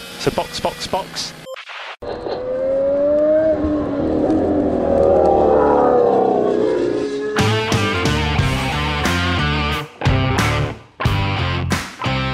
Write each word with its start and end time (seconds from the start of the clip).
So 0.00 0.30
box, 0.30 0.60
box, 0.60 0.86
box. 0.88 1.32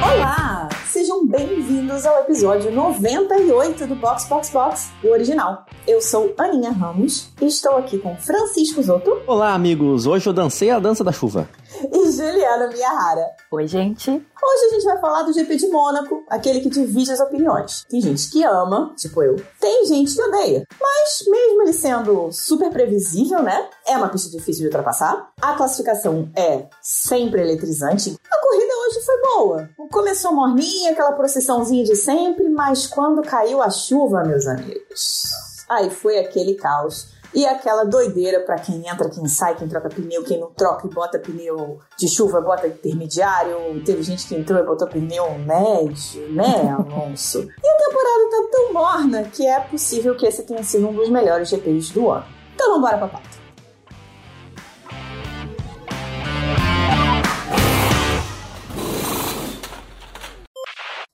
Olá! 0.02 0.68
Sejam 0.86 1.26
bem-vindos 1.26 2.04
ao 2.04 2.20
episódio 2.22 2.72
98 2.72 3.86
do 3.86 3.94
Box 3.94 4.26
Box 4.28 4.50
Box, 4.50 4.90
o 5.02 5.08
original. 5.08 5.64
Eu 5.86 6.00
sou 6.02 6.34
Aninha 6.38 6.72
Ramos 6.72 7.30
e 7.40 7.46
estou 7.46 7.76
aqui 7.76 7.98
com 7.98 8.16
Francisco 8.16 8.82
Zotto 8.82 9.22
Olá, 9.26 9.54
amigos! 9.54 10.06
Hoje 10.06 10.28
eu 10.28 10.32
dancei 10.32 10.70
a 10.70 10.78
dança 10.78 11.04
da 11.04 11.12
chuva. 11.12 11.48
E 11.90 12.12
Juliana 12.12 12.68
Miyahara. 12.68 13.30
Oi, 13.50 13.66
gente. 13.66 14.10
Hoje 14.10 14.64
a 14.66 14.74
gente 14.74 14.84
vai 14.84 15.00
falar 15.00 15.22
do 15.22 15.32
GP 15.32 15.56
de 15.56 15.68
Mônaco, 15.68 16.24
aquele 16.28 16.60
que 16.60 16.68
divide 16.68 17.10
as 17.10 17.20
opiniões. 17.20 17.84
Tem 17.88 18.00
gente 18.00 18.30
que 18.30 18.44
ama, 18.44 18.92
tipo 18.96 19.22
eu. 19.22 19.36
Tem 19.60 19.86
gente 19.86 20.14
que 20.14 20.22
odeia. 20.22 20.64
Mas 20.80 21.24
mesmo 21.26 21.62
ele 21.62 21.72
sendo 21.72 22.30
super 22.32 22.70
previsível, 22.70 23.42
né? 23.42 23.68
É 23.86 23.96
uma 23.96 24.08
pista 24.08 24.30
difícil 24.30 24.62
de 24.62 24.66
ultrapassar. 24.66 25.30
A 25.40 25.54
classificação 25.54 26.30
é 26.36 26.66
sempre 26.80 27.40
eletrizante. 27.40 28.16
A 28.30 28.40
corrida 28.40 28.72
hoje 28.86 29.04
foi 29.04 29.20
boa. 29.22 29.70
Começou 29.90 30.34
morninha, 30.34 30.92
aquela 30.92 31.12
procissãozinha 31.12 31.84
de 31.84 31.96
sempre, 31.96 32.48
mas 32.48 32.86
quando 32.86 33.22
caiu 33.22 33.62
a 33.62 33.70
chuva, 33.70 34.24
meus 34.24 34.46
amigos, 34.46 35.24
aí 35.68 35.90
foi 35.90 36.18
aquele 36.18 36.54
caos. 36.54 37.11
E 37.34 37.46
aquela 37.46 37.84
doideira 37.84 38.40
pra 38.40 38.58
quem 38.58 38.86
entra, 38.86 39.08
quem 39.08 39.26
sai, 39.26 39.54
quem 39.54 39.66
troca 39.66 39.88
pneu, 39.88 40.22
quem 40.22 40.38
não 40.38 40.52
troca 40.52 40.86
e 40.86 40.90
bota 40.90 41.18
pneu 41.18 41.78
de 41.98 42.06
chuva, 42.06 42.42
bota 42.42 42.66
intermediário. 42.66 43.82
Teve 43.86 44.02
gente 44.02 44.28
que 44.28 44.34
entrou 44.34 44.60
e 44.60 44.66
botou 44.66 44.86
pneu 44.86 45.38
médio, 45.38 46.30
né, 46.30 46.68
Alonso? 46.70 47.38
E 47.40 47.68
a 47.68 47.76
temporada 47.78 48.30
tá 48.30 48.48
tão 48.52 48.72
morna 48.74 49.24
que 49.24 49.46
é 49.46 49.60
possível 49.60 50.14
que 50.14 50.26
esse 50.26 50.42
tenha 50.42 50.62
sido 50.62 50.86
um 50.88 50.92
dos 50.94 51.08
melhores 51.08 51.48
GPs 51.48 51.90
do 51.94 52.10
ano. 52.10 52.26
Então 52.54 52.76
embora 52.76 52.98
pra 52.98 53.08
pauta. 53.08 53.42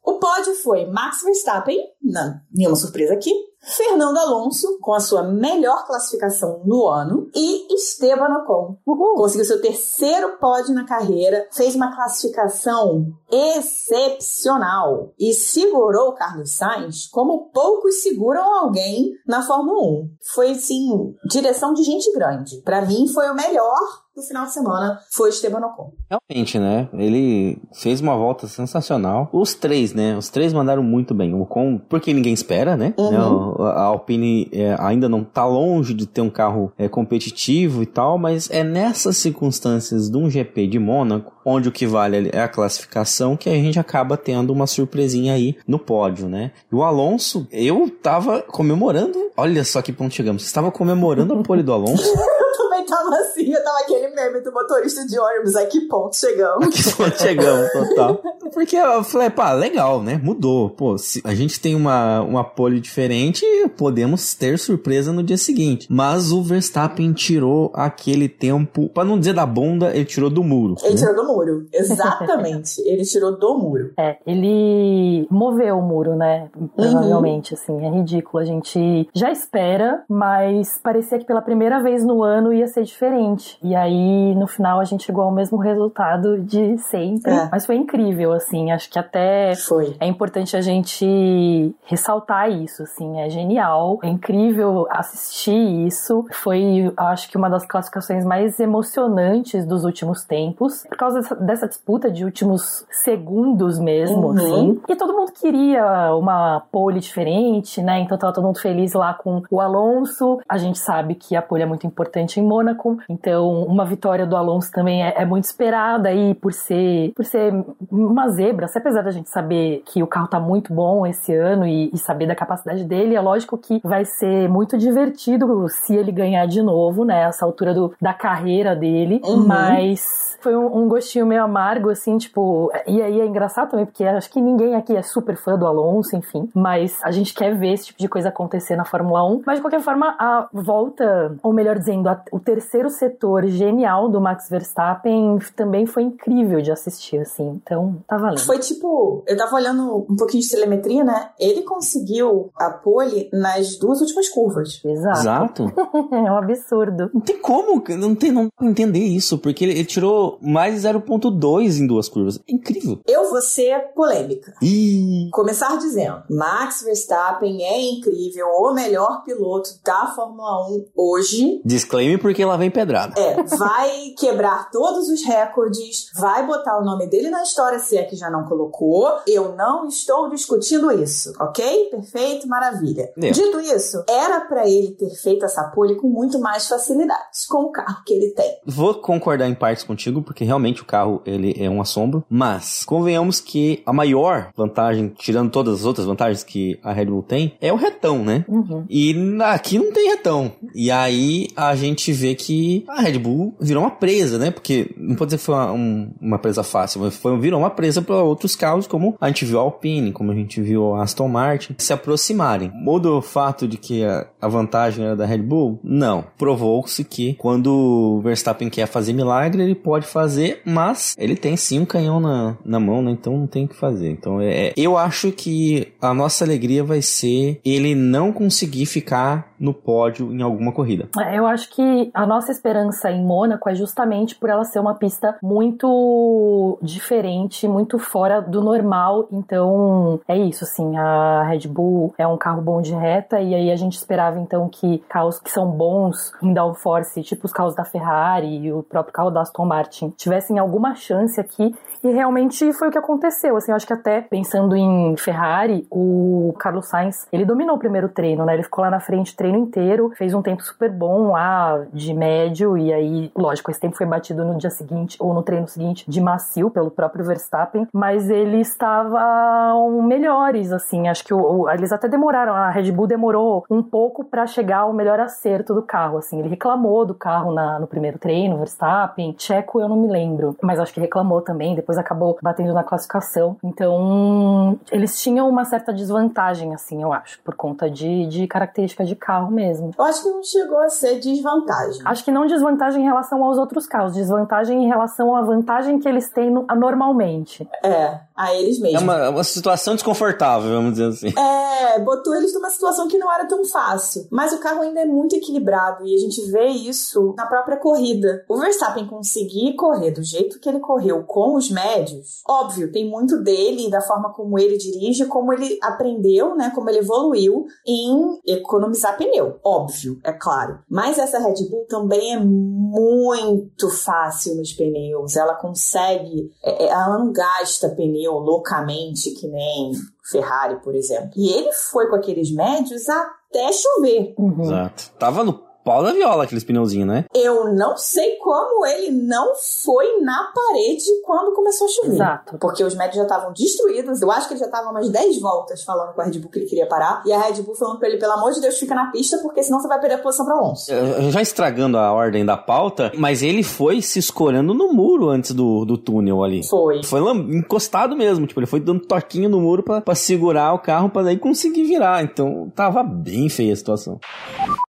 O 0.05 0.19
pódio 0.19 0.55
foi 0.65 0.85
Max 0.87 1.23
Verstappen, 1.23 1.79
não, 2.03 2.41
nenhuma 2.53 2.75
surpresa 2.75 3.15
aqui. 3.15 3.31
Fernando 3.69 4.17
Alonso, 4.17 4.79
com 4.81 4.95
a 4.95 5.01
sua 5.01 5.23
melhor 5.23 5.87
classificação 5.87 6.63
no 6.65 6.87
ano. 6.87 7.29
E 7.35 7.75
Esteban 7.75 8.35
Ocon, 8.39 8.77
conseguiu 9.17 9.45
seu 9.45 9.61
terceiro 9.61 10.39
pódio 10.39 10.75
na 10.75 10.85
carreira, 10.85 11.47
fez 11.53 11.75
uma 11.75 11.95
classificação 11.95 13.07
excepcional 13.31 15.13
e 15.19 15.33
segurou 15.35 16.09
o 16.09 16.15
Carlos 16.15 16.53
Sainz 16.53 17.07
como 17.09 17.51
poucos 17.53 18.03
seguram 18.03 18.43
alguém 18.61 19.13
na 19.27 19.43
Fórmula 19.43 19.81
1. 19.81 20.11
Foi, 20.35 20.51
assim, 20.53 21.15
direção 21.31 21.75
de 21.75 21.83
gente 21.83 22.11
grande. 22.13 22.63
Para 22.63 22.83
mim, 22.83 23.07
foi 23.09 23.29
o 23.29 23.35
melhor 23.35 24.09
do 24.19 24.23
final 24.23 24.47
de 24.47 24.53
semana, 24.53 24.99
foi 25.13 25.29
Esteban 25.29 25.65
Ocon. 25.65 25.93
Realmente, 26.11 26.59
né? 26.59 26.89
Ele 26.93 27.63
fez 27.73 28.01
uma 28.01 28.17
volta 28.17 28.49
sensacional. 28.49 29.29
Os 29.33 29.55
três, 29.55 29.95
né? 29.95 30.17
Os 30.17 30.29
três 30.29 30.53
mandaram 30.53 30.83
muito 30.83 31.15
bem. 31.15 31.33
O 31.33 31.43
Ocon, 31.43 31.79
porque 31.89 32.13
ninguém 32.13 32.35
espera, 32.35 32.77
né? 32.77 32.95
Uhum. 32.99 33.55
A 33.59 33.83
Alpine 33.83 34.49
é, 34.53 34.77
ainda 34.79 35.09
não 35.09 35.25
tá 35.25 35.45
longe 35.45 35.95
de 35.95 36.07
ter 36.07 36.21
um 36.21 36.31
carro 36.31 36.73
é, 36.79 36.89
competitivo 36.89 37.83
e 37.83 37.87
tal, 37.87 38.19
mas 38.19 38.49
é 38.51 38.63
nessas 38.63 39.17
circunstâncias 39.17 40.09
de 40.11 40.17
um 40.17 40.31
GP 40.31 40.67
de 40.67 40.79
Mônaco, 40.79 41.33
onde 41.45 41.69
o 41.69 41.73
que 41.73 41.87
vale 41.87 42.31
é 42.33 42.41
a 42.41 42.49
classificação, 42.49 43.37
que 43.37 43.49
a 43.49 43.55
gente 43.55 43.79
acaba 43.79 44.17
tendo 44.17 44.53
uma 44.53 44.67
surpresinha 44.67 45.35
aí 45.35 45.57
no 45.67 45.79
pódio, 45.79 46.29
né? 46.29 46.53
E 46.71 46.75
o 46.75 46.83
Alonso, 46.83 47.47
eu 47.51 47.91
tava 47.91 48.43
comemorando, 48.43 49.31
olha 49.37 49.65
só 49.65 49.83
que 49.83 49.93
ponto 49.93 50.15
chegamos, 50.15 50.45
estava 50.45 50.71
comemorando 50.71 51.35
a 51.35 51.43
pole 51.43 51.63
do 51.63 51.73
Alonso. 51.73 52.05
Tava 52.89 53.17
assim, 53.17 53.53
eu 53.53 53.63
tava 53.63 53.79
aquele 53.81 54.09
meme 54.09 54.41
do 54.41 54.53
motorista 54.53 55.07
de 55.07 55.19
ônibus, 55.19 55.57
a 55.57 55.67
que 55.67 55.83
ponto 55.83 56.17
chegamos? 56.17 56.69
que 56.69 56.97
ponto 56.97 57.19
chegamos, 57.19 57.71
total. 57.73 58.23
Porque 58.53 58.77
eu 58.77 59.05
falei, 59.05 59.31
pá, 59.31 59.53
legal, 59.53 60.03
né? 60.03 60.21
Mudou. 60.23 60.71
Pô, 60.71 60.97
se 60.97 61.21
a 61.25 61.35
gente 61.35 61.61
tem 61.61 61.75
uma, 61.75 62.21
uma 62.23 62.45
pole 62.45 62.81
diferente, 62.81 63.45
podemos 63.77 64.35
ter 64.35 64.59
surpresa 64.59 65.13
no 65.13 65.23
dia 65.23 65.37
seguinte. 65.37 65.87
Mas 65.91 66.33
o 66.33 66.43
Verstappen 66.43 67.13
tirou 67.13 67.71
aquele 67.75 68.29
tempo, 68.29 68.89
pra 68.89 69.05
não 69.05 69.19
dizer 69.19 69.35
da 69.35 69.47
bunda, 69.47 69.95
ele 69.95 70.05
tirou 70.05 70.31
do 70.31 70.43
muro. 70.43 70.77
Ele 70.83 70.95
né? 70.95 71.01
tirou 71.01 71.15
do 71.15 71.25
muro, 71.25 71.67
exatamente. 71.73 72.81
ele 72.89 73.03
tirou 73.05 73.39
do 73.39 73.59
muro. 73.59 73.93
É, 73.99 74.17
ele 74.27 75.27
moveu 75.31 75.79
o 75.79 75.83
muro, 75.83 76.17
né? 76.17 76.49
Provavelmente, 76.75 77.55
assim, 77.55 77.85
é 77.85 77.91
ridículo. 77.91 78.43
A 78.43 78.47
gente 78.47 79.09
já 79.15 79.31
espera, 79.31 80.05
mas 80.09 80.79
parecia 80.83 81.19
que 81.19 81.27
pela 81.27 81.43
primeira 81.43 81.83
vez 81.83 82.05
no 82.05 82.23
ano 82.23 82.53
ia 82.53 82.67
ser 82.67 82.78
diferente. 82.83 83.59
E 83.63 83.75
aí, 83.75 84.35
no 84.35 84.47
final, 84.47 84.81
a 84.81 84.85
gente 84.85 85.05
chegou 85.05 85.25
ao 85.25 85.31
mesmo 85.33 85.59
resultado 85.59 86.41
de 86.43 86.79
sempre. 86.79 87.31
É. 87.33 87.49
Mas 87.51 87.67
foi 87.67 87.77
incrível, 87.77 88.33
assim. 88.33 88.71
Acho 88.71 88.91
que 88.91 88.99
até 88.99 89.55
Foi. 89.55 89.97
é 90.01 90.07
importante 90.07 90.57
a 90.57 90.61
gente 90.61 91.75
ressaltar 91.85 92.51
isso, 92.51 92.83
assim, 92.83 93.21
é 93.21 93.29
genial, 93.31 93.99
é 94.03 94.09
incrível 94.09 94.87
assistir 94.91 95.87
isso. 95.87 96.25
Foi, 96.33 96.93
acho 96.97 97.29
que 97.31 97.37
uma 97.37 97.49
das 97.49 97.67
classificações 97.67 98.25
mais 98.25 98.59
emocionantes 98.61 99.67
dos 99.67 99.85
últimos 99.85 100.25
tempos, 100.25 100.85
por 100.89 100.97
causa 100.97 101.21
dessa, 101.21 101.35
dessa 101.37 101.69
disputa 101.69 102.11
de 102.11 102.25
últimos 102.25 102.87
segundos 102.91 103.79
mesmo, 103.79 104.29
Uhum. 104.29 104.31
assim. 104.37 104.81
E 104.89 104.97
todo 104.97 105.13
mundo 105.15 105.33
queria 105.33 106.15
uma 106.15 106.63
pole 106.73 107.01
diferente, 107.01 107.83
né? 107.83 108.01
Então 108.01 108.17
tava 108.19 108.33
todo 108.33 108.45
mundo 108.45 108.59
feliz 108.59 108.93
lá 108.95 109.15
com 109.15 109.43
o 109.51 109.61
Alonso. 109.61 110.39
A 110.49 110.57
gente 110.59 110.79
sabe 110.79 111.15
que 111.15 111.35
a 111.37 111.43
pole 111.43 111.63
é 111.63 111.67
muito 111.67 111.87
importante 111.87 112.41
em 112.41 112.43
Mônaco, 112.43 112.68
então 113.09 113.63
uma 113.65 113.85
vitória 113.85 114.27
do 114.27 114.37
Alonso 114.37 114.71
também 114.73 115.03
é, 115.05 115.15
é 115.17 115.25
muito 115.25 115.45
esperada 115.45 116.09
aí 116.09 116.35
por 116.35 116.53
ser, 116.53 117.13
por 117.15 117.25
ser 117.25 117.53
uma 117.91 118.29
zebra, 118.29 118.69
se 118.69 118.79
apesar 118.79 119.03
da 119.03 119.11
gente 119.11 119.29
saber 119.29 119.83
que 119.87 120.03
o 120.03 120.07
carro 120.07 120.29
tá 120.29 120.41
muito 120.41 120.73
bom 120.73 121.07
esse 121.07 121.35
ano 121.35 121.67
e, 121.67 121.91
e 121.93 121.99
saber 121.99 122.27
da 122.27 122.35
capacidade 122.35 122.85
dele, 122.85 123.15
é 123.15 123.21
lógico 123.21 123.57
que 123.59 123.81
vai 123.85 124.05
ser 124.05 124.49
muito 124.49 124.77
divertido 124.79 125.67
se 125.69 125.95
ele 125.95 126.13
ganhar 126.13 126.47
de 126.47 126.63
novo, 126.63 127.05
né? 127.05 127.23
Essa 127.23 127.45
altura 127.45 127.75
do, 127.75 127.93
da 128.01 128.13
carreira 128.13 128.75
dele, 128.75 129.21
Uhum. 129.25 129.47
mas 129.47 130.28
foi 130.41 130.57
um, 130.57 130.85
um 130.85 130.89
gostinho 130.89 131.27
meio 131.27 131.43
amargo, 131.43 131.91
assim, 131.91 132.17
tipo. 132.19 132.71
E 132.87 133.03
aí 133.03 133.21
é 133.21 133.27
engraçado 133.27 133.71
também, 133.71 133.87
porque 133.87 134.05
acho 134.05 134.31
que 134.31 134.41
ninguém 134.41 134.75
aqui 134.75 134.97
é 134.97 135.03
super 135.03 135.37
fã 135.37 135.57
do 135.59 135.67
Alonso, 135.67 136.17
enfim. 136.17 136.49
Mas 136.55 136.99
a 137.03 137.11
gente 137.11 137.35
quer 137.35 137.55
ver 137.57 137.73
esse 137.73 137.87
tipo 137.87 137.99
de 137.99 138.09
coisa 138.09 138.29
acontecer 138.29 138.77
na 138.77 138.85
Fórmula 138.85 139.25
1. 139.29 139.43
Mas 139.47 139.57
de 139.57 139.63
qualquer 139.63 139.81
forma, 139.81 140.15
a 140.19 140.49
volta, 140.53 141.37
ou 141.43 141.53
melhor 141.53 141.79
dizendo, 141.79 142.09
a- 142.09 142.23
o 142.33 142.39
terceiro 142.39 142.89
setor 142.91 143.47
genial 143.47 144.09
do 144.09 144.21
Max 144.21 144.49
Verstappen 144.49 145.39
também 145.57 145.87
foi 145.87 146.03
incrível 146.05 146.61
de 146.61 146.71
assistir, 146.71 147.19
assim. 147.19 147.61
Então, 147.63 147.97
tá 148.07 148.17
valendo. 148.17 148.41
Foi 148.41 148.59
tipo, 148.59 149.23
eu 149.27 149.37
tava 149.37 149.57
olhando 149.57 150.07
um 150.09 150.17
pouquinho 150.17 150.43
de 150.43 150.49
telemetria, 150.51 151.03
né? 151.05 151.31
Ele 151.39 151.63
conseguiu 151.63 152.51
a 152.57 152.71
pole 152.71 153.29
nas 153.33 153.77
duas 153.79 154.01
últimas 154.01 154.29
curvas. 154.29 154.81
Exato. 154.85 155.19
Exato. 155.19 155.73
É 156.13 156.31
um 156.33 156.37
absurdo. 156.37 157.11
Não 157.13 157.21
tem 157.21 157.39
como, 157.39 157.83
não 157.97 158.15
tem 158.15 158.31
não 158.33 158.49
entender 158.63 158.99
isso, 159.01 159.39
porque 159.39 159.65
ele, 159.65 159.73
ele 159.73 159.85
tirou 159.85 160.28
mais 160.41 160.83
0.2 160.85 161.79
em 161.79 161.87
duas 161.87 162.09
curvas. 162.09 162.39
É 162.49 162.53
incrível. 162.53 163.01
Eu 163.07 163.31
vou 163.31 163.41
ser 163.41 163.93
polêmica. 163.95 164.53
Ih, 164.63 165.29
Começar 165.33 165.77
dizendo, 165.77 166.23
Max 166.31 166.83
Verstappen 166.83 167.63
é 167.63 167.81
incrível, 167.81 168.47
o 168.59 168.73
melhor 168.73 169.23
piloto 169.25 169.71
da 169.85 170.07
Fórmula 170.15 170.69
1 170.69 170.87
hoje. 170.97 171.61
disclaimer 171.65 172.21
porque 172.21 172.45
lá 172.45 172.57
vem 172.57 172.71
pedrada. 172.71 173.19
É, 173.21 173.43
vai 173.43 174.15
quebrar 174.19 174.71
todos 174.71 175.09
os 175.09 175.25
recordes, 175.25 176.11
vai 176.17 176.47
botar 176.47 176.79
o 176.79 176.85
nome 176.85 177.07
dele 177.07 177.31
na 177.31 177.43
história, 177.43 177.79
se 177.79 177.97
é 177.97 178.05
que 178.05 178.17
já 178.17 178.31
não 178.31 178.45
colocou. 178.45 179.09
Eu 179.27 179.55
não 179.55 179.87
estou 179.87 180.29
discutindo 180.31 180.91
isso, 180.93 181.33
ok? 181.41 181.89
Perfeito, 181.91 182.49
maravilha. 182.49 183.13
É. 183.17 183.31
Dito 183.31 183.61
isso, 183.61 184.03
era 184.09 184.41
pra 184.43 184.69
ele 184.69 184.93
ter 184.93 185.11
feito 185.11 185.45
essa 185.45 185.65
pole 185.65 185.97
com 185.97 186.09
muito 186.09 186.39
mais 186.39 186.67
facilidade, 186.67 187.47
com 187.49 187.65
o 187.65 187.73
carro 187.73 188.03
que 188.05 188.13
ele 188.15 188.31
tem. 188.31 188.59
Vou 188.67 188.95
concordar 188.95 189.49
em 189.49 189.55
partes 189.55 189.85
contigo, 189.85 190.18
porque 190.23 190.45
realmente 190.45 190.83
o 190.83 190.87
carro 190.87 191.23
ele 191.27 191.55
é 191.59 191.69
um 191.69 191.81
assombro. 191.81 192.25
Mas 192.31 192.85
convenhamos 192.85 193.41
que 193.41 193.83
a 193.85 193.93
maior 193.93 194.51
vantagem, 194.57 195.13
tirando 195.19 195.51
todas 195.51 195.81
as 195.81 195.85
outras 195.85 196.07
vantagens 196.07 196.45
que 196.45 196.79
a 196.83 196.93
Red 196.93 197.07
Bull 197.07 197.23
tem, 197.23 197.55
é 197.61 197.73
o 197.73 197.77
retão, 197.77 198.25
né? 198.25 198.45
Uhum. 198.49 198.85
E 198.89 199.15
aqui 199.43 199.79
não 199.79 199.93
tem 199.93 200.11
retão. 200.11 200.53
E 200.75 200.91
aí 200.91 201.49
a 201.57 201.75
gente 201.75 202.13
vê 202.13 202.29
vê 202.29 202.35
que 202.35 202.85
a 202.89 203.01
Red 203.01 203.19
Bull 203.19 203.55
virou 203.61 203.83
uma 203.83 203.91
presa, 203.91 204.39
né? 204.39 204.51
Porque 204.51 204.91
não 204.97 205.15
pode 205.15 205.31
dizer 205.31 205.39
que 205.39 205.45
foi 205.45 205.55
uma, 205.55 205.73
um, 205.73 206.11
uma 206.21 206.39
presa 206.39 206.63
fácil, 206.63 207.01
mas 207.01 207.17
foi, 207.17 207.39
virou 207.39 207.61
uma 207.61 207.71
presa 207.71 208.03
para 208.03 208.17
outros 208.17 208.55
carros, 208.55 208.87
como 208.87 209.17
a 209.21 209.29
gente 209.29 209.45
viu 209.45 209.59
a 209.59 209.63
Alpine, 209.63 210.13
como 210.13 210.33
a 210.33 210.35
gente 210.35 210.61
viu 210.61 210.95
a 210.95 211.03
Aston 211.03 211.29
Martin, 211.29 211.75
se 211.79 211.93
aproximarem. 211.93 212.71
Muda 212.75 213.11
o 213.11 213.23
fato 213.23 213.67
de 213.67 213.77
que 213.77 214.05
a, 214.05 214.27
a 214.41 214.49
vantagem 214.49 215.05
era 215.05 215.17
da 215.17 215.27
Red 215.27 215.39
Bull? 215.39 215.81
Não. 215.83 216.25
Provou-se 216.37 217.03
que 217.05 217.35
quando 217.35 217.73
o 217.73 218.21
Verstappen 218.21 218.69
quer 218.69 218.87
fazer 218.87 219.13
milagre, 219.13 219.63
ele 219.63 219.75
pode 219.75 220.07
fazer, 220.09 220.61
mas 220.65 221.15
ele 221.19 221.37
tem 221.37 221.57
sim 221.57 221.81
um 221.81 221.85
canhão 221.85 222.21
na, 222.21 222.57
na 222.65 222.81
mão, 222.81 223.03
né? 223.03 223.11
Então 223.11 223.37
não 223.37 223.47
tem 223.47 223.65
o 223.65 223.69
que 223.69 223.77
fazer. 223.77 224.11
Então 224.11 224.41
é, 224.41 224.73
eu 224.77 224.97
acho 224.97 225.33
que 225.33 225.89
a 226.01 226.13
nossa 226.13 226.45
alegria 226.45 226.83
vai 226.83 227.03
ser 227.03 227.61
ele 227.65 227.95
não 227.95 228.33
conseguir 228.33 228.87
ficar 228.87 229.48
no 229.59 229.75
pódio 229.75 230.33
em 230.33 230.43
alguma 230.43 230.73
corrida. 230.73 231.09
É, 231.19 231.39
eu 231.39 231.47
acho 231.47 231.71
que 231.71 232.11
a 232.15 232.27
nossa 232.27 232.51
esperança 232.53 233.11
em 233.11 233.25
Mônaco 233.25 233.69
é 233.69 233.75
justamente 233.75 234.35
por 234.35 234.49
ela 234.49 234.65
ser 234.65 234.79
uma 234.79 234.95
pista 234.95 235.37
muito 235.43 236.79
diferente, 236.83 237.67
muito 237.67 237.99
fora 237.99 238.41
do 238.41 238.63
normal. 238.63 239.29
Então, 239.33 240.21
é 240.29 240.37
isso, 240.37 240.65
assim, 240.65 240.97
a 240.97 241.43
Red 241.45 241.69
Bull 241.69 242.15
é 242.19 242.27
um 242.27 242.37
carro 242.37 242.63
bom 242.63 242.81
de 242.81 242.95
reta 242.95 243.41
e 243.41 243.55
aí 243.55 243.71
a 243.71 243.77
gente 243.77 243.97
esperava 243.97 244.39
então 244.39 244.69
que 244.69 244.99
carros 245.09 245.39
que 245.41 245.51
são 245.51 245.71
bons 245.71 246.33
em 246.43 246.53
downforce, 246.53 247.23
tipo 247.23 247.47
os 247.47 247.53
carros 247.53 247.75
da 247.75 247.85
Ferrari 247.85 248.59
e 248.59 248.73
o 248.73 248.83
próprio 248.83 249.13
carro 249.13 249.31
da 249.31 249.41
Aston 249.41 249.65
Martin, 249.65 250.11
tivessem 250.17 250.59
alguma 250.59 250.95
chance 250.95 251.41
aqui 251.41 251.75
e 252.03 252.11
realmente 252.11 252.73
foi 252.73 252.89
o 252.89 252.91
que 252.91 252.99
aconteceu. 252.99 253.57
Assim, 253.57 253.73
eu 253.73 253.77
acho 253.77 253.87
que 253.87 253.93
até 253.93 254.21
pensando 254.21 254.77
em 254.77 255.17
Ferrari, 255.17 255.87
o 255.91 256.55
Carlos 256.59 256.87
Sainz, 256.87 257.27
ele 257.33 257.45
dominou 257.45 257.77
o 257.77 257.79
primeiro 257.79 258.09
treino, 258.09 258.45
né? 258.45 258.55
Ele 258.55 258.63
ficou 258.63 258.83
lá 258.85 258.91
na 258.91 259.01
frente 259.01 259.33
o 259.33 259.37
treino 259.37 259.59
inteiro, 259.59 260.13
fez 260.17 260.35
um 260.35 260.43
tempo 260.43 260.63
super 260.63 260.91
bom 260.91 261.33
lá 261.33 261.85
de 261.93 262.15
médio 262.15 262.77
e 262.77 262.93
aí, 262.93 263.33
lógico, 263.37 263.71
esse 263.71 263.81
tempo 263.81 263.97
foi 263.97 264.07
batido 264.07 264.45
no 264.45 264.57
dia 264.57 264.71
seguinte 264.71 265.17
ou 265.21 265.35
no 265.35 265.43
treino 265.43 265.67
seguinte 265.67 266.05
de 266.09 266.21
macio 266.21 266.71
pelo 266.71 266.91
próprio 266.91 267.25
Verstappen, 267.25 267.87
mas 267.93 268.31
eles 268.31 268.69
estavam 268.69 270.03
melhores, 270.03 270.73
assim. 270.73 271.09
Acho 271.09 271.25
que 271.25 271.35
o, 271.35 271.39
o, 271.39 271.71
eles 271.71 271.93
até 271.93 272.09
demoraram, 272.09 272.55
a 272.55 272.71
Red 272.71 272.93
Bull 272.93 273.07
demorou 273.07 273.65
um 273.71 273.83
pouco 273.83 274.25
para 274.25 274.47
chegar 274.47 274.79
ao 274.79 274.93
melhor 274.93 275.21
acerto 275.21 275.75
do 275.75 275.83
carro, 275.83 276.19
assim. 276.19 276.39
Ele 276.39 276.49
reclamou 276.49 277.05
do 277.05 277.15
carro 277.15 277.53
na, 277.53 277.79
no 277.79 277.87
primeiro 277.87 278.19
treino, 278.19 278.59
Verstappen, 278.59 279.35
Checo 279.39 279.81
eu 279.81 279.89
não 279.89 279.97
me 279.97 280.09
lembro, 280.09 280.57
mas 280.63 280.79
acho 280.79 280.93
que 280.93 281.01
reclamou 281.01 281.41
também, 281.41 281.75
depois 281.89 281.97
acabou 281.97 282.39
batendo 282.43 282.75
na 282.75 282.85
classificação. 282.85 283.57
Então, 283.65 284.79
eles 284.93 285.19
tinham 285.19 285.49
uma 285.49 285.65
certa 285.65 285.91
desvantagem, 285.91 286.75
assim, 286.75 287.03
eu 287.03 287.15
acho, 287.15 287.41
por 287.43 287.55
conta 287.55 287.89
de, 287.89 288.27
de 288.27 288.47
características 288.47 289.09
de 289.09 289.17
carro 289.17 289.51
mesmo. 289.51 289.93
Eu 289.99 290.05
acho 290.05 290.23
que 290.23 290.29
não 290.29 290.43
chegou 290.43 290.79
a 290.81 290.91
ser 290.91 291.19
desvantagem. 291.19 292.03
Acho 292.05 292.23
que 292.23 292.31
não 292.31 292.47
desvantagem 292.47 293.03
em 293.03 293.07
relação 293.07 293.43
aos 293.43 293.57
outros 293.57 293.87
carros, 293.87 294.13
desvantagem 294.13 294.85
em 294.85 294.87
relação 294.87 295.35
à 295.35 295.41
vantagem 295.41 295.99
que 295.99 296.07
eles 296.07 296.29
têm 296.29 296.51
no, 296.51 296.67
normalmente. 296.77 297.67
É, 297.83 298.21
a 298.37 298.55
eles 298.55 298.79
mesmos. 298.79 299.01
É 299.01 299.05
uma, 299.05 299.31
uma 299.31 299.45
situação 299.45 299.95
desconfortável, 299.95 300.71
vamos 300.71 300.93
dizer 300.93 301.09
assim. 301.09 301.35
É, 301.41 301.99
botou 302.01 302.35
eles 302.37 302.53
numa 302.53 302.71
situação 302.71 303.09
que 303.09 303.17
não 303.17 303.33
era 303.33 303.47
tão 303.47 303.65
fácil. 303.65 304.27
Mas 304.31 304.53
o 304.53 304.59
carro 304.59 304.83
ainda 304.83 305.01
é 305.01 305.07
muito 305.07 305.35
equilibrado 305.35 306.07
e 306.07 306.15
a 306.15 306.19
gente 306.19 306.41
vê 306.51 306.67
isso 306.67 307.35
na 307.37 307.47
própria 307.47 307.79
corrida. 307.79 308.45
O 308.49 308.59
Verstappen 308.59 309.07
conseguir 309.07 309.75
correr 309.75 310.11
do 310.11 310.23
jeito 310.23 310.61
que 310.61 310.69
ele 310.69 310.81
correu 310.81 311.25
com 311.25 311.57
os 311.57 311.71
médios, 311.85 312.43
óbvio, 312.49 312.93
tem 312.93 313.09
muito 313.09 313.43
dele 313.43 313.87
e 313.87 313.91
da 313.91 314.01
forma 314.01 314.33
como 314.33 314.59
ele 314.59 314.77
dirige, 314.77 315.27
como 315.27 315.53
ele 315.53 315.79
aprendeu, 315.83 316.55
né, 316.55 316.73
como 316.75 316.89
ele 316.91 316.99
evoluiu 316.99 317.67
em 317.87 318.41
economizar 318.47 319.17
pneu, 319.17 319.59
óbvio, 319.65 320.19
é 320.25 320.33
claro. 320.33 320.81
Mas 320.89 321.19
essa 321.19 321.39
Red 321.39 321.69
Bull 321.69 321.87
também 321.89 322.35
é 322.35 322.39
muito 322.39 323.89
fácil 323.91 324.57
nos 324.57 324.73
pneus, 324.73 325.37
ela 325.37 325.55
consegue, 325.55 326.51
é, 326.65 326.85
é, 326.85 326.89
ela 326.89 327.19
não 327.19 327.33
gasta 327.33 327.89
pneu 327.91 328.35
loucamente 328.35 329.31
que 329.33 329.47
nem 329.47 329.93
Ferrari, 330.31 330.81
por 330.83 330.95
exemplo. 330.95 331.31
E 331.37 331.49
ele 331.53 331.73
foi 331.73 332.09
com 332.09 332.17
aqueles 332.17 332.51
médios 332.55 333.09
até 333.09 333.71
chover. 333.73 334.35
Uhum. 334.39 334.63
Exato. 334.63 335.11
Tava 335.19 335.43
no 335.43 335.68
pau 335.89 336.03
da 336.03 336.13
viola 336.13 336.45
aqueles 336.45 336.65
pneuzinhos, 336.65 337.09
né? 337.09 337.25
Eu 337.35 337.73
não 337.73 337.97
sei 337.97 338.37
como 338.37 338.85
ele 338.85 339.11
não 339.11 339.55
foi 339.55 340.21
na 340.21 340.53
parede 340.55 341.07
quando 341.25 341.55
começou 341.55 341.87
a 341.87 341.91
chover. 341.91 342.13
Exato. 342.15 342.59
Porque 342.59 342.85
os 342.85 342.95
médios 342.95 343.17
já 343.17 343.23
estavam 343.23 343.55
destruídos. 343.55 344.21
Eu 344.21 344.31
acho 344.31 344.47
que 344.47 344.53
ele 344.53 344.61
já 344.61 344.67
estava 344.67 344.91
umas 344.91 345.09
10 345.09 345.41
voltas 345.41 345.83
falando 345.83 346.13
com 346.13 346.21
a 346.21 346.25
Red 346.25 346.39
Bull 346.41 346.51
que 346.51 346.59
ele 346.59 346.67
queria 346.67 346.87
parar. 346.87 347.23
E 347.25 347.33
a 347.33 347.41
Red 347.41 347.63
Bull 347.63 347.75
falando 347.75 347.99
pra 347.99 348.07
ele, 348.07 348.19
pelo 348.19 348.33
amor 348.33 348.53
de 348.53 348.61
Deus, 348.61 348.79
fica 348.79 348.95
na 348.95 349.11
pista, 349.11 349.39
porque 349.39 349.63
senão 349.63 349.81
você 349.81 349.89
vai 349.89 349.99
perder 349.99 350.17
a 350.17 350.19
posição 350.19 350.45
pra 350.45 350.57
Alonso. 350.57 350.93
Já 351.31 351.41
estragando 351.41 351.97
a 351.97 352.13
ordem 352.13 352.45
da 352.45 352.59
pauta, 352.59 353.11
mas 353.17 353.43
ele 353.43 353.63
foi 353.63 354.03
se 354.03 354.19
escorando 354.19 354.75
no 354.75 354.93
muro 354.93 355.31
antes 355.31 355.53
do, 355.53 355.87
do 355.87 355.97
túnel 355.97 356.45
ali. 356.45 356.63
Foi. 356.67 357.03
Foi 357.03 357.21
encostado 357.57 358.15
mesmo. 358.15 358.47
Tipo, 358.47 358.61
ele 358.61 358.67
foi 358.67 358.81
dando 358.81 359.01
toquinho 359.07 359.49
no 359.49 359.59
muro 359.59 359.83
pra, 359.83 360.03
pra 360.03 360.15
segurar 360.15 360.75
o 360.75 360.79
carro 360.79 361.09
pra 361.09 361.23
daí 361.23 361.39
conseguir 361.39 361.85
virar. 361.85 362.23
Então, 362.23 362.71
tava 362.77 363.03
bem 363.03 363.49
feia 363.49 363.73
a 363.73 363.77
situação. 363.77 364.21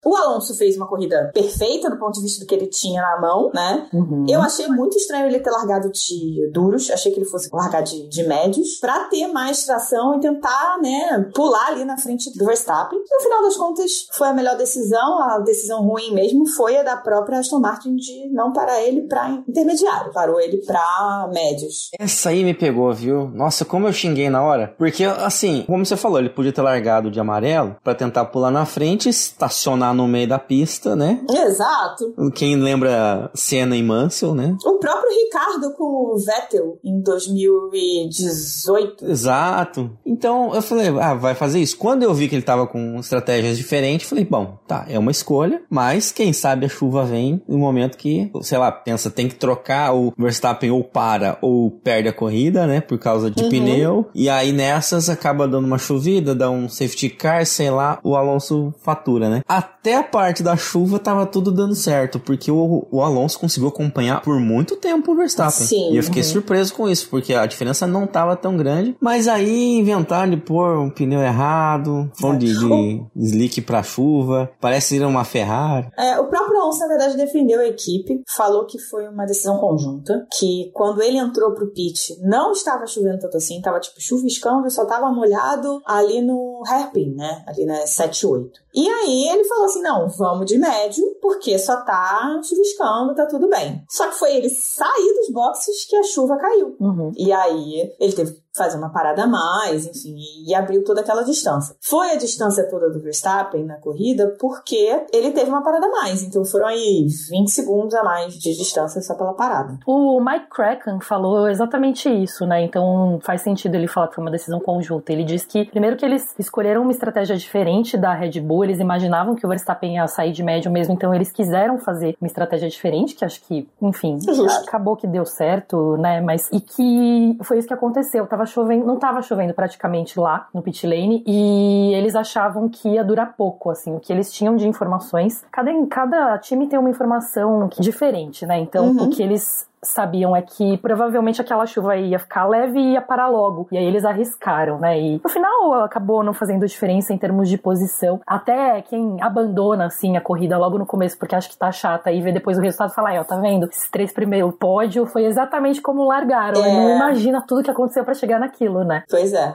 O 0.05 0.15
Alonso 0.15 0.55
fez 0.55 0.77
uma 0.77 0.85
corrida 0.85 1.31
perfeita 1.33 1.89
do 1.89 1.97
ponto 1.97 2.13
de 2.13 2.21
vista 2.21 2.45
do 2.45 2.47
que 2.47 2.53
ele 2.53 2.67
tinha 2.67 3.01
na 3.01 3.19
mão, 3.19 3.49
né? 3.51 3.87
Uhum. 3.91 4.27
Eu 4.29 4.39
achei 4.39 4.67
muito 4.67 4.95
estranho 4.95 5.25
ele 5.25 5.39
ter 5.39 5.49
largado 5.49 5.91
de 5.91 6.47
duros, 6.53 6.91
achei 6.91 7.11
que 7.11 7.17
ele 7.17 7.25
fosse 7.25 7.49
largar 7.51 7.81
de, 7.81 8.07
de 8.07 8.23
médios, 8.23 8.75
pra 8.79 9.05
ter 9.05 9.27
mais 9.27 9.65
tração 9.65 10.15
e 10.15 10.19
tentar, 10.19 10.77
né, 10.79 11.27
pular 11.33 11.69
ali 11.69 11.83
na 11.83 11.97
frente 11.97 12.31
do 12.37 12.45
Verstappen. 12.45 12.99
No 12.99 13.19
final 13.19 13.41
das 13.41 13.57
contas, 13.57 14.07
foi 14.11 14.27
a 14.27 14.33
melhor 14.33 14.55
decisão, 14.57 15.19
a 15.23 15.39
decisão 15.39 15.81
ruim 15.81 16.13
mesmo 16.13 16.47
foi 16.49 16.77
a 16.77 16.83
da 16.83 16.97
própria 16.97 17.39
Aston 17.39 17.59
Martin 17.59 17.95
de 17.95 18.29
não 18.31 18.53
parar 18.53 18.81
ele 18.83 19.01
pra 19.07 19.29
intermediário, 19.47 20.13
parou 20.13 20.39
ele 20.39 20.57
pra 20.57 21.29
médios. 21.33 21.89
Essa 21.97 22.29
aí 22.29 22.43
me 22.43 22.53
pegou, 22.53 22.93
viu? 22.93 23.29
Nossa, 23.29 23.65
como 23.65 23.87
eu 23.87 23.93
xinguei 23.93 24.29
na 24.29 24.43
hora. 24.43 24.75
Porque, 24.77 25.03
assim, 25.03 25.63
como 25.65 25.83
você 25.83 25.97
falou, 25.97 26.19
ele 26.19 26.29
podia 26.29 26.53
ter 26.53 26.61
largado 26.61 27.09
de 27.09 27.19
amarelo 27.19 27.75
para 27.83 27.95
tentar 27.95 28.25
pular 28.25 28.51
na 28.51 28.65
frente, 28.67 29.09
estacionar 29.09 29.94
no 29.95 30.07
meio 30.07 30.27
da 30.27 30.37
pista, 30.37 30.95
né? 30.95 31.21
Exato. 31.29 32.13
Quem 32.33 32.55
lembra 32.55 33.29
Senna 33.33 33.75
e 33.75 33.83
Mansell, 33.83 34.35
né? 34.35 34.55
O 34.65 34.73
próprio 34.73 35.09
Ricardo 35.09 35.73
com 35.73 35.83
o 35.83 36.17
Vettel 36.17 36.77
em 36.83 37.01
2018. 37.01 39.05
Exato. 39.05 39.91
Então 40.05 40.53
eu 40.53 40.61
falei, 40.61 40.89
ah, 40.99 41.13
vai 41.13 41.35
fazer 41.35 41.59
isso. 41.59 41.77
Quando 41.77 42.03
eu 42.03 42.13
vi 42.13 42.27
que 42.27 42.35
ele 42.35 42.43
tava 42.43 42.67
com 42.67 42.99
estratégias 42.99 43.57
diferentes, 43.57 44.07
falei, 44.07 44.25
bom, 44.25 44.57
tá, 44.67 44.85
é 44.89 44.99
uma 44.99 45.11
escolha, 45.11 45.61
mas 45.69 46.11
quem 46.11 46.33
sabe 46.33 46.65
a 46.65 46.69
chuva 46.69 47.05
vem 47.05 47.41
no 47.47 47.57
momento 47.57 47.97
que, 47.97 48.31
sei 48.41 48.57
lá, 48.57 48.71
pensa, 48.71 49.09
tem 49.09 49.27
que 49.27 49.35
trocar 49.35 49.93
o 49.93 50.13
Verstappen 50.17 50.71
ou 50.71 50.83
para 50.83 51.37
ou 51.41 51.71
perde 51.71 52.09
a 52.09 52.13
corrida, 52.13 52.67
né? 52.67 52.81
Por 52.81 52.97
causa 52.97 53.29
de 53.29 53.43
uhum. 53.43 53.49
pneu. 53.49 54.09
E 54.13 54.29
aí 54.29 54.51
nessas 54.51 55.09
acaba 55.09 55.47
dando 55.47 55.65
uma 55.65 55.77
chovida, 55.77 56.35
dá 56.35 56.49
um 56.49 56.67
safety 56.67 57.09
car, 57.09 57.45
sei 57.45 57.69
lá, 57.69 57.99
o 58.03 58.15
Alonso 58.15 58.73
fatura, 58.81 59.29
né? 59.29 59.41
Até 59.47 59.84
até 59.85 59.95
a 59.95 60.03
parte 60.03 60.41
da 60.41 60.57
chuva 60.57 60.97
tava 60.97 61.27
tudo 61.27 61.51
dando 61.51 61.75
certo, 61.75 62.19
porque 62.19 62.49
o, 62.49 62.87
o 62.89 63.01
Alonso 63.03 63.39
conseguiu 63.39 63.69
acompanhar 63.69 64.19
por 64.21 64.39
muito 64.39 64.75
tempo 64.75 65.11
o 65.11 65.15
Verstappen. 65.15 65.67
Sim. 65.67 65.93
E 65.93 65.97
eu 65.97 66.01
fiquei 66.01 66.23
uhum. 66.23 66.29
surpreso 66.29 66.73
com 66.73 66.89
isso, 66.89 67.07
porque 67.07 67.35
a 67.35 67.45
diferença 67.45 67.85
não 67.85 68.07
tava 68.07 68.35
tão 68.35 68.57
grande. 68.57 68.97
Mas 68.99 69.27
aí 69.27 69.77
inventaram 69.77 70.31
de 70.31 70.37
pôr 70.37 70.79
um 70.79 70.89
pneu 70.89 71.21
errado, 71.21 72.09
foram 72.19 72.35
de, 72.35 72.51
de 72.57 73.05
slick 73.15 73.61
pra 73.61 73.83
chuva, 73.83 74.49
parece 74.59 74.95
ir 74.95 75.05
uma 75.05 75.23
Ferrari. 75.23 75.87
É, 75.99 76.19
o 76.19 76.25
próprio 76.25 76.59
Alonso, 76.59 76.79
na 76.79 76.87
verdade, 76.87 77.15
defendeu 77.15 77.59
a 77.59 77.67
equipe, 77.67 78.23
falou 78.35 78.65
que 78.65 78.79
foi 78.79 79.07
uma 79.07 79.25
decisão 79.27 79.59
conjunta, 79.59 80.25
que 80.35 80.71
quando 80.73 81.03
ele 81.03 81.19
entrou 81.19 81.53
pro 81.53 81.71
pit, 81.71 82.17
não 82.23 82.53
estava 82.53 82.87
chovendo 82.87 83.19
tanto 83.19 83.37
assim, 83.37 83.61
tava 83.61 83.79
tipo 83.79 84.01
chuviscando 84.01 84.65
e 84.65 84.71
só 84.71 84.83
tava 84.85 85.11
molhado 85.11 85.79
ali 85.85 86.21
no 86.21 86.63
hairpin, 86.67 87.13
né? 87.13 87.43
Ali 87.45 87.65
na 87.65 87.83
7-8. 87.83 88.65
E 88.73 88.89
aí 88.89 89.29
ele 89.29 89.45
falou 89.45 89.65
assim: 89.65 89.74
não, 89.81 90.07
vamos 90.09 90.45
de 90.45 90.57
médio, 90.57 91.03
porque 91.21 91.57
só 91.59 91.81
tá 91.83 92.41
chuviscando, 92.43 93.15
tá 93.15 93.25
tudo 93.25 93.49
bem. 93.49 93.83
Só 93.89 94.07
que 94.07 94.15
foi 94.15 94.35
ele 94.35 94.49
sair 94.49 95.13
dos 95.19 95.33
boxes 95.33 95.85
que 95.85 95.95
a 95.95 96.03
chuva 96.03 96.37
caiu. 96.37 96.75
Uhum. 96.79 97.11
E 97.17 97.31
aí 97.31 97.93
ele 97.99 98.13
teve 98.13 98.44
fazer 98.55 98.77
uma 98.77 98.89
parada 98.89 99.23
a 99.23 99.27
mais, 99.27 99.85
enfim, 99.85 100.15
e 100.47 100.53
abriu 100.53 100.83
toda 100.83 101.01
aquela 101.01 101.23
distância. 101.23 101.75
Foi 101.81 102.11
a 102.11 102.15
distância 102.15 102.67
toda 102.69 102.89
do 102.89 103.01
Verstappen 103.01 103.65
na 103.65 103.75
corrida 103.75 104.35
porque 104.39 105.05
ele 105.11 105.31
teve 105.31 105.49
uma 105.49 105.63
parada 105.63 105.85
a 105.87 105.89
mais, 105.89 106.21
então 106.21 106.43
foram 106.45 106.67
aí 106.67 107.07
20 107.29 107.49
segundos 107.49 107.93
a 107.95 108.03
mais 108.03 108.33
de 108.33 108.55
distância 108.55 109.01
só 109.01 109.15
pela 109.15 109.33
parada. 109.33 109.77
O 109.85 110.19
Mike 110.19 110.49
Kraken 110.49 110.99
falou 111.01 111.47
exatamente 111.47 112.09
isso, 112.09 112.45
né? 112.45 112.63
Então 112.63 113.19
faz 113.21 113.41
sentido 113.41 113.75
ele 113.75 113.87
falar 113.87 114.07
que 114.07 114.15
foi 114.15 114.23
uma 114.23 114.31
decisão 114.31 114.59
conjunta. 114.59 115.11
Ele 115.11 115.23
disse 115.23 115.45
que, 115.45 115.65
primeiro, 115.65 115.97
que 115.97 116.05
eles 116.05 116.33
escolheram 116.39 116.81
uma 116.81 116.91
estratégia 116.91 117.35
diferente 117.35 117.97
da 117.97 118.13
Red 118.13 118.39
Bull, 118.39 118.63
eles 118.63 118.79
imaginavam 118.79 119.35
que 119.35 119.45
o 119.45 119.49
Verstappen 119.49 119.95
ia 119.95 120.07
sair 120.07 120.31
de 120.31 120.43
médio 120.43 120.71
mesmo, 120.71 120.93
então 120.93 121.13
eles 121.13 121.31
quiseram 121.31 121.77
fazer 121.77 122.15
uma 122.21 122.27
estratégia 122.27 122.69
diferente, 122.69 123.15
que 123.15 123.25
acho 123.25 123.41
que, 123.45 123.67
enfim, 123.81 124.19
Justo. 124.21 124.67
acabou 124.67 124.95
que 124.95 125.07
deu 125.07 125.25
certo, 125.25 125.97
né? 125.97 126.21
Mas 126.21 126.49
e 126.51 126.59
que 126.59 127.37
foi 127.43 127.59
isso 127.59 127.67
que 127.67 127.73
aconteceu. 127.73 128.23
Eu 128.23 128.27
tava 128.27 128.44
tava 128.45 128.47
chovendo, 128.47 128.85
não 128.85 128.97
tava 128.97 129.21
chovendo 129.21 129.53
praticamente 129.53 130.19
lá 130.19 130.47
no 130.53 130.61
pit 130.61 130.85
lane 130.85 131.23
e 131.25 131.93
eles 131.95 132.15
achavam 132.15 132.69
que 132.69 132.89
ia 132.89 133.03
durar 133.03 133.33
pouco, 133.35 133.69
assim, 133.69 133.95
o 133.95 133.99
que 133.99 134.13
eles 134.13 134.31
tinham 134.31 134.55
de 134.55 134.67
informações. 134.67 135.43
Cada, 135.51 135.71
cada 135.87 136.37
time 136.37 136.67
tem 136.67 136.77
uma 136.77 136.89
informação 136.89 137.67
diferente, 137.79 138.45
né? 138.45 138.59
Então, 138.59 138.89
uhum. 138.89 139.03
o 139.05 139.09
que 139.09 139.21
eles 139.21 139.67
sabiam 139.87 140.35
é 140.35 140.41
que 140.41 140.77
provavelmente 140.77 141.41
aquela 141.41 141.65
chuva 141.65 141.95
ia 141.95 142.19
ficar 142.19 142.45
leve 142.45 142.79
e 142.79 142.93
ia 142.93 143.01
parar 143.01 143.27
logo. 143.27 143.67
E 143.71 143.77
aí 143.77 143.85
eles 143.85 144.05
arriscaram, 144.05 144.79
né? 144.79 144.99
E 144.99 145.21
no 145.23 145.29
final 145.29 145.73
acabou 145.83 146.23
não 146.23 146.33
fazendo 146.33 146.65
diferença 146.67 147.13
em 147.13 147.17
termos 147.17 147.49
de 147.49 147.57
posição. 147.57 148.19
Até 148.25 148.81
quem 148.81 149.17
abandona, 149.21 149.85
assim, 149.85 150.17
a 150.17 150.21
corrida 150.21 150.57
logo 150.57 150.77
no 150.77 150.85
começo 150.85 151.17
porque 151.17 151.35
acha 151.35 151.49
que 151.49 151.57
tá 151.57 151.71
chata 151.71 152.11
e 152.11 152.21
vê 152.21 152.31
depois 152.31 152.57
o 152.57 152.61
resultado 152.61 152.91
e 152.91 152.95
fala, 152.95 153.19
ó, 153.19 153.23
tá 153.23 153.37
vendo? 153.37 153.67
Esses 153.67 153.89
três 153.89 154.11
primeiros 154.11 154.55
pódio 154.55 155.05
foi 155.05 155.25
exatamente 155.25 155.81
como 155.81 156.05
largaram. 156.05 156.63
É. 156.63 156.73
Não 156.73 156.95
imagina 156.95 157.43
tudo 157.47 157.63
que 157.63 157.71
aconteceu 157.71 158.03
para 158.03 158.13
chegar 158.13 158.39
naquilo, 158.39 158.83
né? 158.83 159.03
Pois 159.09 159.33
é. 159.33 159.53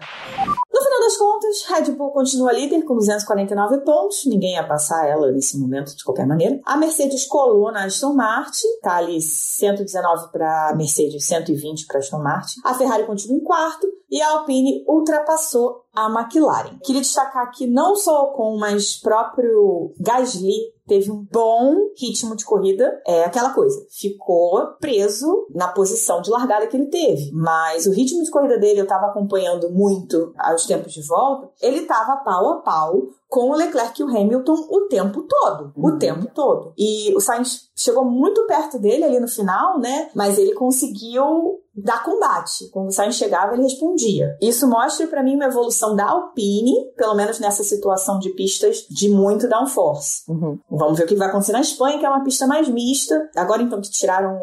No 0.72 0.80
das 1.10 1.16
contas, 1.16 1.64
Red 1.66 1.92
Bull 1.92 2.12
continua 2.12 2.52
líder 2.52 2.84
com 2.84 2.94
249 2.94 3.78
pontos. 3.78 4.24
Ninguém 4.26 4.54
ia 4.54 4.66
passar 4.66 5.08
ela 5.08 5.32
nesse 5.32 5.58
momento, 5.58 5.96
de 5.96 6.04
qualquer 6.04 6.26
maneira. 6.26 6.60
A 6.64 6.76
Mercedes 6.76 7.26
colou 7.26 7.72
na 7.72 7.84
Aston 7.84 8.14
Martin, 8.14 8.68
tá 8.80 8.96
ali 8.96 9.20
119 9.20 10.30
para 10.30 10.72
Mercedes, 10.76 11.26
120 11.26 11.86
para 11.86 11.98
Aston 11.98 12.22
Martin. 12.22 12.60
A 12.64 12.74
Ferrari 12.74 13.04
continua 13.06 13.36
em 13.36 13.42
quarto 13.42 13.88
e 14.08 14.22
a 14.22 14.30
Alpine 14.30 14.84
ultrapassou 14.86 15.84
a 15.94 16.09
McLaren. 16.09 16.78
Queria 16.85 17.00
destacar 17.00 17.42
aqui 17.44 17.66
não 17.66 17.97
só 17.97 18.23
o 18.23 18.25
Ocon, 18.30 18.59
mas 18.59 18.97
próprio 18.97 19.92
Gasly 19.99 20.73
teve 20.87 21.11
um 21.11 21.25
bom 21.30 21.90
ritmo 21.97 22.35
de 22.35 22.44
corrida. 22.44 23.00
É 23.06 23.25
aquela 23.25 23.50
coisa, 23.50 23.87
ficou 23.90 24.75
preso 24.80 25.47
na 25.54 25.68
posição 25.68 26.20
de 26.20 26.30
largada 26.30 26.66
que 26.66 26.76
ele 26.76 26.87
teve. 26.87 27.30
Mas 27.32 27.87
o 27.87 27.92
ritmo 27.92 28.23
de 28.23 28.30
corrida 28.30 28.59
dele, 28.59 28.80
eu 28.80 28.85
estava 28.85 29.06
acompanhando 29.06 29.70
muito 29.70 30.32
aos 30.38 30.66
tempos 30.66 30.92
de 30.92 31.06
volta, 31.06 31.49
ele 31.61 31.80
estava 31.80 32.16
pau 32.25 32.49
a 32.50 32.56
pau 32.56 33.02
com 33.28 33.50
o 33.50 33.54
Leclerc 33.54 34.00
e 34.00 34.04
o 34.04 34.09
Hamilton 34.09 34.66
o 34.68 34.80
tempo 34.88 35.23
todo. 35.23 35.73
Uhum. 35.76 35.94
O 35.94 35.99
tempo 35.99 36.26
todo. 36.35 36.73
E 36.76 37.14
o 37.14 37.20
Sainz 37.20 37.70
chegou 37.76 38.04
muito 38.04 38.44
perto 38.47 38.76
dele 38.78 39.04
ali 39.04 39.20
no 39.20 39.28
final, 39.28 39.78
né? 39.78 40.11
Mas 40.14 40.37
ele 40.37 40.52
conseguiu 40.52 41.61
dar 41.84 42.02
combate. 42.04 42.68
Quando 42.70 42.88
o 42.88 42.92
Sainz 42.92 43.16
chegava, 43.16 43.54
ele 43.54 43.62
respondia. 43.62 44.37
Isso 44.40 44.68
mostra 44.68 45.06
para 45.06 45.22
mim 45.22 45.37
uma 45.37 45.46
evolução 45.46 45.94
da 45.94 46.08
Alpine, 46.08 46.92
pelo 46.96 47.14
menos 47.14 47.38
nessa 47.38 47.62
situação 47.62 48.18
de 48.18 48.30
pistas 48.30 48.87
de 48.90 49.08
muito 49.08 49.49
downforce. 49.49 50.22
Uhum. 50.28 50.58
Vamos 50.70 50.99
ver 50.99 51.04
o 51.04 51.06
que 51.06 51.16
vai 51.16 51.28
acontecer 51.28 51.52
na 51.52 51.60
Espanha, 51.60 51.99
que 51.99 52.06
é 52.06 52.08
uma 52.08 52.25
pista 52.25 52.46
mais 52.46 52.68
mista. 52.68 53.28
Agora, 53.37 53.62
então, 53.62 53.80
que 53.80 53.90
tiraram 53.90 54.38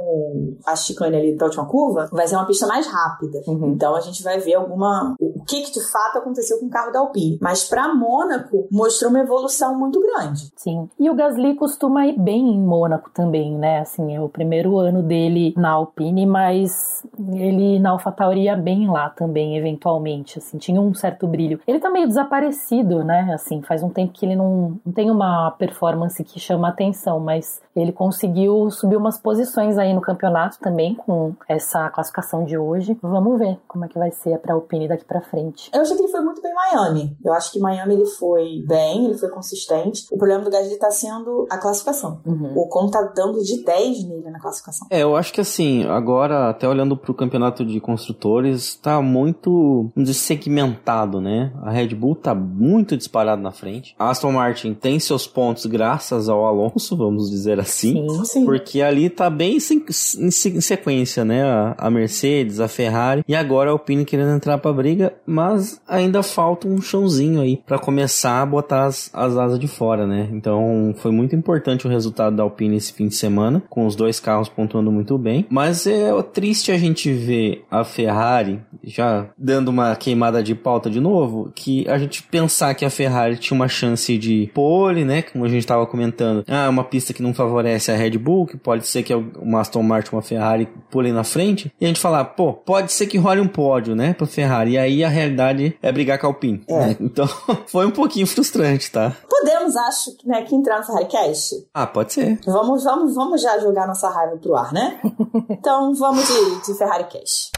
a 0.65 0.75
chicane 0.75 1.15
ali 1.15 1.36
da 1.36 1.46
última 1.46 1.65
curva, 1.65 2.10
vai 2.12 2.27
ser 2.27 2.36
uma 2.36 2.46
pista 2.46 2.67
mais 2.67 2.88
rápida. 2.88 3.41
Uhum. 3.48 3.74
Então, 3.74 3.96
a 3.96 4.01
gente 4.01 4.24
vai 4.24 4.39
ver 4.39 4.56
alguma... 4.56 5.15
o 5.20 5.44
que, 5.46 5.62
que 5.62 5.72
de 5.72 5.91
fato 5.91 6.17
aconteceu 6.17 6.60
com 6.60 6.65
o 6.65 6.70
carro 6.70 6.91
da 6.91 7.00
Alpine. 7.00 7.38
Mas 7.41 7.63
para 7.63 7.94
Mônaco, 7.94 8.67
mostrou 8.72 9.10
uma 9.10 9.20
evolução 9.20 9.77
muito 9.77 10.00
grande. 10.01 10.51
Sim. 10.56 10.89
E 11.00 11.10
o 11.10 11.15
Gasly 11.15 11.56
costuma 11.56 12.06
ir 12.06 12.20
bem 12.20 12.56
em 12.56 12.60
Mônaco 12.60 13.10
também, 13.13 13.58
né? 13.58 13.79
Assim, 13.79 14.15
é 14.15 14.22
o 14.22 14.29
primeiro 14.29 14.77
ano 14.77 15.03
dele 15.03 15.53
na 15.58 15.72
Alpine, 15.72 16.25
mas 16.25 17.03
ele 17.34 17.79
na 17.79 17.91
AlphaTauri 17.91 18.43
ia 18.43 18.55
bem 18.55 18.89
lá 18.89 19.10
também, 19.10 19.57
eventualmente, 19.57 20.39
assim, 20.39 20.57
tinha 20.57 20.81
um 20.81 20.93
certo 20.93 21.27
brilho. 21.27 21.60
Ele 21.67 21.79
tá 21.79 21.89
meio 21.89 22.07
desaparecido, 22.07 23.03
né? 23.03 23.31
Assim, 23.34 23.62
faz 23.62 23.84
um 23.84 23.89
tempo 23.89 24.13
que 24.13 24.25
ele 24.25 24.36
não, 24.36 24.79
não 24.86 24.93
tem 24.93 25.10
uma 25.12 25.51
performance 25.51 26.24
que 26.24 26.39
chama 26.39 26.69
atenção, 26.69 27.19
mas 27.19 27.62
ele 27.75 27.91
conseguiu 27.91 28.69
subir 28.72 28.98
umas 28.98 29.19
posições 29.19 29.77
aí 29.77 29.93
no 29.93 30.01
campeonato 30.01 30.57
também 30.60 30.96
com 30.96 31.34
essa 31.48 31.89
classificação 31.89 32.43
de 32.43 32.57
hoje. 32.57 32.98
Vamos 33.01 33.38
ver 33.39 33.60
como 33.67 33.86
é 33.86 33.88
que 33.88 34.00
vai 34.00 34.12
ser 34.12 34.38
para 34.39 34.53
Alpine 34.53 34.88
daqui 34.88 35.05
para 35.05 35.22
frente. 35.22 35.69
Eu 35.74 35.81
achei 35.81 35.96
que 35.96 36.01
ele 36.01 36.12
foi 36.12 36.22
muito 36.22 36.41
bem 36.41 36.51
em 36.51 36.55
Miami. 36.55 37.17
Eu 37.24 37.34
acho 37.34 37.51
que 37.51 37.60
Miami 37.60 37.93
ele 37.93 38.05
foi 38.05 38.63
bem, 38.67 39.05
ele 39.05 39.17
foi 39.17 39.29
consistente. 39.29 40.05
O 40.12 40.17
problema 40.17 40.43
do 40.43 40.50
Gasly 40.50 40.77
tá 40.77 40.89
sendo 40.89 41.46
a 41.50 41.57
classificação. 41.57 42.19
Uhum. 42.25 42.53
O 42.55 42.67
Com 42.67 42.89
tá 42.89 43.01
dando 43.15 43.43
de 43.43 43.63
10 43.63 44.07
nele 44.07 44.29
na 44.29 44.39
classificação. 44.39 44.88
É, 44.89 45.03
eu 45.03 45.15
acho 45.15 45.34
que 45.34 45.41
assim, 45.41 45.86
agora 45.86 46.50
até 46.50 46.67
olhando 46.67 46.98
pro 47.08 47.14
campeonato 47.14 47.66
de 47.66 47.80
construtores, 47.80 48.76
tá 48.76 49.02
muito 49.02 49.90
segmentado, 50.08 51.22
né? 51.22 51.54
A 51.64 51.72
Red 51.72 51.96
Bull 51.96 52.16
tá 52.16 52.36
muito 52.36 52.98
disparado 52.98 53.42
na 53.42 53.52
frente. 53.52 53.96
A 53.98 54.10
Aston 54.10 54.34
Martin 54.34 54.74
tem 54.74 55.00
seus 55.00 55.26
pontos 55.26 55.66
graças 55.66 56.28
ao 56.28 56.46
Alonso, 56.46 56.98
vamos 56.98 57.30
dizer 57.30 57.62
assim. 57.62 58.06
Sim, 58.10 58.26
sim. 58.26 58.46
Porque 58.46 58.82
ali 58.82 59.10
tá 59.10 59.30
bem 59.30 59.58
em, 59.58 60.32
sequência, 60.62 61.24
né? 61.24 61.44
A, 61.78 61.90
Mercedes, 61.90 62.60
a 62.60 62.68
Ferrari 62.68 63.24
e 63.26 63.34
agora 63.34 63.70
a 63.70 63.74
Alpine 63.74 64.04
querendo 64.04 64.36
entrar 64.36 64.58
pra 64.58 64.74
briga, 64.74 65.14
mas 65.26 65.80
ainda 65.88 66.22
falta 66.22 66.68
um 66.68 66.82
chãozinho 66.82 67.40
aí 67.40 67.62
para 67.66 67.80
começar 67.80 68.42
a 68.42 68.46
botar 68.46 68.86
as, 68.86 69.10
as 69.14 69.38
asas 69.38 69.58
de 69.58 69.68
fora, 69.68 70.06
né? 70.06 70.28
Então 70.34 70.94
foi 70.98 71.12
muito 71.12 71.34
importante 71.34 71.88
o 71.88 71.90
resultado 71.90 72.36
da 72.36 72.44
Alpine 72.44 72.76
esse 72.76 72.92
fim 72.92 73.08
de 73.08 73.16
semana, 73.16 73.64
com 73.70 73.86
os 73.86 73.96
dois 73.96 74.20
carros 74.20 74.50
pontuando 74.50 74.92
muito 74.92 75.18
bem. 75.18 75.46
Mas 75.50 75.88
é 75.88 76.12
triste 76.22 76.72
a 76.72 76.78
gente 76.78 76.97
ver 77.06 77.66
a 77.70 77.84
Ferrari 77.84 78.62
já 78.84 79.30
dando 79.38 79.70
uma 79.70 79.96
queimada 79.96 80.42
de 80.42 80.56
pauta 80.56 80.89
de 80.89 81.00
novo, 81.00 81.51
que 81.54 81.88
a 81.89 81.98
gente 81.98 82.24
pensar 82.24 82.74
que 82.74 82.86
a 82.86 82.89
Ferrari 82.89 83.38
tinha 83.38 83.56
uma 83.56 83.68
chance 83.68 84.18
de 84.18 84.50
pole, 84.54 85.04
né? 85.04 85.22
Como 85.22 85.46
a 85.46 85.50
gente 85.50 85.60
estava 85.60 85.86
comentando, 85.86 86.44
ah, 86.48 86.70
uma 86.70 86.84
pista 86.84 87.13
que 87.13 87.22
não 87.22 87.34
favorece 87.34 87.92
a 87.92 87.96
Red 87.96 88.18
Bull, 88.18 88.46
que 88.46 88.58
pode 88.58 88.88
ser 88.88 89.04
que 89.04 89.13
uma 89.13 89.62
Aston 89.62 89.84
Martin, 89.84 90.16
uma 90.16 90.22
Ferrari 90.22 90.68
pule 90.89 91.12
na 91.12 91.24
frente, 91.24 91.72
e 91.80 91.86
a 91.86 91.88
gente 91.88 92.00
falar, 92.00 92.24
pô, 92.25 92.54
pode 92.54 92.92
ser 92.92 93.08
que 93.08 93.18
role 93.18 93.42
um 93.42 93.48
pódio, 93.48 93.96
né, 93.96 94.13
pra 94.13 94.27
Ferrari, 94.27 94.72
e 94.72 94.77
aí 94.77 95.04
a 95.04 95.10
realidade 95.10 95.77
é 95.82 95.92
brigar 95.92 96.20
com 96.20 96.27
a 96.27 96.30
Alpine. 96.30 96.63
É. 96.68 96.80
Né? 96.80 96.98
Então, 97.00 97.27
foi 97.68 97.86
um 97.86 97.92
pouquinho 97.92 98.27
frustrante, 98.27 98.92
tá? 98.92 99.16
Podemos, 99.30 99.75
acho, 99.75 100.12
né, 100.25 100.42
que 100.44 100.56
entrar 100.56 100.80
no 100.80 100.86
Ferrari 100.86 101.08
Cash. 101.08 101.51
Ah, 101.74 101.88
pode 101.88 102.13
ser. 102.13 102.39
Vamos, 102.46 102.84
vamos, 102.84 103.16
vamos 103.16 103.42
já 103.42 103.60
jogar 103.60 103.88
nossa 103.88 104.10
raiva 104.10 104.38
pro 104.38 104.56
ar, 104.56 104.72
né? 104.72 105.00
então, 105.50 105.94
vamos 105.94 106.25
de, 106.25 106.72
de 106.72 106.77
Ferrari 106.77 106.87
Cash. 106.88 107.51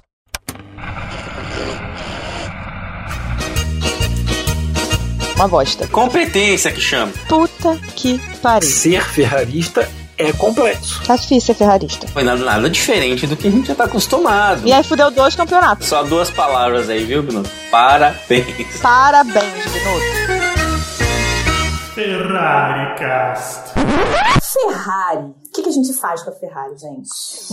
Uma 5.35 5.47
bosta. 5.47 5.87
Competência 5.87 6.71
que 6.71 6.81
chama. 6.81 7.13
Puta 7.27 7.77
que 7.95 8.19
pariu. 8.41 8.67
Ser 8.67 9.03
ferrarista 9.05 9.87
é 10.17 10.33
complexo. 10.33 11.01
Tá 11.05 11.15
difícil 11.15 11.41
ser 11.41 11.53
ferrarista. 11.53 12.07
Foi 12.07 12.23
nada, 12.23 12.43
nada 12.43 12.69
diferente 12.69 13.25
do 13.25 13.37
que 13.37 13.47
a 13.47 13.51
gente 13.51 13.67
já 13.67 13.75
tá 13.75 13.85
acostumado. 13.85 14.67
E 14.67 14.73
aí 14.73 14.83
fudeu 14.83 15.09
dois 15.09 15.35
campeonatos. 15.35 15.87
Só 15.87 16.03
duas 16.03 16.29
palavras 16.29 16.89
aí, 16.89 17.05
viu, 17.05 17.23
Bruno? 17.23 17.43
Parabéns. 17.71 18.79
Parabéns, 18.81 19.63
Bruno. 19.71 20.38
Ferrari 21.99 22.95
Cast. 22.95 23.73
Ferrari. 24.53 25.25
O 25.25 25.51
que, 25.53 25.63
que, 25.63 25.67
a 25.67 25.71
gente 25.71 25.91
faz 25.91 26.23
com 26.23 26.29
a 26.29 26.33
Ferrari, 26.33 26.77
gente? 26.77 27.09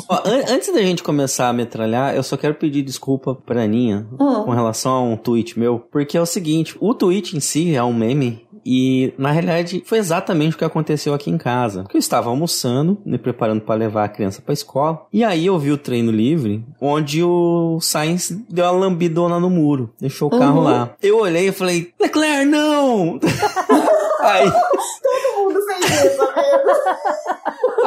Ó, 0.09 0.23
an 0.25 0.45
antes 0.55 0.73
da 0.73 0.81
gente 0.81 1.03
começar 1.03 1.49
a 1.49 1.53
metralhar, 1.53 2.15
eu 2.15 2.23
só 2.23 2.37
quero 2.37 2.55
pedir 2.55 2.83
desculpa 2.83 3.35
pra 3.35 3.65
Aninha 3.65 4.07
hum. 4.12 4.45
com 4.45 4.53
relação 4.53 4.93
a 4.93 5.03
um 5.03 5.17
tweet 5.17 5.59
meu, 5.59 5.81
porque 5.81 6.17
é 6.17 6.21
o 6.21 6.26
seguinte, 6.26 6.76
o 6.81 6.95
tweet 6.95 7.37
em 7.37 7.41
si 7.41 7.75
é 7.75 7.83
um 7.83 7.93
meme 7.93 8.47
e, 8.65 9.12
na 9.19 9.33
realidade, 9.33 9.83
foi 9.85 9.99
exatamente 9.99 10.55
o 10.55 10.59
que 10.59 10.65
aconteceu 10.65 11.12
aqui 11.12 11.29
em 11.29 11.38
casa. 11.38 11.83
Porque 11.83 11.97
eu 11.97 12.00
estava 12.00 12.31
almoçando, 12.31 12.99
me 13.05 13.19
preparando 13.19 13.62
para 13.62 13.75
levar 13.75 14.05
a 14.05 14.09
criança 14.09 14.41
para 14.41 14.53
a 14.53 14.55
escola. 14.55 15.07
E 15.12 15.25
aí 15.25 15.47
eu 15.47 15.59
vi 15.59 15.73
o 15.73 15.79
treino 15.79 16.12
livre, 16.12 16.65
onde 16.81 17.23
o 17.23 17.79
Sainz 17.81 18.31
deu 18.49 18.65
uma 18.65 18.73
lambidona 18.73 19.41
no 19.41 19.50
muro. 19.50 19.93
Deixou 20.00 20.29
o 20.29 20.38
carro 20.38 20.59
uhum. 20.59 20.65
lá. 20.65 20.95
Eu 21.03 21.19
olhei 21.19 21.49
e 21.49 21.53
falei, 21.53 21.93
Leclerc, 22.00 22.45
não! 22.45 23.21
aí... 24.26 24.50
Todo 24.50 25.37
mundo 25.37 25.61
fez 25.66 26.12
isso, 26.12 26.23
amigo. 26.23 26.71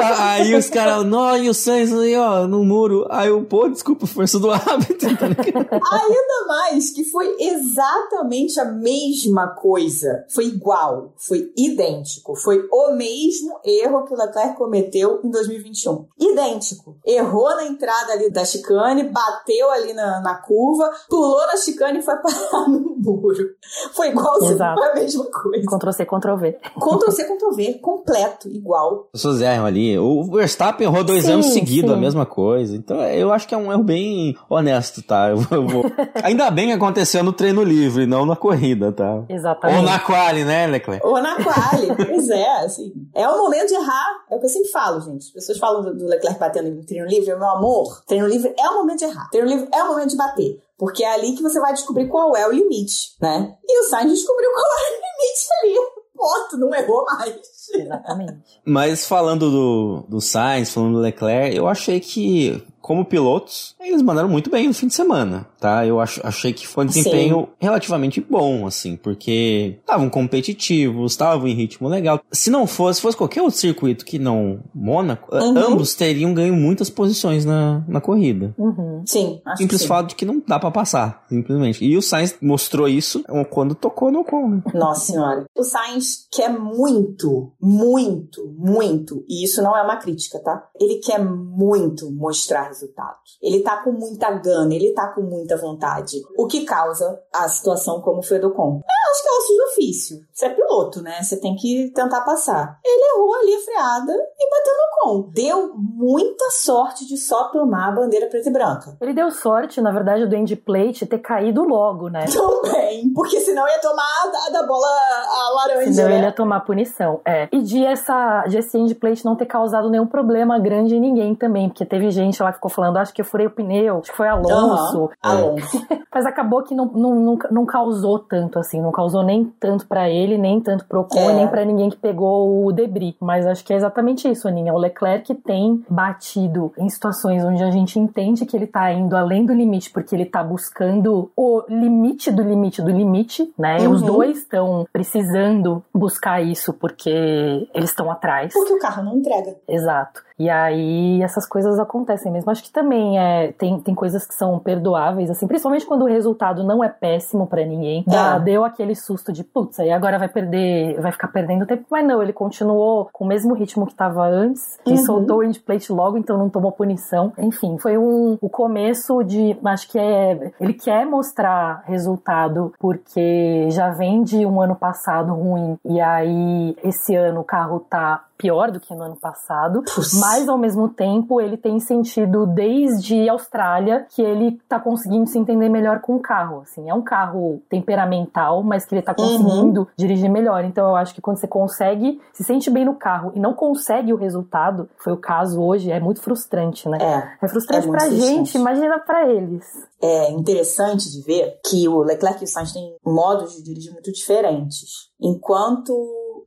Aí 0.02 0.54
os 0.54 0.70
caras, 0.70 1.04
não, 1.04 1.36
e 1.36 1.48
o 1.48 1.54
Sainz 1.54 1.92
aí, 1.92 2.16
ó, 2.16 2.46
no 2.46 2.64
muro. 2.64 3.06
Aí 3.10 3.28
eu, 3.28 3.42
pô, 3.42 3.68
desculpa, 3.68 4.06
força 4.06 4.38
do 4.38 4.50
hábito. 4.50 4.99
Ainda 5.06 6.46
mais 6.46 6.90
que 6.90 7.04
foi 7.04 7.36
exatamente 7.38 8.58
a 8.60 8.64
mesma 8.64 9.48
coisa. 9.48 10.24
Foi 10.34 10.46
igual, 10.46 11.12
foi 11.16 11.52
idêntico. 11.56 12.34
Foi 12.36 12.66
o 12.70 12.92
mesmo 12.92 13.58
erro 13.64 14.04
que 14.04 14.14
o 14.14 14.16
Leclerc 14.16 14.56
cometeu 14.56 15.20
em 15.24 15.30
2021. 15.30 16.06
Idêntico. 16.18 16.96
Errou 17.06 17.48
na 17.56 17.66
entrada 17.66 18.12
ali 18.12 18.30
da 18.30 18.44
chicane, 18.44 19.04
bateu 19.04 19.70
ali 19.70 19.92
na, 19.92 20.20
na 20.20 20.34
curva, 20.36 20.90
pulou 21.08 21.46
na 21.46 21.56
chicane 21.56 21.98
e 21.98 22.02
foi 22.02 22.16
parar 22.22 22.68
no 22.68 22.96
muro. 22.96 23.50
Foi 23.92 24.08
igual, 24.08 24.38
foi 24.38 24.58
a 24.60 24.94
mesma 24.94 25.24
coisa. 25.24 25.66
Ctrl-C, 25.66 26.06
Ctrl-V. 26.06 26.58
Ctrl-C, 26.78 27.24
Ctrl-V, 27.24 27.74
completo, 27.80 28.48
igual. 28.48 29.08
As 29.12 29.20
pessoas 29.20 29.40
erram 29.40 29.66
ali 29.66 29.98
o 29.98 30.24
Verstappen 30.24 30.86
errou 30.86 31.04
dois 31.04 31.24
sim, 31.24 31.32
anos 31.32 31.46
seguidos 31.46 31.90
a 31.90 31.96
mesma 31.96 32.26
coisa. 32.26 32.76
Então 32.76 33.00
eu 33.02 33.32
acho 33.32 33.46
que 33.46 33.54
é 33.54 33.58
um 33.58 33.72
erro 33.72 33.82
bem 33.82 34.36
honesto, 34.48 34.89
tá? 35.02 35.30
Eu 35.30 35.66
vou... 35.66 35.84
Ainda 36.22 36.50
bem 36.50 36.68
que 36.68 36.72
aconteceu 36.72 37.22
no 37.22 37.32
treino 37.32 37.62
livre, 37.62 38.06
não 38.06 38.26
na 38.26 38.36
corrida, 38.36 38.92
tá? 38.92 39.24
Exatamente. 39.28 39.78
Ou 39.78 39.84
na 39.84 39.98
quali, 39.98 40.44
né, 40.44 40.66
Leclerc? 40.66 41.06
Ou 41.06 41.20
na 41.20 41.36
quali, 41.36 41.88
pois 42.06 42.28
é, 42.28 42.64
assim. 42.64 42.92
É 43.14 43.28
o 43.28 43.38
momento 43.38 43.68
de 43.68 43.74
errar, 43.74 44.24
é 44.30 44.36
o 44.36 44.40
que 44.40 44.46
eu 44.46 44.50
sempre 44.50 44.70
falo, 44.70 45.00
gente. 45.00 45.26
As 45.26 45.30
pessoas 45.30 45.58
falam 45.58 45.82
do 45.96 46.06
Leclerc 46.06 46.38
batendo 46.38 46.68
em 46.68 46.82
treino 46.82 47.06
livre, 47.06 47.34
meu 47.34 47.48
amor, 47.48 48.02
treino 48.06 48.26
livre 48.26 48.54
é 48.58 48.68
o 48.68 48.74
momento 48.74 48.98
de 48.98 49.04
errar. 49.04 49.28
Treino 49.30 49.48
livre 49.48 49.68
é 49.72 49.82
o 49.82 49.88
momento 49.88 50.10
de 50.10 50.16
bater. 50.16 50.60
Porque 50.80 51.04
é 51.04 51.12
ali 51.12 51.36
que 51.36 51.42
você 51.42 51.60
vai 51.60 51.74
descobrir 51.74 52.08
qual 52.08 52.34
é 52.34 52.48
o 52.48 52.52
limite, 52.52 53.14
né? 53.20 53.54
E 53.62 53.80
o 53.80 53.84
Sainz 53.84 54.12
descobriu 54.12 54.50
qual 54.50 54.64
é 54.64 54.80
o 54.80 54.94
limite 54.94 55.46
ali. 55.62 56.00
Ponto, 56.16 56.56
não 56.56 56.74
errou 56.74 57.04
mais. 57.04 57.36
Exatamente. 57.74 58.60
Mas 58.64 59.06
falando 59.06 59.50
do, 59.50 60.06
do 60.08 60.20
Sainz, 60.22 60.72
falando 60.72 60.94
do 60.94 61.00
Leclerc, 61.00 61.54
eu 61.54 61.68
achei 61.68 62.00
que 62.00 62.62
como 62.80 63.04
pilotos, 63.04 63.74
eles 63.80 64.02
mandaram 64.02 64.28
muito 64.28 64.50
bem 64.50 64.66
no 64.66 64.74
fim 64.74 64.86
de 64.86 64.94
semana, 64.94 65.46
tá? 65.60 65.86
Eu 65.86 66.00
ach, 66.00 66.18
achei 66.24 66.52
que 66.52 66.66
foi 66.66 66.84
um 66.84 66.86
desempenho 66.86 67.40
Sim. 67.40 67.48
relativamente 67.58 68.20
bom, 68.20 68.66
assim, 68.66 68.96
porque 68.96 69.78
estavam 69.80 70.08
competitivos, 70.08 71.12
estavam 71.12 71.46
em 71.46 71.54
ritmo 71.54 71.88
legal. 71.88 72.20
Se 72.32 72.50
não 72.50 72.66
fosse, 72.66 73.00
fosse 73.00 73.16
qualquer 73.16 73.42
outro 73.42 73.58
circuito 73.58 74.04
que 74.04 74.18
não 74.18 74.60
Mônaco, 74.74 75.34
uhum. 75.34 75.58
ambos 75.58 75.94
teriam 75.94 76.32
ganho 76.32 76.54
muitas 76.54 76.88
posições 76.88 77.44
na, 77.44 77.84
na 77.86 78.00
corrida. 78.00 78.54
Uhum. 78.56 79.02
Sim. 79.06 79.40
Simples 79.56 79.84
fato 79.84 80.08
de 80.08 80.14
que 80.14 80.24
não 80.24 80.42
dá 80.46 80.58
para 80.58 80.70
passar, 80.70 81.24
simplesmente. 81.28 81.84
E 81.84 81.96
o 81.96 82.02
Sainz 82.02 82.36
mostrou 82.40 82.88
isso 82.88 83.22
quando 83.50 83.74
tocou 83.74 84.10
no 84.10 84.20
Ocon. 84.20 84.48
Né? 84.48 84.62
Nossa 84.74 85.12
senhora. 85.12 85.44
O 85.54 85.62
Sainz 85.62 86.26
quer 86.32 86.48
muito, 86.48 87.52
muito, 87.60 88.52
muito, 88.56 89.24
e 89.28 89.44
isso 89.44 89.62
não 89.62 89.76
é 89.76 89.82
uma 89.82 89.96
crítica, 89.96 90.38
tá? 90.38 90.68
Ele 90.80 90.96
quer 90.96 91.22
muito 91.22 92.10
mostrar 92.10 92.69
resultados. 92.70 93.38
Ele 93.42 93.60
tá 93.62 93.82
com 93.82 93.92
muita 93.92 94.30
gana, 94.30 94.74
ele 94.74 94.92
tá 94.92 95.08
com 95.08 95.22
muita 95.22 95.56
vontade. 95.56 96.20
O 96.38 96.46
que 96.46 96.64
causa 96.64 97.20
a 97.34 97.48
situação 97.48 98.00
como 98.00 98.22
foi 98.22 98.38
do 98.38 98.52
Com. 98.52 98.76
Eu 98.76 99.10
acho 99.10 99.22
que 99.22 99.28
é 99.28 99.32
o 99.32 99.40
de 99.56 99.62
ofício. 99.72 100.18
Você 100.32 100.46
é 100.46 100.50
piloto, 100.50 101.02
né? 101.02 101.22
Você 101.22 101.40
tem 101.40 101.54
que 101.56 101.90
tentar 101.94 102.20
passar. 102.22 102.78
Ele 102.84 103.16
errou 103.16 103.34
ali 103.34 103.54
a 103.54 103.60
freada 103.60 104.12
e 104.12 104.50
bateu 104.50 104.74
no 104.74 105.24
Com. 105.24 105.30
Deu 105.32 105.74
muita 105.74 106.50
sorte 106.50 107.06
de 107.06 107.16
só 107.16 107.48
tomar 107.50 107.88
a 107.88 107.92
bandeira 107.92 108.28
preta 108.28 108.48
e 108.48 108.52
branca. 108.52 108.96
Ele 109.00 109.12
deu 109.12 109.30
sorte, 109.30 109.80
na 109.80 109.90
verdade, 109.90 110.26
do 110.26 110.34
end 110.34 110.54
plate 110.56 111.06
ter 111.06 111.18
caído 111.18 111.62
logo, 111.64 112.08
né? 112.08 112.24
Também, 112.26 113.12
porque 113.12 113.40
senão 113.40 113.66
ia 113.66 113.80
tomar 113.80 114.04
a 114.46 114.50
da 114.50 114.66
bola 114.66 114.86
a 114.86 115.50
laranja. 115.54 115.92
Senão 115.92 116.08
né? 116.08 116.16
ele 116.16 116.24
ia 116.24 116.32
tomar 116.32 116.60
punição. 116.60 117.20
É. 117.24 117.48
E 117.52 117.60
de, 117.62 117.84
essa, 117.84 118.44
de 118.46 118.58
esse 118.58 118.78
end 118.78 118.94
plate 118.94 119.24
não 119.24 119.36
ter 119.36 119.46
causado 119.46 119.90
nenhum 119.90 120.06
problema 120.06 120.58
grande 120.58 120.94
em 120.94 121.00
ninguém 121.00 121.34
também, 121.34 121.68
porque 121.68 121.84
teve 121.84 122.10
gente 122.10 122.42
lá 122.42 122.52
que 122.52 122.59
ficou 122.60 122.70
falando, 122.70 122.98
acho 122.98 123.14
que 123.14 123.22
eu 123.22 123.24
furei 123.24 123.46
o 123.46 123.50
pneu, 123.50 123.98
acho 123.98 124.10
que 124.10 124.16
foi 124.16 124.28
Alonso. 124.28 124.98
Uhum. 124.98 125.08
Alonso. 125.22 125.86
Mas 126.12 126.26
acabou 126.26 126.62
que 126.62 126.74
não, 126.74 126.86
não, 126.86 127.14
não, 127.14 127.38
não, 127.50 127.66
causou 127.66 128.18
tanto, 128.18 128.58
assim, 128.58 128.80
não 128.80 128.92
causou 128.92 129.22
nem 129.22 129.44
tanto 129.58 129.86
para 129.86 130.10
ele, 130.10 130.36
nem 130.36 130.60
tanto 130.60 130.84
pro 130.84 131.00
Ocon, 131.00 131.30
é. 131.30 131.34
nem 131.34 131.48
para 131.48 131.64
ninguém 131.64 131.88
que 131.88 131.96
pegou 131.96 132.66
o 132.66 132.72
debris. 132.72 133.14
Mas 133.20 133.46
acho 133.46 133.64
que 133.64 133.72
é 133.72 133.76
exatamente 133.76 134.28
isso, 134.28 134.46
Aninha. 134.46 134.74
O 134.74 134.78
Leclerc 134.78 135.34
tem 135.36 135.82
batido 135.88 136.72
em 136.76 136.88
situações 136.88 137.44
onde 137.44 137.62
a 137.62 137.70
gente 137.70 137.98
entende 137.98 138.44
que 138.44 138.56
ele 138.56 138.66
tá 138.66 138.92
indo 138.92 139.16
além 139.16 139.46
do 139.46 139.54
limite, 139.54 139.90
porque 139.90 140.14
ele 140.14 140.26
tá 140.26 140.42
buscando 140.42 141.30
o 141.34 141.62
limite 141.68 142.30
do 142.30 142.42
limite 142.42 142.82
do 142.82 142.90
limite, 142.90 143.52
né? 143.56 143.78
Uhum. 143.78 143.92
Os 143.92 144.02
dois 144.02 144.38
estão 144.38 144.86
precisando 144.92 145.82
buscar 145.94 146.42
isso 146.42 146.72
porque 146.74 147.68
eles 147.72 147.90
estão 147.90 148.10
atrás. 148.10 148.52
Porque 148.52 148.72
o 148.72 148.78
carro 148.78 149.04
não 149.04 149.16
entrega. 149.16 149.56
Exato. 149.68 150.22
E 150.40 150.48
aí 150.48 151.22
essas 151.22 151.46
coisas 151.46 151.78
acontecem 151.78 152.32
mesmo. 152.32 152.50
Acho 152.50 152.62
que 152.62 152.72
também 152.72 153.18
é, 153.18 153.52
tem, 153.52 153.78
tem 153.78 153.94
coisas 153.94 154.26
que 154.26 154.34
são 154.34 154.58
perdoáveis, 154.58 155.28
assim, 155.28 155.46
principalmente 155.46 155.84
quando 155.84 156.02
o 156.02 156.06
resultado 156.06 156.64
não 156.64 156.82
é 156.82 156.88
péssimo 156.88 157.46
para 157.46 157.62
ninguém. 157.62 158.02
Dá, 158.06 158.36
é. 158.36 158.40
Deu 158.40 158.64
aquele 158.64 158.94
susto 158.94 159.34
de, 159.34 159.44
putz, 159.44 159.78
aí 159.78 159.90
agora 159.90 160.18
vai 160.18 160.28
perder, 160.28 160.98
vai 160.98 161.12
ficar 161.12 161.28
perdendo 161.28 161.66
tempo. 161.66 161.84
Mas 161.90 162.06
não, 162.06 162.22
ele 162.22 162.32
continuou 162.32 163.10
com 163.12 163.26
o 163.26 163.28
mesmo 163.28 163.52
ritmo 163.52 163.86
que 163.86 163.94
tava 163.94 164.26
antes 164.26 164.78
e 164.86 164.92
uhum. 164.92 164.96
soltou 164.96 165.38
o 165.40 165.44
endplate 165.44 165.92
logo, 165.92 166.16
então 166.16 166.38
não 166.38 166.48
tomou 166.48 166.72
punição. 166.72 167.34
Enfim, 167.36 167.76
foi 167.76 167.98
um, 167.98 168.38
o 168.40 168.48
começo 168.48 169.22
de, 169.22 169.54
acho 169.62 169.90
que 169.90 169.98
é, 169.98 170.52
ele 170.58 170.72
quer 170.72 171.04
mostrar 171.04 171.82
resultado 171.84 172.72
porque 172.78 173.68
já 173.70 173.90
vem 173.90 174.22
de 174.22 174.46
um 174.46 174.62
ano 174.62 174.74
passado 174.74 175.34
ruim 175.34 175.76
e 175.84 176.00
aí 176.00 176.74
esse 176.82 177.14
ano 177.14 177.40
o 177.40 177.44
carro 177.44 177.80
tá 177.80 178.24
pior 178.40 178.70
do 178.70 178.80
que 178.80 178.94
no 178.94 179.02
ano 179.02 179.16
passado, 179.16 179.82
mas 180.18 180.48
ao 180.48 180.56
mesmo 180.56 180.88
tempo 180.88 181.40
ele 181.40 181.58
tem 181.58 181.78
sentido 181.78 182.46
desde 182.46 183.28
Austrália 183.28 184.06
que 184.08 184.22
ele 184.22 184.58
tá 184.66 184.80
conseguindo 184.80 185.28
se 185.28 185.38
entender 185.38 185.68
melhor 185.68 186.00
com 186.00 186.16
o 186.16 186.20
carro, 186.20 186.62
assim, 186.62 186.88
é 186.88 186.94
um 186.94 187.02
carro 187.02 187.62
temperamental, 187.68 188.62
mas 188.62 188.86
que 188.86 188.94
ele 188.94 189.02
tá 189.02 189.14
conseguindo 189.14 189.80
uhum. 189.80 189.86
dirigir 189.96 190.30
melhor, 190.30 190.64
então 190.64 190.88
eu 190.88 190.96
acho 190.96 191.14
que 191.14 191.20
quando 191.20 191.38
você 191.38 191.46
consegue, 191.46 192.18
se 192.32 192.42
sente 192.42 192.70
bem 192.70 192.84
no 192.84 192.94
carro 192.94 193.32
e 193.34 193.40
não 193.40 193.52
consegue 193.52 194.12
o 194.12 194.16
resultado, 194.16 194.88
foi 194.96 195.12
o 195.12 195.18
caso 195.18 195.60
hoje, 195.60 195.90
é 195.90 196.00
muito 196.00 196.22
frustrante, 196.22 196.88
né? 196.88 196.98
É, 197.00 197.44
é 197.44 197.48
frustrante 197.48 197.86
é 197.86 197.90
pra 197.90 198.00
frustrante. 198.00 198.26
gente, 198.26 198.54
imagina 198.56 198.98
para 199.00 199.30
eles. 199.30 199.64
É 200.02 200.30
interessante 200.30 201.10
de 201.10 201.22
ver 201.22 201.60
que 201.66 201.86
o 201.86 202.02
Leclerc 202.02 202.40
e 202.40 202.44
o 202.44 202.46
Sainz 202.46 202.72
têm 202.72 202.96
modos 203.04 203.54
de 203.56 203.62
dirigir 203.62 203.92
muito 203.92 204.10
diferentes. 204.10 205.10
Enquanto 205.20 205.92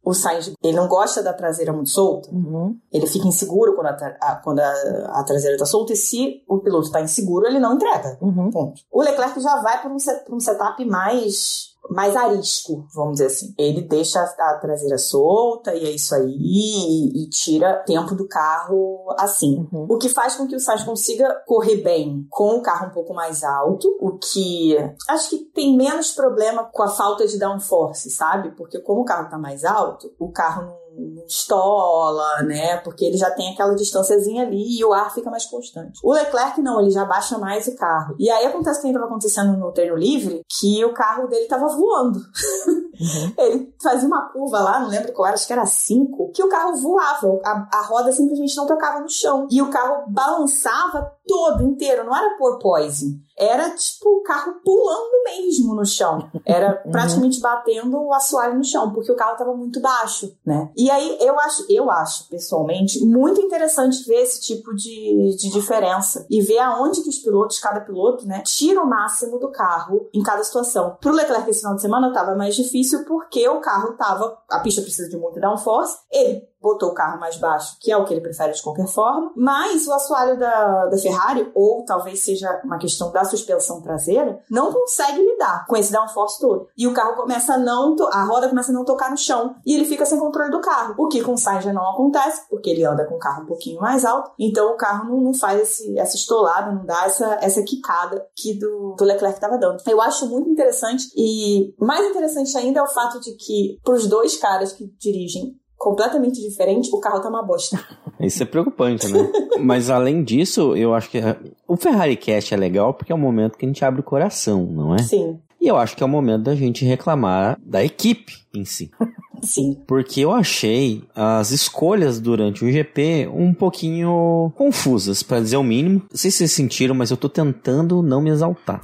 o 0.03 0.13
Sainz, 0.13 0.51
ele 0.61 0.75
não 0.75 0.87
gosta 0.87 1.23
da 1.23 1.33
traseira 1.33 1.71
muito 1.71 1.89
solta, 1.89 2.29
uhum. 2.29 2.77
ele 2.91 3.07
fica 3.07 3.27
inseguro 3.27 3.73
quando, 3.73 3.87
a, 3.87 4.17
a 4.21 4.35
quando 4.35 4.59
a, 4.59 4.71
a, 5.19 5.23
traseira 5.23 5.55
está 5.55 5.65
solta, 5.65 5.93
e 5.93 5.95
se 5.95 6.43
o 6.47 6.59
piloto 6.59 6.87
está 6.87 7.01
inseguro, 7.01 7.47
ele 7.47 7.59
não 7.59 7.75
entrega. 7.75 8.17
Uhum. 8.21 8.73
O 8.91 9.01
Leclerc 9.01 9.39
já 9.39 9.61
vai 9.61 9.81
para 9.81 9.93
um, 9.93 9.99
set, 9.99 10.25
um 10.29 10.39
setup 10.39 10.83
mais 10.85 11.72
mais 11.89 12.15
arisco, 12.15 12.85
vamos 12.93 13.13
dizer 13.13 13.27
assim. 13.27 13.53
Ele 13.57 13.81
deixa 13.81 14.21
a 14.21 14.57
traseira 14.59 14.97
solta 14.97 15.73
e 15.73 15.85
é 15.85 15.91
isso 15.91 16.15
aí, 16.15 16.35
e, 16.37 17.23
e 17.23 17.29
tira 17.29 17.83
tempo 17.85 18.15
do 18.15 18.27
carro 18.27 19.13
assim. 19.17 19.67
Uhum. 19.71 19.87
O 19.89 19.97
que 19.97 20.09
faz 20.09 20.35
com 20.35 20.47
que 20.47 20.55
o 20.55 20.59
Sainz 20.59 20.83
consiga 20.83 21.41
correr 21.45 21.77
bem 21.77 22.25
com 22.29 22.57
o 22.57 22.61
carro 22.61 22.87
um 22.87 22.93
pouco 22.93 23.13
mais 23.13 23.43
alto, 23.43 23.87
o 23.99 24.17
que 24.17 24.75
acho 25.09 25.29
que 25.29 25.37
tem 25.53 25.75
menos 25.75 26.11
problema 26.11 26.69
com 26.71 26.83
a 26.83 26.87
falta 26.87 27.27
de 27.27 27.37
downforce, 27.37 28.09
sabe? 28.09 28.51
Porque 28.51 28.79
como 28.79 29.01
o 29.01 29.05
carro 29.05 29.29
tá 29.29 29.37
mais 29.37 29.63
alto, 29.63 30.13
o 30.19 30.31
carro 30.31 30.65
não 30.65 30.82
não 30.97 31.25
estola, 31.25 32.43
né? 32.43 32.77
Porque 32.77 33.05
ele 33.05 33.17
já 33.17 33.31
tem 33.31 33.53
aquela 33.53 33.75
distânciazinha 33.75 34.43
ali 34.43 34.77
e 34.77 34.85
o 34.85 34.93
ar 34.93 35.13
fica 35.13 35.29
mais 35.29 35.45
constante. 35.45 35.99
O 36.03 36.13
Leclerc 36.13 36.61
não, 36.61 36.81
ele 36.81 36.91
já 36.91 37.05
baixa 37.05 37.37
mais 37.37 37.67
o 37.67 37.75
carro. 37.75 38.15
E 38.19 38.29
aí 38.29 38.45
acontece 38.45 38.79
o 38.79 38.81
que 38.81 38.87
estava 38.87 39.05
acontecendo 39.05 39.57
no 39.57 39.71
treino 39.71 39.95
livre, 39.95 40.41
que 40.47 40.83
o 40.85 40.93
carro 40.93 41.27
dele 41.27 41.43
estava 41.43 41.67
voando. 41.67 42.19
Uhum. 42.19 43.33
ele 43.37 43.73
fazia 43.81 44.07
uma 44.07 44.29
curva 44.29 44.59
lá, 44.59 44.79
não 44.79 44.89
lembro 44.89 45.13
qual 45.13 45.27
era, 45.27 45.35
acho 45.35 45.47
que 45.47 45.53
era 45.53 45.65
5, 45.65 46.31
que 46.31 46.43
o 46.43 46.49
carro 46.49 46.75
voava, 46.75 47.39
a, 47.43 47.69
a 47.73 47.81
roda 47.81 48.11
simplesmente 48.11 48.55
não 48.55 48.65
tocava 48.65 48.99
no 48.99 49.09
chão. 49.09 49.47
E 49.49 49.61
o 49.61 49.69
carro 49.69 50.05
balançava 50.07 51.11
todo 51.25 51.63
inteiro, 51.63 52.03
não 52.03 52.15
era 52.15 52.37
porpoise 52.37 53.21
era 53.37 53.69
tipo 53.71 54.09
o 54.09 54.21
carro 54.21 54.55
pulando 54.63 55.23
mesmo 55.25 55.75
no 55.75 55.85
chão. 55.85 56.29
Era 56.45 56.81
uhum. 56.85 56.91
praticamente 56.91 57.39
batendo 57.39 57.99
o 57.99 58.13
assoalho 58.13 58.57
no 58.57 58.63
chão, 58.63 58.91
porque 58.91 59.11
o 59.11 59.15
carro 59.15 59.33
estava 59.33 59.55
muito 59.55 59.79
baixo, 59.79 60.35
né? 60.45 60.69
E 60.75 60.89
aí 60.89 61.17
eu 61.19 61.39
acho, 61.39 61.65
eu 61.69 61.89
acho, 61.89 62.27
pessoalmente, 62.29 63.03
muito 63.05 63.41
interessante 63.41 64.05
ver 64.05 64.21
esse 64.21 64.41
tipo 64.41 64.73
de, 64.75 65.35
de 65.37 65.49
diferença 65.49 66.25
e 66.29 66.41
ver 66.41 66.59
aonde 66.59 67.01
que 67.01 67.09
os 67.09 67.19
pilotos, 67.19 67.59
cada 67.59 67.81
piloto, 67.81 68.25
né, 68.25 68.41
tira 68.45 68.81
o 68.81 68.87
máximo 68.87 69.39
do 69.39 69.51
carro 69.51 70.09
em 70.13 70.21
cada 70.21 70.43
situação. 70.43 70.97
Pro 71.01 71.13
Leclerc 71.13 71.49
esse 71.49 71.61
final 71.61 71.75
de 71.75 71.81
semana 71.81 72.09
estava 72.09 72.35
mais 72.35 72.55
difícil 72.55 73.03
porque 73.05 73.47
o 73.47 73.59
carro 73.59 73.93
tava, 73.93 74.37
a 74.49 74.59
pista 74.59 74.81
precisa 74.81 75.09
de 75.09 75.17
muito 75.17 75.39
downforce, 75.39 75.97
ele 76.11 76.47
botou 76.63 76.89
o 76.89 76.93
carro 76.93 77.19
mais 77.19 77.35
baixo, 77.35 77.75
que 77.79 77.91
é 77.91 77.97
o 77.97 78.05
que 78.05 78.13
ele 78.13 78.21
prefere 78.21 78.53
de 78.53 78.63
qualquer 78.63 78.87
forma, 78.87 79.31
mas 79.35 79.85
o 79.85 79.91
assoalho 79.91 80.39
da, 80.39 80.85
da 80.85 80.97
Ferrari, 80.97 81.51
ou 81.53 81.83
talvez 81.83 82.23
seja 82.23 82.61
uma 82.63 82.77
questão 82.77 83.11
da 83.11 83.25
suspensão 83.25 83.81
traseira, 83.81 84.39
não 84.49 84.71
consegue 84.71 85.21
lidar 85.21 85.65
com 85.67 85.75
esse 85.75 85.91
downforce 85.91 86.39
todo. 86.39 86.69
E 86.77 86.87
o 86.87 86.93
carro 86.93 87.15
começa 87.15 87.55
a 87.55 87.57
não, 87.57 87.95
a 88.11 88.23
roda 88.23 88.47
começa 88.47 88.71
a 88.71 88.73
não 88.73 88.85
tocar 88.85 89.11
no 89.11 89.17
chão 89.17 89.55
e 89.65 89.75
ele 89.75 89.85
fica 89.85 90.05
sem 90.05 90.17
controle 90.17 90.49
do 90.49 90.61
carro. 90.61 90.95
O 90.97 91.07
que 91.09 91.21
com 91.21 91.33
o 91.33 91.37
Sainz 91.37 91.65
já 91.65 91.73
não 91.73 91.87
acontece, 91.89 92.43
porque 92.49 92.69
ele 92.69 92.85
anda 92.85 93.05
com 93.05 93.15
o 93.15 93.19
carro 93.19 93.43
um 93.43 93.47
pouquinho 93.47 93.81
mais 93.81 94.05
alto, 94.05 94.31
então 94.39 94.71
o 94.71 94.77
carro 94.77 95.09
não, 95.09 95.19
não 95.19 95.33
faz 95.33 95.61
esse, 95.61 95.99
essa 95.99 96.15
estolada, 96.15 96.71
não 96.71 96.85
dá 96.85 97.05
essa, 97.05 97.37
essa 97.41 97.61
quicada 97.63 98.25
que 98.35 98.57
do, 98.57 98.95
do 98.97 99.03
Leclerc 99.03 99.35
estava 99.35 99.57
dando. 99.57 99.81
Eu 99.85 100.01
acho 100.01 100.27
muito 100.29 100.49
interessante 100.49 101.11
e 101.15 101.75
mais 101.77 102.05
interessante 102.05 102.57
ainda 102.57 102.79
é 102.79 102.83
o 102.83 102.87
fato 102.87 103.19
de 103.19 103.33
que 103.33 103.79
para 103.83 103.95
os 103.95 104.07
dois 104.07 104.37
caras 104.37 104.71
que 104.71 104.85
dirigem 104.97 105.57
completamente 105.83 106.41
diferente, 106.41 106.89
o 106.93 106.99
carro 106.99 107.19
tá 107.19 107.27
uma 107.27 107.43
bosta. 107.43 107.77
Isso 108.19 108.41
é 108.41 108.45
preocupante, 108.45 109.07
né? 109.09 109.29
Mas 109.59 109.89
além 109.89 110.23
disso, 110.23 110.75
eu 110.75 110.93
acho 110.93 111.09
que 111.09 111.19
o 111.67 111.75
Ferrari 111.75 112.15
Cast 112.15 112.53
é 112.53 112.57
legal 112.57 112.93
porque 112.93 113.11
é 113.11 113.15
o 113.15 113.17
momento 113.17 113.57
que 113.57 113.65
a 113.65 113.67
gente 113.67 113.83
abre 113.83 113.99
o 113.99 114.03
coração, 114.03 114.65
não 114.65 114.95
é? 114.95 114.99
Sim. 114.99 115.39
E 115.59 115.67
eu 115.67 115.77
acho 115.77 115.95
que 115.95 116.03
é 116.03 116.05
o 116.05 116.09
momento 116.09 116.43
da 116.43 116.55
gente 116.55 116.85
reclamar 116.85 117.57
da 117.61 117.83
equipe 117.83 118.33
em 118.53 118.65
si. 118.65 118.91
Sim. 119.41 119.77
Porque 119.85 120.21
eu 120.21 120.31
achei 120.31 121.03
as 121.13 121.51
escolhas 121.51 122.19
durante 122.19 122.63
o 122.63 122.71
GP 122.71 123.29
um 123.33 123.53
pouquinho 123.53 124.53
confusas, 124.55 125.21
para 125.21 125.41
dizer 125.41 125.57
o 125.57 125.63
mínimo. 125.63 126.01
Não 126.09 126.17
sei 126.17 126.31
se 126.31 126.37
vocês 126.37 126.51
sentiram, 126.53 126.95
mas 126.95 127.11
eu 127.11 127.17
tô 127.17 127.27
tentando 127.27 128.01
não 128.01 128.21
me 128.21 128.29
exaltar. 128.29 128.81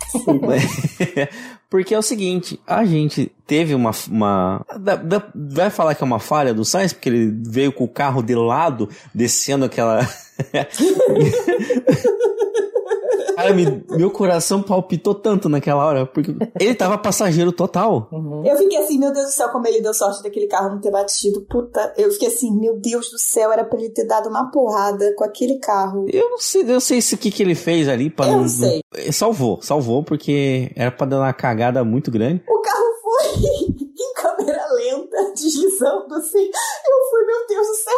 Porque 1.69 1.93
é 1.93 1.99
o 1.99 2.01
seguinte, 2.01 2.59
a 2.67 2.83
gente 2.83 3.31
teve 3.49 3.73
uma. 3.73 3.89
uma 4.07 4.63
da, 4.79 4.95
da, 4.95 5.23
vai 5.35 5.71
falar 5.71 5.95
que 5.95 6.03
é 6.03 6.05
uma 6.05 6.19
falha 6.19 6.53
do 6.53 6.63
Sainz, 6.63 6.93
porque 6.93 7.09
ele 7.09 7.33
veio 7.47 7.73
com 7.73 7.83
o 7.83 7.89
carro 7.89 8.21
de 8.21 8.35
lado, 8.35 8.87
descendo 9.13 9.65
aquela. 9.65 10.07
Cara, 13.35 13.53
me- 13.53 13.83
meu 13.91 14.11
coração 14.11 14.61
palpitou 14.61 15.15
tanto 15.15 15.47
naquela 15.47 15.85
hora, 15.85 16.05
porque 16.05 16.35
ele 16.59 16.75
tava 16.75 16.97
passageiro 16.97 17.53
total. 17.53 18.09
Uhum. 18.11 18.45
Eu 18.45 18.57
fiquei 18.57 18.77
assim, 18.79 18.99
meu 18.99 19.13
Deus 19.13 19.27
do 19.27 19.31
céu, 19.31 19.47
como 19.47 19.65
ele 19.65 19.79
deu 19.81 19.93
sorte 19.93 20.21
daquele 20.21 20.45
carro 20.47 20.71
não 20.71 20.81
ter 20.81 20.91
batido. 20.91 21.39
Puta, 21.49 21.93
eu 21.97 22.11
fiquei 22.11 22.27
assim, 22.27 22.51
meu 22.59 22.77
Deus 22.77 23.09
do 23.09 23.17
céu, 23.17 23.49
era 23.53 23.63
pra 23.63 23.79
ele 23.79 23.91
ter 23.91 24.05
dado 24.05 24.27
uma 24.27 24.51
porrada 24.51 25.13
com 25.15 25.23
aquele 25.23 25.57
carro. 25.59 26.05
Eu 26.11 26.29
não 26.31 26.37
sei, 26.37 26.65
eu 26.67 26.81
sei 26.81 26.97
isso 26.97 27.15
que 27.17 27.31
que 27.31 27.41
ele 27.41 27.55
fez 27.55 27.87
ali 27.87 28.09
para 28.09 28.29
Eu 28.29 28.45
sei. 28.45 28.81
Salvou, 29.13 29.61
salvou 29.61 30.03
porque 30.03 30.73
era 30.75 30.91
pra 30.91 31.07
dar 31.07 31.19
uma 31.19 31.31
cagada 31.31 31.81
muito 31.85 32.11
grande. 32.11 32.43
O 32.45 32.59
carro 32.61 32.85
foi 33.01 33.41
em 33.41 34.13
câmera 34.15 34.65
lenta, 34.73 35.08
deslizando 35.33 36.15
assim. 36.15 36.45
Eu 36.45 37.09
fui, 37.09 37.25
meu 37.25 37.47
Deus 37.47 37.67
do 37.67 37.75
céu, 37.75 37.93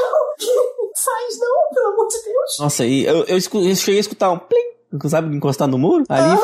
Sainz 0.96 1.40
não, 1.40 1.74
pelo 1.74 1.94
amor 1.94 2.08
de 2.08 2.24
Deus. 2.24 2.58
Nossa, 2.60 2.86
e 2.86 3.06
eu, 3.06 3.26
eu, 3.26 3.38
eu 3.38 3.76
cheguei 3.76 3.98
a 3.98 4.02
escutar 4.02 4.32
um 4.32 4.40
plim, 4.40 5.10
sabe, 5.10 5.36
encostar 5.36 5.68
no 5.68 5.78
muro 5.78 6.04
ali. 6.10 6.40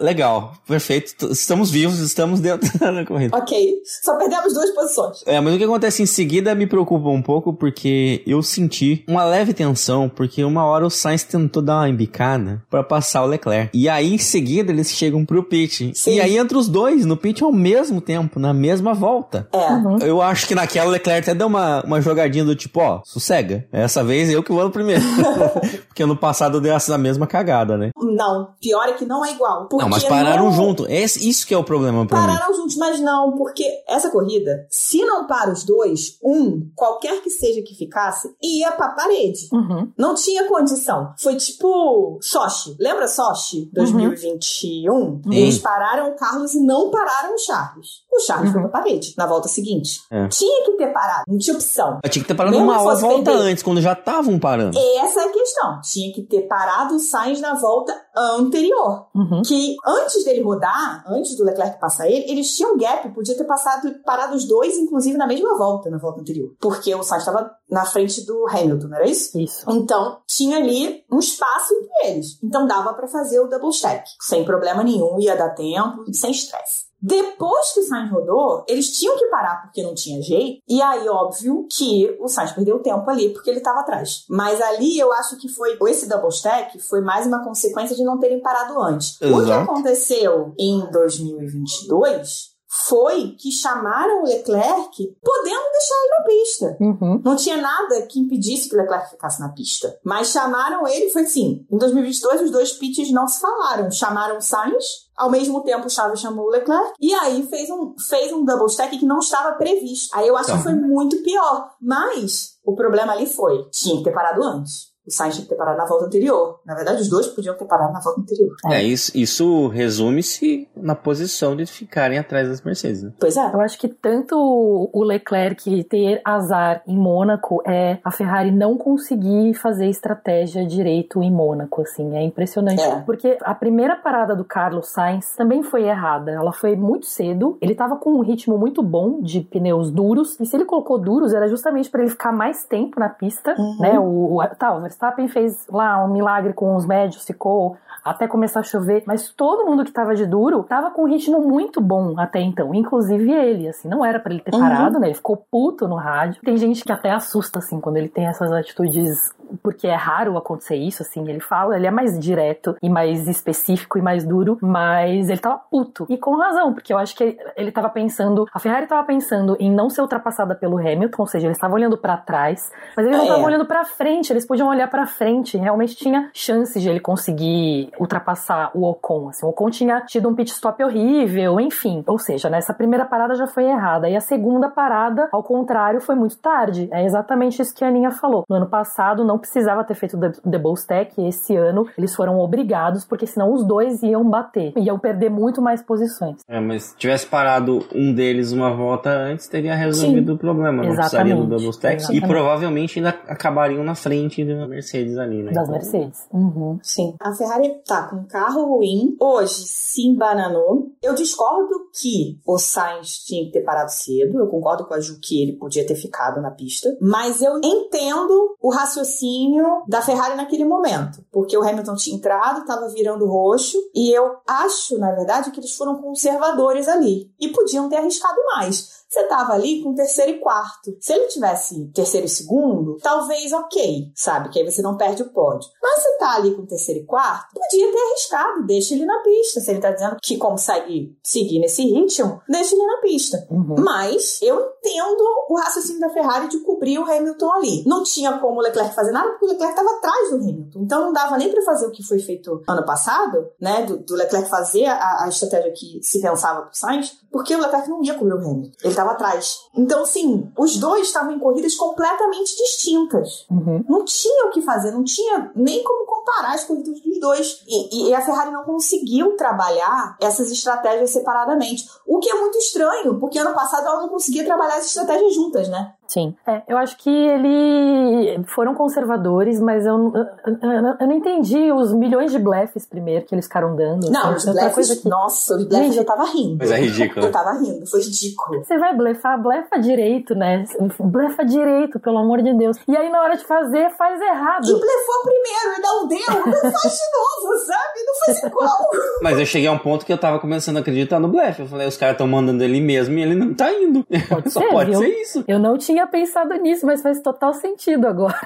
Legal, 0.00 0.54
perfeito. 0.66 1.30
Estamos 1.30 1.70
vivos, 1.70 1.98
estamos 1.98 2.40
dentro 2.40 2.70
da 2.78 3.04
corrida. 3.04 3.36
Ok, 3.36 3.82
só 3.84 4.16
perdemos 4.16 4.54
duas 4.54 4.70
posições. 4.70 5.22
É, 5.26 5.38
mas 5.40 5.54
o 5.54 5.58
que 5.58 5.64
acontece 5.64 6.02
em 6.02 6.06
seguida 6.06 6.54
me 6.54 6.66
preocupa 6.66 7.08
um 7.10 7.20
pouco 7.20 7.52
porque 7.52 8.22
eu 8.26 8.42
senti 8.42 9.04
uma 9.06 9.24
leve 9.24 9.52
tensão, 9.52 10.08
porque 10.08 10.42
uma 10.42 10.64
hora 10.64 10.86
o 10.86 10.90
Sainz 10.90 11.22
tentou 11.22 11.62
dar 11.62 11.76
uma 11.76 11.88
embicada 11.88 12.62
pra 12.70 12.82
passar 12.82 13.22
o 13.22 13.26
Leclerc. 13.26 13.76
E 13.76 13.88
aí 13.88 14.14
em 14.14 14.18
seguida 14.18 14.72
eles 14.72 14.90
chegam 14.90 15.24
pro 15.24 15.42
pit. 15.42 15.92
Sim. 15.94 16.14
E 16.14 16.20
aí 16.20 16.38
entra 16.38 16.56
os 16.56 16.68
dois 16.68 17.04
no 17.04 17.16
pit 17.16 17.44
ao 17.44 17.52
mesmo 17.52 18.00
tempo, 18.00 18.40
na 18.40 18.54
mesma 18.54 18.94
volta. 18.94 19.48
É. 19.52 19.72
Uhum. 19.72 19.98
Eu 19.98 20.22
acho 20.22 20.46
que 20.46 20.54
naquela 20.54 20.88
o 20.88 20.92
Leclerc 20.92 21.28
até 21.28 21.34
deu 21.36 21.46
uma, 21.46 21.82
uma 21.84 22.00
jogadinha 22.00 22.44
do 22.44 22.56
tipo, 22.56 22.80
ó, 22.80 23.02
sossega. 23.04 23.66
Essa 23.70 24.02
vez 24.02 24.30
eu 24.30 24.42
que 24.42 24.52
vou 24.52 24.64
no 24.64 24.70
primeiro. 24.70 25.02
porque 25.88 26.06
no 26.06 26.16
passado 26.16 26.60
deu 26.60 26.74
essa 26.74 26.96
mesma 26.96 27.26
cagada, 27.26 27.76
né? 27.76 27.90
Não, 27.96 28.54
pior 28.60 28.88
é 28.88 28.92
que 28.92 29.04
não 29.04 29.24
é 29.24 29.32
igual. 29.32 29.66
Porque 29.68 29.84
não, 29.84 29.89
mas 29.90 30.04
pararam 30.04 30.44
não- 30.46 30.52
junto. 30.52 30.86
Esse, 30.88 31.28
isso 31.28 31.46
que 31.46 31.54
é 31.54 31.58
o 31.58 31.64
problema 31.64 32.06
pra 32.06 32.20
mim. 32.20 32.26
Pararam 32.26 32.54
juntos, 32.54 32.76
mas 32.76 33.00
não, 33.00 33.36
porque 33.36 33.64
essa 33.88 34.10
corrida, 34.10 34.66
se 34.70 35.04
não 35.04 35.26
para 35.26 35.50
os 35.52 35.64
dois, 35.64 36.18
um, 36.22 36.68
qualquer 36.74 37.20
que 37.22 37.30
seja 37.30 37.62
que 37.62 37.74
ficasse, 37.74 38.34
ia 38.42 38.72
pra 38.72 38.90
parede. 38.90 39.48
Uhum. 39.52 39.90
Não 39.96 40.14
tinha 40.14 40.44
condição. 40.48 41.12
Foi 41.18 41.36
tipo 41.36 42.18
Sochi. 42.22 42.76
Lembra 42.78 43.08
Sochi 43.08 43.68
2021? 43.72 45.20
Eles 45.30 45.58
pararam 45.58 46.10
o 46.10 46.16
Carlos 46.16 46.54
e 46.54 46.60
não 46.60 46.90
pararam 46.90 47.34
o 47.34 47.38
Charles. 47.38 48.00
O 48.12 48.20
Charles 48.20 48.52
foi 48.52 48.60
pra 48.60 48.70
parede 48.70 49.14
na 49.16 49.26
volta 49.26 49.48
seguinte. 49.48 50.02
É. 50.10 50.28
Tinha 50.28 50.64
que 50.64 50.72
ter 50.76 50.92
parado, 50.92 51.24
não 51.28 51.38
tinha 51.38 51.54
opção. 51.54 52.00
Eu 52.02 52.10
tinha 52.10 52.22
que 52.22 52.28
ter 52.28 52.34
parado 52.34 52.56
Mesmo 52.56 52.70
uma 52.70 52.80
fosse 52.80 53.02
volta 53.02 53.30
perder. 53.30 53.50
antes, 53.50 53.62
quando 53.62 53.80
já 53.80 53.92
estavam 53.92 54.38
parando. 54.38 54.76
Essa 54.78 55.20
é 55.20 55.24
a 55.24 55.32
questão. 55.32 55.80
Tinha 55.82 56.12
que 56.12 56.22
ter 56.22 56.42
parado 56.42 56.96
o 56.96 56.98
Sainz 56.98 57.40
na 57.40 57.54
volta 57.54 57.94
anterior. 58.16 59.06
Uhum. 59.14 59.42
Que 59.42 59.76
antes 59.86 60.24
dele 60.24 60.42
rodar, 60.42 61.04
antes 61.08 61.36
do 61.36 61.44
Leclerc 61.44 61.78
passar 61.80 62.08
ele, 62.08 62.30
eles 62.30 62.54
tinham 62.56 62.76
gap, 62.76 63.08
podia 63.10 63.36
ter 63.36 63.44
passado, 63.44 63.94
parado 64.04 64.36
os 64.36 64.44
dois, 64.44 64.76
inclusive 64.76 65.16
na 65.16 65.26
mesma 65.26 65.56
volta, 65.56 65.88
na 65.88 65.98
volta 65.98 66.20
anterior. 66.20 66.52
Porque 66.60 66.94
o 66.94 67.02
Sainz 67.02 67.22
estava 67.22 67.50
na 67.70 67.84
frente 67.84 68.26
do 68.26 68.46
Hamilton, 68.48 68.88
não 68.88 68.96
era 68.96 69.08
isso? 69.08 69.38
Isso. 69.38 69.64
Então, 69.70 70.18
tinha 70.26 70.56
ali 70.56 71.04
um 71.10 71.18
espaço 71.18 71.72
entre 71.74 72.10
eles. 72.10 72.38
Então, 72.42 72.66
dava 72.66 72.92
pra 72.94 73.06
fazer 73.06 73.40
o 73.40 73.46
double 73.46 73.70
stack. 73.70 74.04
Sem 74.20 74.44
problema 74.44 74.82
nenhum, 74.82 75.18
ia 75.20 75.36
dar 75.36 75.50
tempo, 75.50 76.04
sem 76.12 76.32
estresse. 76.32 76.89
Depois 77.02 77.72
que 77.72 77.80
o 77.80 77.82
Sainz 77.82 78.10
rodou, 78.10 78.64
eles 78.68 78.90
tinham 78.96 79.16
que 79.16 79.26
parar 79.26 79.62
porque 79.62 79.82
não 79.82 79.94
tinha 79.94 80.20
jeito. 80.22 80.62
E 80.68 80.80
aí, 80.82 81.08
óbvio 81.08 81.66
que 81.70 82.16
o 82.20 82.28
Sainz 82.28 82.52
perdeu 82.52 82.80
tempo 82.80 83.08
ali 83.08 83.30
porque 83.30 83.50
ele 83.50 83.58
estava 83.58 83.80
atrás. 83.80 84.24
Mas 84.28 84.60
ali 84.60 84.98
eu 84.98 85.12
acho 85.12 85.36
que 85.36 85.48
foi. 85.48 85.78
Esse 85.88 86.08
double 86.08 86.28
stack 86.28 86.78
foi 86.80 87.00
mais 87.00 87.26
uma 87.26 87.42
consequência 87.44 87.96
de 87.96 88.04
não 88.04 88.18
terem 88.18 88.40
parado 88.40 88.80
antes. 88.80 89.16
O 89.16 89.18
que 89.18 89.50
Exato. 89.50 89.70
aconteceu 89.70 90.54
em 90.58 90.90
2022 90.90 92.50
foi 92.72 93.34
que 93.36 93.50
chamaram 93.50 94.22
o 94.22 94.26
Leclerc 94.26 95.18
podendo 95.22 95.70
deixar 95.72 95.94
ele 96.04 96.18
na 96.18 96.24
pista. 96.24 96.76
Uhum. 96.80 97.22
Não 97.24 97.34
tinha 97.34 97.56
nada 97.56 98.02
que 98.02 98.20
impedisse 98.20 98.68
que 98.68 98.76
o 98.76 98.78
Leclerc 98.78 99.10
ficasse 99.10 99.40
na 99.40 99.48
pista. 99.48 99.98
Mas 100.04 100.28
chamaram 100.28 100.86
ele, 100.86 101.10
foi 101.10 101.22
assim, 101.22 101.66
em 101.68 101.76
2022 101.76 102.42
os 102.42 102.50
dois 102.52 102.72
pits 102.72 103.10
não 103.10 103.26
se 103.26 103.40
falaram. 103.40 103.90
Chamaram 103.90 104.38
o 104.38 104.40
Sainz, 104.40 105.09
ao 105.20 105.30
mesmo 105.30 105.62
tempo 105.62 105.86
o 105.86 105.90
Chaves 105.90 106.20
chamou 106.20 106.46
o 106.46 106.50
Leclerc, 106.50 106.92
e 107.00 107.12
aí 107.14 107.46
fez 107.46 107.68
um, 107.70 107.94
fez 108.08 108.32
um 108.32 108.44
double 108.44 108.66
stack 108.66 108.98
que 108.98 109.04
não 109.06 109.18
estava 109.18 109.52
previsto. 109.52 110.16
Aí 110.16 110.26
eu 110.26 110.36
acho 110.36 110.48
Tá. 110.50 110.56
que 110.56 110.62
foi 110.62 110.72
muito 110.74 111.22
pior. 111.22 111.70
Mas 111.80 112.58
o 112.64 112.74
problema 112.74 113.12
ali 113.12 113.26
foi, 113.26 113.68
tinha 113.70 113.98
que 113.98 114.04
ter 114.04 114.12
parado 114.12 114.42
antes. 114.42 114.89
O 115.10 115.12
Sainz 115.12 115.34
tinha 115.34 115.44
que 115.44 115.50
ter 115.50 115.56
parado 115.56 115.76
na 115.76 115.84
volta 115.86 116.06
anterior. 116.06 116.60
Na 116.64 116.74
verdade, 116.74 117.02
os 117.02 117.08
dois 117.08 117.26
podiam 117.26 117.54
ter 117.56 117.64
parado 117.64 117.92
na 117.92 118.00
volta 118.00 118.20
anterior. 118.20 118.54
É, 118.66 118.82
isso, 118.82 119.10
isso 119.14 119.66
resume-se 119.68 120.68
na 120.76 120.94
posição 120.94 121.56
de 121.56 121.66
ficarem 121.66 122.18
atrás 122.18 122.48
das 122.48 122.62
Mercedes, 122.62 123.02
né? 123.02 123.12
Pois 123.18 123.36
é. 123.36 123.44
Eu 123.52 123.60
acho 123.60 123.78
que 123.78 123.88
tanto 123.88 124.36
o 124.38 125.02
Leclerc 125.02 125.84
ter 125.84 126.20
azar 126.24 126.82
em 126.86 126.96
Mônaco 126.96 127.60
é 127.66 127.98
a 128.04 128.10
Ferrari 128.10 128.50
não 128.50 128.76
conseguir 128.78 129.54
fazer 129.54 129.86
estratégia 129.88 130.64
direito 130.64 131.22
em 131.22 131.30
Mônaco, 131.30 131.82
assim, 131.82 132.16
é 132.16 132.22
impressionante. 132.22 132.80
É. 132.82 133.00
Porque 133.00 133.36
a 133.42 133.54
primeira 133.54 133.96
parada 133.96 134.36
do 134.36 134.44
Carlos 134.44 134.88
Sainz 134.88 135.34
também 135.36 135.62
foi 135.62 135.84
errada. 135.88 136.30
Ela 136.30 136.52
foi 136.52 136.76
muito 136.76 137.06
cedo, 137.06 137.58
ele 137.60 137.74
tava 137.74 137.96
com 137.96 138.12
um 138.12 138.20
ritmo 138.20 138.56
muito 138.56 138.82
bom 138.82 139.20
de 139.20 139.40
pneus 139.40 139.90
duros, 139.90 140.38
e 140.38 140.46
se 140.46 140.56
ele 140.56 140.64
colocou 140.64 140.98
duros 140.98 141.34
era 141.34 141.48
justamente 141.48 141.90
para 141.90 142.02
ele 142.02 142.10
ficar 142.10 142.32
mais 142.32 142.64
tempo 142.64 143.00
na 143.00 143.08
pista, 143.08 143.54
Uhum. 143.58 143.76
né? 143.80 143.98
O, 143.98 144.36
o, 144.36 144.46
tá, 144.56 144.74
o 144.74 144.80
Verstappen 145.00 145.28
fez 145.28 145.66
lá 145.70 146.04
um 146.04 146.08
milagre 146.08 146.52
com 146.52 146.76
os 146.76 146.84
médios, 146.84 147.24
ficou 147.24 147.76
até 148.04 148.26
começar 148.28 148.60
a 148.60 148.62
chover, 148.62 149.02
mas 149.06 149.30
todo 149.30 149.64
mundo 149.66 149.84
que 149.84 149.92
tava 149.92 150.14
de 150.14 150.26
duro 150.26 150.62
tava 150.62 150.90
com 150.90 151.02
um 151.02 151.06
ritmo 151.08 151.40
muito 151.40 151.80
bom 151.80 152.14
até 152.18 152.40
então, 152.40 152.74
inclusive 152.74 153.30
ele, 153.30 153.68
assim, 153.68 153.88
não 153.88 154.04
era 154.04 154.18
pra 154.18 154.32
ele 154.32 154.40
ter 154.42 154.54
Uhum. 154.54 154.60
parado, 154.60 154.98
né? 154.98 155.08
Ele 155.08 155.14
ficou 155.14 155.36
puto 155.50 155.86
no 155.88 155.96
rádio. 155.96 156.40
Tem 156.42 156.56
gente 156.56 156.82
que 156.84 156.92
até 156.92 157.10
assusta 157.10 157.58
assim 157.58 157.78
quando 157.80 157.96
ele 157.98 158.08
tem 158.08 158.26
essas 158.26 158.50
atitudes, 158.52 159.34
porque 159.62 159.86
é 159.86 159.94
raro 159.94 160.36
acontecer 160.38 160.76
isso, 160.76 161.02
assim, 161.02 161.28
ele 161.28 161.40
fala, 161.40 161.76
ele 161.76 161.86
é 161.86 161.90
mais 161.90 162.18
direto 162.18 162.74
e 162.82 162.88
mais 162.88 163.26
específico 163.28 163.98
e 163.98 164.02
mais 164.02 164.24
duro, 164.24 164.56
mas 164.62 165.28
ele 165.28 165.40
tava 165.40 165.58
puto. 165.70 166.06
E 166.08 166.16
com 166.16 166.36
razão, 166.36 166.72
porque 166.72 166.92
eu 166.92 166.98
acho 166.98 167.14
que 167.14 167.24
ele, 167.24 167.38
ele 167.56 167.72
tava 167.72 167.88
pensando, 167.90 168.46
a 168.52 168.58
Ferrari 168.58 168.86
tava 168.86 169.06
pensando 169.06 169.56
em 169.60 169.70
não 169.70 169.90
ser 169.90 170.00
ultrapassada 170.00 170.54
pelo 170.54 170.78
Hamilton, 170.78 171.22
ou 171.22 171.26
seja, 171.26 171.46
eles 171.46 171.56
estavam 171.58 171.76
olhando 171.76 171.98
pra 171.98 172.16
trás, 172.16 172.70
mas 172.96 173.04
eles 173.06 173.16
não 173.18 173.24
É. 173.24 173.28
estavam 173.28 173.44
olhando 173.46 173.66
pra 173.66 173.84
frente, 173.84 174.32
eles 174.32 174.46
podiam 174.46 174.68
olhar 174.68 174.79
pra 174.86 175.06
frente, 175.06 175.56
realmente 175.56 175.96
tinha 175.96 176.30
chances 176.32 176.82
de 176.82 176.88
ele 176.88 177.00
conseguir 177.00 177.90
ultrapassar 177.98 178.70
o 178.74 178.84
Ocon, 178.84 179.28
assim, 179.28 179.46
o 179.46 179.50
Ocon 179.50 179.70
tinha 179.70 180.00
tido 180.02 180.28
um 180.28 180.34
pit 180.34 180.50
stop 180.50 180.82
horrível, 180.82 181.60
enfim, 181.60 182.02
ou 182.06 182.18
seja, 182.18 182.48
nessa 182.48 182.72
primeira 182.74 183.04
parada 183.04 183.34
já 183.34 183.46
foi 183.46 183.64
errada, 183.64 184.08
e 184.08 184.16
a 184.16 184.20
segunda 184.20 184.68
parada, 184.68 185.28
ao 185.32 185.42
contrário, 185.42 186.00
foi 186.00 186.14
muito 186.14 186.36
tarde, 186.38 186.88
é 186.92 187.04
exatamente 187.04 187.60
isso 187.60 187.74
que 187.74 187.84
a 187.84 187.88
Aninha 187.88 188.10
falou, 188.10 188.44
no 188.48 188.56
ano 188.56 188.66
passado 188.66 189.24
não 189.24 189.38
precisava 189.38 189.84
ter 189.84 189.94
feito 189.94 190.16
o 190.16 190.50
double 190.50 190.74
stack, 190.74 191.20
e 191.20 191.28
esse 191.28 191.56
ano 191.56 191.86
eles 191.96 192.14
foram 192.14 192.38
obrigados, 192.38 193.04
porque 193.04 193.26
senão 193.26 193.52
os 193.52 193.66
dois 193.66 194.02
iam 194.02 194.28
bater, 194.28 194.72
iam 194.76 194.98
perder 194.98 195.30
muito 195.30 195.60
mais 195.62 195.82
posições. 195.82 196.40
É, 196.48 196.60
mas 196.60 196.84
se 196.84 196.96
tivesse 196.96 197.26
parado 197.26 197.86
um 197.94 198.12
deles 198.12 198.52
uma 198.52 198.72
volta 198.74 199.10
antes, 199.10 199.48
teria 199.48 199.74
resolvido 199.74 200.34
o 200.34 200.38
problema. 200.38 200.82
Não 200.82 200.94
precisaria 200.94 201.34
do 201.34 201.40
Exatamente. 201.42 201.50
double 201.50 201.70
stack. 201.70 201.94
E 201.94 201.96
Exatamente. 201.96 202.26
provavelmente 202.26 202.98
ainda 202.98 203.10
acabariam 203.28 203.84
na 203.84 203.94
frente 203.94 204.44
Mercedes 204.70 205.18
ali, 205.18 205.42
né? 205.42 205.52
Das 205.52 205.64
Então, 205.64 205.72
Mercedes. 205.74 206.20
Uhum. 206.32 206.78
Sim. 206.82 207.14
A 207.20 207.34
Ferrari 207.34 207.82
tá 207.86 208.08
com 208.08 208.16
um 208.16 208.24
carro 208.26 208.76
ruim. 208.76 209.16
Hoje 209.20 209.66
se 209.66 210.06
embananou. 210.06 210.90
Eu 211.02 211.14
discordo 211.14 211.88
que 211.92 212.40
o 212.46 212.58
Sainz 212.58 213.18
tinha 213.18 213.44
que 213.44 213.52
ter 213.52 213.62
parado 213.62 213.90
cedo. 213.90 214.38
Eu 214.38 214.46
concordo 214.46 214.86
com 214.86 214.94
a 214.94 215.00
Ju 215.00 215.18
que 215.20 215.42
ele 215.42 215.56
podia 215.56 215.86
ter 215.86 215.96
ficado 215.96 216.40
na 216.40 216.50
pista. 216.50 216.96
Mas 217.00 217.42
eu 217.42 217.58
entendo 217.58 218.56
o 218.60 218.70
raciocínio 218.70 219.82
da 219.88 220.00
Ferrari 220.00 220.36
naquele 220.36 220.64
momento. 220.64 221.24
Porque 221.30 221.56
o 221.56 221.62
Hamilton 221.62 221.96
tinha 221.96 222.16
entrado, 222.16 222.64
tava 222.64 222.88
virando 222.88 223.26
roxo. 223.26 223.76
E 223.94 224.16
eu 224.16 224.36
acho, 224.46 224.98
na 224.98 225.12
verdade, 225.12 225.50
que 225.50 225.60
eles 225.60 225.74
foram 225.74 226.00
conservadores 226.00 226.88
ali. 226.88 227.30
E 227.40 227.48
podiam 227.48 227.88
ter 227.88 227.96
arriscado 227.96 228.38
mais. 228.54 228.99
Você 229.10 229.24
tava 229.24 229.54
ali 229.54 229.82
com 229.82 229.92
terceiro 229.92 230.30
e 230.30 230.38
quarto. 230.38 230.96
Se 231.00 231.12
ele 231.12 231.26
tivesse 231.26 231.90
terceiro 231.92 232.26
e 232.26 232.30
segundo, 232.30 232.96
talvez 233.02 233.52
ok, 233.52 234.12
sabe? 234.14 234.50
Que 234.50 234.60
aí 234.60 234.70
você 234.70 234.80
não 234.80 234.96
perde 234.96 235.22
o 235.22 235.30
pódio. 235.30 235.68
Mas 235.82 236.00
você 236.00 236.16
tá 236.18 236.36
ali 236.36 236.54
com 236.54 236.64
terceiro 236.64 237.00
e 237.00 237.04
quarto, 237.04 237.52
podia 237.52 237.90
ter 237.90 237.98
arriscado, 237.98 238.66
deixa 238.66 238.94
ele 238.94 239.04
na 239.04 239.18
pista. 239.18 239.60
Se 239.60 239.68
ele 239.72 239.80
tá 239.80 239.90
dizendo 239.90 240.16
que 240.22 240.36
consegue 240.36 241.18
seguir 241.24 241.58
nesse 241.58 241.82
ritmo, 241.82 242.40
deixa 242.48 242.76
ele 242.76 242.86
na 242.86 243.00
pista. 243.00 243.48
Uhum. 243.50 243.74
Mas 243.80 244.40
eu 244.42 244.60
entendo 244.78 245.24
o 245.48 245.58
raciocínio 245.58 246.00
da 246.00 246.10
Ferrari 246.10 246.46
de 246.48 246.60
cobrir 246.60 247.00
o 247.00 247.04
Hamilton 247.04 247.52
ali. 247.52 247.84
Não 247.86 248.04
tinha 248.04 248.38
como 248.38 248.60
o 248.60 248.62
Leclerc 248.62 248.94
fazer 248.94 249.10
nada, 249.10 249.30
porque 249.30 249.46
o 249.46 249.48
Leclerc 249.48 249.72
estava 249.76 249.96
atrás 249.96 250.30
do 250.30 250.36
Hamilton. 250.36 250.80
Então 250.82 251.00
não 251.00 251.12
dava 251.12 251.36
nem 251.36 251.50
para 251.50 251.62
fazer 251.62 251.86
o 251.86 251.90
que 251.90 252.04
foi 252.04 252.20
feito 252.20 252.62
ano 252.68 252.84
passado, 252.84 253.48
né? 253.60 253.82
Do, 253.84 253.98
do 253.98 254.14
Leclerc 254.14 254.48
fazer 254.48 254.86
a, 254.86 255.24
a 255.24 255.28
estratégia 255.28 255.72
que 255.72 256.00
se 256.00 256.20
pensava 256.20 256.62
pro 256.62 256.76
Sainz, 256.76 257.18
porque 257.32 257.54
o 257.54 257.60
Leclerc 257.60 257.88
não 257.88 258.04
ia 258.04 258.14
cobrir 258.14 258.34
o 258.34 258.38
Hamilton. 258.38 258.78
Ele 258.84 258.99
estava 259.00 259.12
atrás. 259.12 259.60
Então, 259.74 260.02
assim, 260.02 260.50
os 260.56 260.76
dois 260.76 261.06
estavam 261.06 261.32
em 261.32 261.38
corridas 261.38 261.74
completamente 261.74 262.56
distintas. 262.56 263.46
Uhum. 263.50 263.84
Não 263.88 264.04
tinha 264.04 264.46
o 264.46 264.50
que 264.50 264.62
fazer, 264.62 264.90
não 264.92 265.04
tinha 265.04 265.50
nem 265.54 265.82
como 265.82 266.06
comparar 266.06 266.54
as 266.54 266.64
corridas 266.64 267.00
dos 267.00 267.18
dois. 267.18 267.62
E, 267.66 268.08
e 268.08 268.14
a 268.14 268.20
Ferrari 268.20 268.50
não 268.50 268.64
conseguiu 268.64 269.36
trabalhar 269.36 270.16
essas 270.20 270.50
estratégias 270.50 271.10
separadamente. 271.10 271.88
O 272.06 272.18
que 272.18 272.30
é 272.30 272.34
muito 272.34 272.58
estranho, 272.58 273.18
porque 273.18 273.38
ano 273.38 273.54
passado 273.54 273.86
ela 273.86 274.02
não 274.02 274.08
conseguia 274.08 274.44
trabalhar 274.44 274.76
as 274.76 274.86
estratégias 274.86 275.34
juntas, 275.34 275.68
né? 275.68 275.94
Sim. 276.10 276.34
É, 276.44 276.62
eu 276.66 276.76
acho 276.76 276.96
que 276.96 277.08
eles 277.08 278.44
foram 278.48 278.74
conservadores, 278.74 279.60
mas 279.60 279.86
eu, 279.86 279.94
eu, 279.94 280.52
eu, 280.60 280.96
eu 281.00 281.06
não 281.06 281.12
entendi 281.12 281.70
os 281.70 281.92
milhões 281.92 282.32
de 282.32 282.38
blefs 282.40 282.84
primeiro 282.84 283.24
que 283.24 283.32
eles 283.32 283.44
ficaram 283.46 283.76
dando. 283.76 284.10
Não, 284.10 284.36
sabe? 284.36 284.58
os 284.66 284.74
coisa 284.74 284.96
que- 284.96 285.08
nossa, 285.08 285.54
os 285.54 285.64
blefs 285.64 285.86
Gente, 285.86 285.98
eu 285.98 286.04
tava 286.04 286.24
rindo. 286.24 286.56
Mas 286.58 286.72
é 286.72 286.80
ridículo. 286.80 287.26
Eu 287.26 287.30
tava 287.30 287.52
rindo, 287.52 287.86
foi 287.86 288.00
ridículo. 288.02 288.64
Você 288.64 288.76
vai 288.76 288.92
blefar, 288.96 289.40
blefa 289.40 289.78
direito, 289.78 290.34
né? 290.34 290.64
Blefa 290.98 291.44
direito, 291.44 292.00
pelo 292.00 292.18
amor 292.18 292.42
de 292.42 292.52
Deus. 292.54 292.76
E 292.88 292.96
aí, 292.96 293.08
na 293.08 293.22
hora 293.22 293.36
de 293.36 293.44
fazer, 293.44 293.90
faz 293.90 294.20
errado. 294.20 294.64
E 294.64 294.72
blefou 294.72 295.22
primeiro 295.22 295.78
e 295.78 295.80
não 295.80 296.08
deu, 296.08 296.46
não 296.46 296.72
faz 296.72 296.92
de 296.92 297.06
novo, 297.14 297.58
sabe? 297.66 298.04
Não 298.04 298.14
faz 298.26 298.42
igual. 298.42 298.90
Mas 299.22 299.38
eu 299.38 299.46
cheguei 299.46 299.68
a 299.68 299.72
um 299.72 299.78
ponto 299.78 300.04
que 300.04 300.12
eu 300.12 300.18
tava 300.18 300.40
começando 300.40 300.78
a 300.78 300.80
acreditar 300.80 301.20
no 301.20 301.28
blefe. 301.28 301.62
Eu 301.62 301.68
falei, 301.68 301.86
os 301.86 301.96
caras 301.96 302.14
estão 302.14 302.26
mandando 302.26 302.64
ele 302.64 302.80
mesmo 302.80 303.16
e 303.16 303.22
ele 303.22 303.36
não 303.36 303.54
tá 303.54 303.72
indo. 303.72 304.04
Pode 304.28 304.50
Só 304.50 304.60
ser, 304.60 304.68
pode 304.70 304.90
viu? 304.90 305.00
ser 305.00 305.08
isso. 305.08 305.44
Eu 305.46 305.58
não 305.58 305.76
tinha 305.76 305.99
pensado 306.06 306.54
nisso, 306.54 306.86
mas 306.86 307.02
faz 307.02 307.20
total 307.20 307.54
sentido 307.54 308.06
agora. 308.06 308.38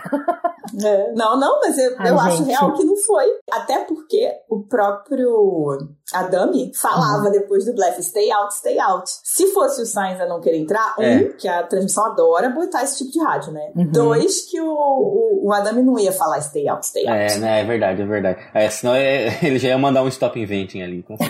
É, 0.82 1.12
Não, 1.12 1.38
não, 1.38 1.60
mas 1.60 1.78
eu, 1.78 1.94
Ai, 1.98 2.10
eu 2.10 2.18
acho 2.18 2.42
real 2.44 2.72
que 2.72 2.84
não 2.84 2.96
foi. 2.96 3.26
Até 3.52 3.84
porque 3.84 4.32
o 4.48 4.62
próprio 4.62 5.78
Adami 6.12 6.72
falava 6.74 7.30
depois 7.30 7.64
do 7.64 7.72
blefe, 7.74 8.02
stay 8.02 8.30
out, 8.30 8.54
stay 8.54 8.78
out. 8.78 9.10
Se 9.24 9.46
fosse 9.52 9.80
o 9.82 9.86
Sainz 9.86 10.20
a 10.20 10.26
não 10.26 10.40
querer 10.40 10.58
entrar, 10.58 10.94
um, 10.98 11.02
É. 11.02 11.24
que 11.32 11.48
a 11.48 11.62
transmissão 11.64 12.04
adora 12.06 12.50
botar 12.50 12.82
esse 12.82 12.98
tipo 12.98 13.10
de 13.12 13.20
rádio, 13.20 13.52
né? 13.52 13.72
Uhum. 13.74 13.90
Dois, 13.90 14.42
que 14.50 14.60
o, 14.60 14.66
o, 14.68 15.46
o 15.48 15.52
Adami 15.52 15.82
não 15.82 15.98
ia 15.98 16.12
falar 16.12 16.40
stay 16.42 16.68
out, 16.68 16.86
stay 16.86 17.06
out. 17.08 17.34
É, 17.34 17.38
né, 17.38 17.60
é 17.62 17.64
verdade, 17.64 18.02
é 18.02 18.06
verdade. 18.06 18.38
É, 18.52 18.68
senão 18.70 18.94
é- 18.94 19.38
ele 19.42 19.58
já 19.58 19.68
ia 19.68 19.78
mandar 19.78 20.02
um 20.02 20.08
stop 20.08 20.38
inventing 20.38 20.82
ali. 20.82 21.02
com. 21.02 21.16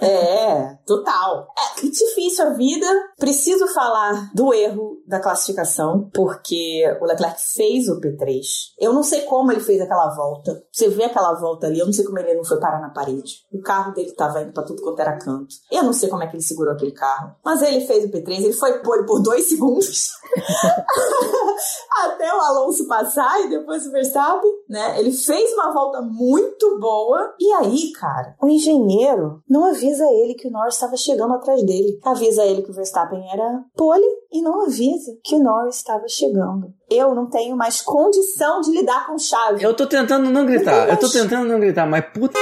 É, 0.00 0.76
total. 0.84 1.46
É 1.56 1.80
que 1.80 1.88
difícil 1.90 2.44
a 2.46 2.50
vida. 2.50 2.86
Preciso 3.18 3.66
falar 3.68 4.30
do 4.34 4.52
erro 4.52 4.96
da 5.06 5.20
classificação, 5.20 6.10
porque 6.12 6.82
o 7.00 7.04
Leclerc 7.04 7.40
fez 7.40 7.88
o 7.88 8.00
P3. 8.00 8.40
Eu 8.80 8.92
não 8.92 9.02
sei 9.04 9.22
como 9.22 9.52
ele 9.52 9.60
fez 9.60 9.80
aquela 9.80 10.12
volta. 10.14 10.60
Você 10.72 10.88
vê 10.88 11.04
aquela 11.04 11.34
volta 11.34 11.66
ali, 11.68 11.78
eu 11.78 11.86
não 11.86 11.92
sei 11.92 12.04
como 12.04 12.18
ele 12.18 12.34
não 12.34 12.44
foi 12.44 12.58
parar 12.58 12.80
na 12.80 12.90
parede. 12.90 13.44
O 13.52 13.60
carro 13.62 13.91
dele 13.94 14.12
tava 14.12 14.42
indo 14.42 14.52
pra 14.52 14.62
tudo 14.62 14.82
quanto 14.82 15.00
era 15.00 15.18
canto. 15.18 15.54
Eu 15.70 15.82
não 15.82 15.92
sei 15.92 16.08
como 16.08 16.22
é 16.22 16.26
que 16.26 16.36
ele 16.36 16.42
segurou 16.42 16.74
aquele 16.74 16.92
carro. 16.92 17.34
Mas 17.44 17.62
ele 17.62 17.86
fez 17.86 18.04
o 18.04 18.08
P3, 18.08 18.44
ele 18.44 18.52
foi 18.52 18.78
pole 18.80 19.06
por 19.06 19.20
dois 19.20 19.48
segundos. 19.48 20.10
Até 22.04 22.34
o 22.34 22.40
Alonso 22.40 22.86
passar 22.88 23.40
e 23.42 23.50
depois 23.50 23.86
o 23.86 23.92
Verstappen, 23.92 24.50
né? 24.68 24.98
Ele 24.98 25.12
fez 25.12 25.52
uma 25.52 25.72
volta 25.72 26.00
muito 26.00 26.78
boa. 26.78 27.34
E 27.38 27.52
aí, 27.52 27.92
cara, 27.92 28.34
o 28.42 28.48
engenheiro 28.48 29.42
não 29.48 29.66
avisa 29.66 30.04
ele 30.04 30.34
que 30.34 30.48
o 30.48 30.50
Norris 30.50 30.74
estava 30.74 30.96
chegando 30.96 31.34
atrás 31.34 31.62
dele. 31.64 31.98
Avisa 32.04 32.44
ele 32.44 32.62
que 32.62 32.70
o 32.70 32.74
Verstappen 32.74 33.22
era 33.32 33.64
pole 33.76 34.06
e 34.32 34.42
não 34.42 34.62
avisa 34.62 35.12
que 35.22 35.36
o 35.36 35.42
Norris 35.42 35.76
estava 35.76 36.08
chegando. 36.08 36.72
Eu 36.90 37.14
não 37.14 37.28
tenho 37.28 37.56
mais 37.56 37.80
condição 37.80 38.60
de 38.60 38.70
lidar 38.70 39.06
com 39.06 39.18
chave. 39.18 39.62
Eu 39.62 39.74
tô 39.74 39.86
tentando 39.86 40.30
não 40.30 40.46
gritar, 40.46 40.88
eu 40.88 40.96
tô 40.98 41.08
tentando 41.08 41.48
não 41.48 41.60
gritar, 41.60 41.86
mas 41.86 42.04
puta. 42.12 42.38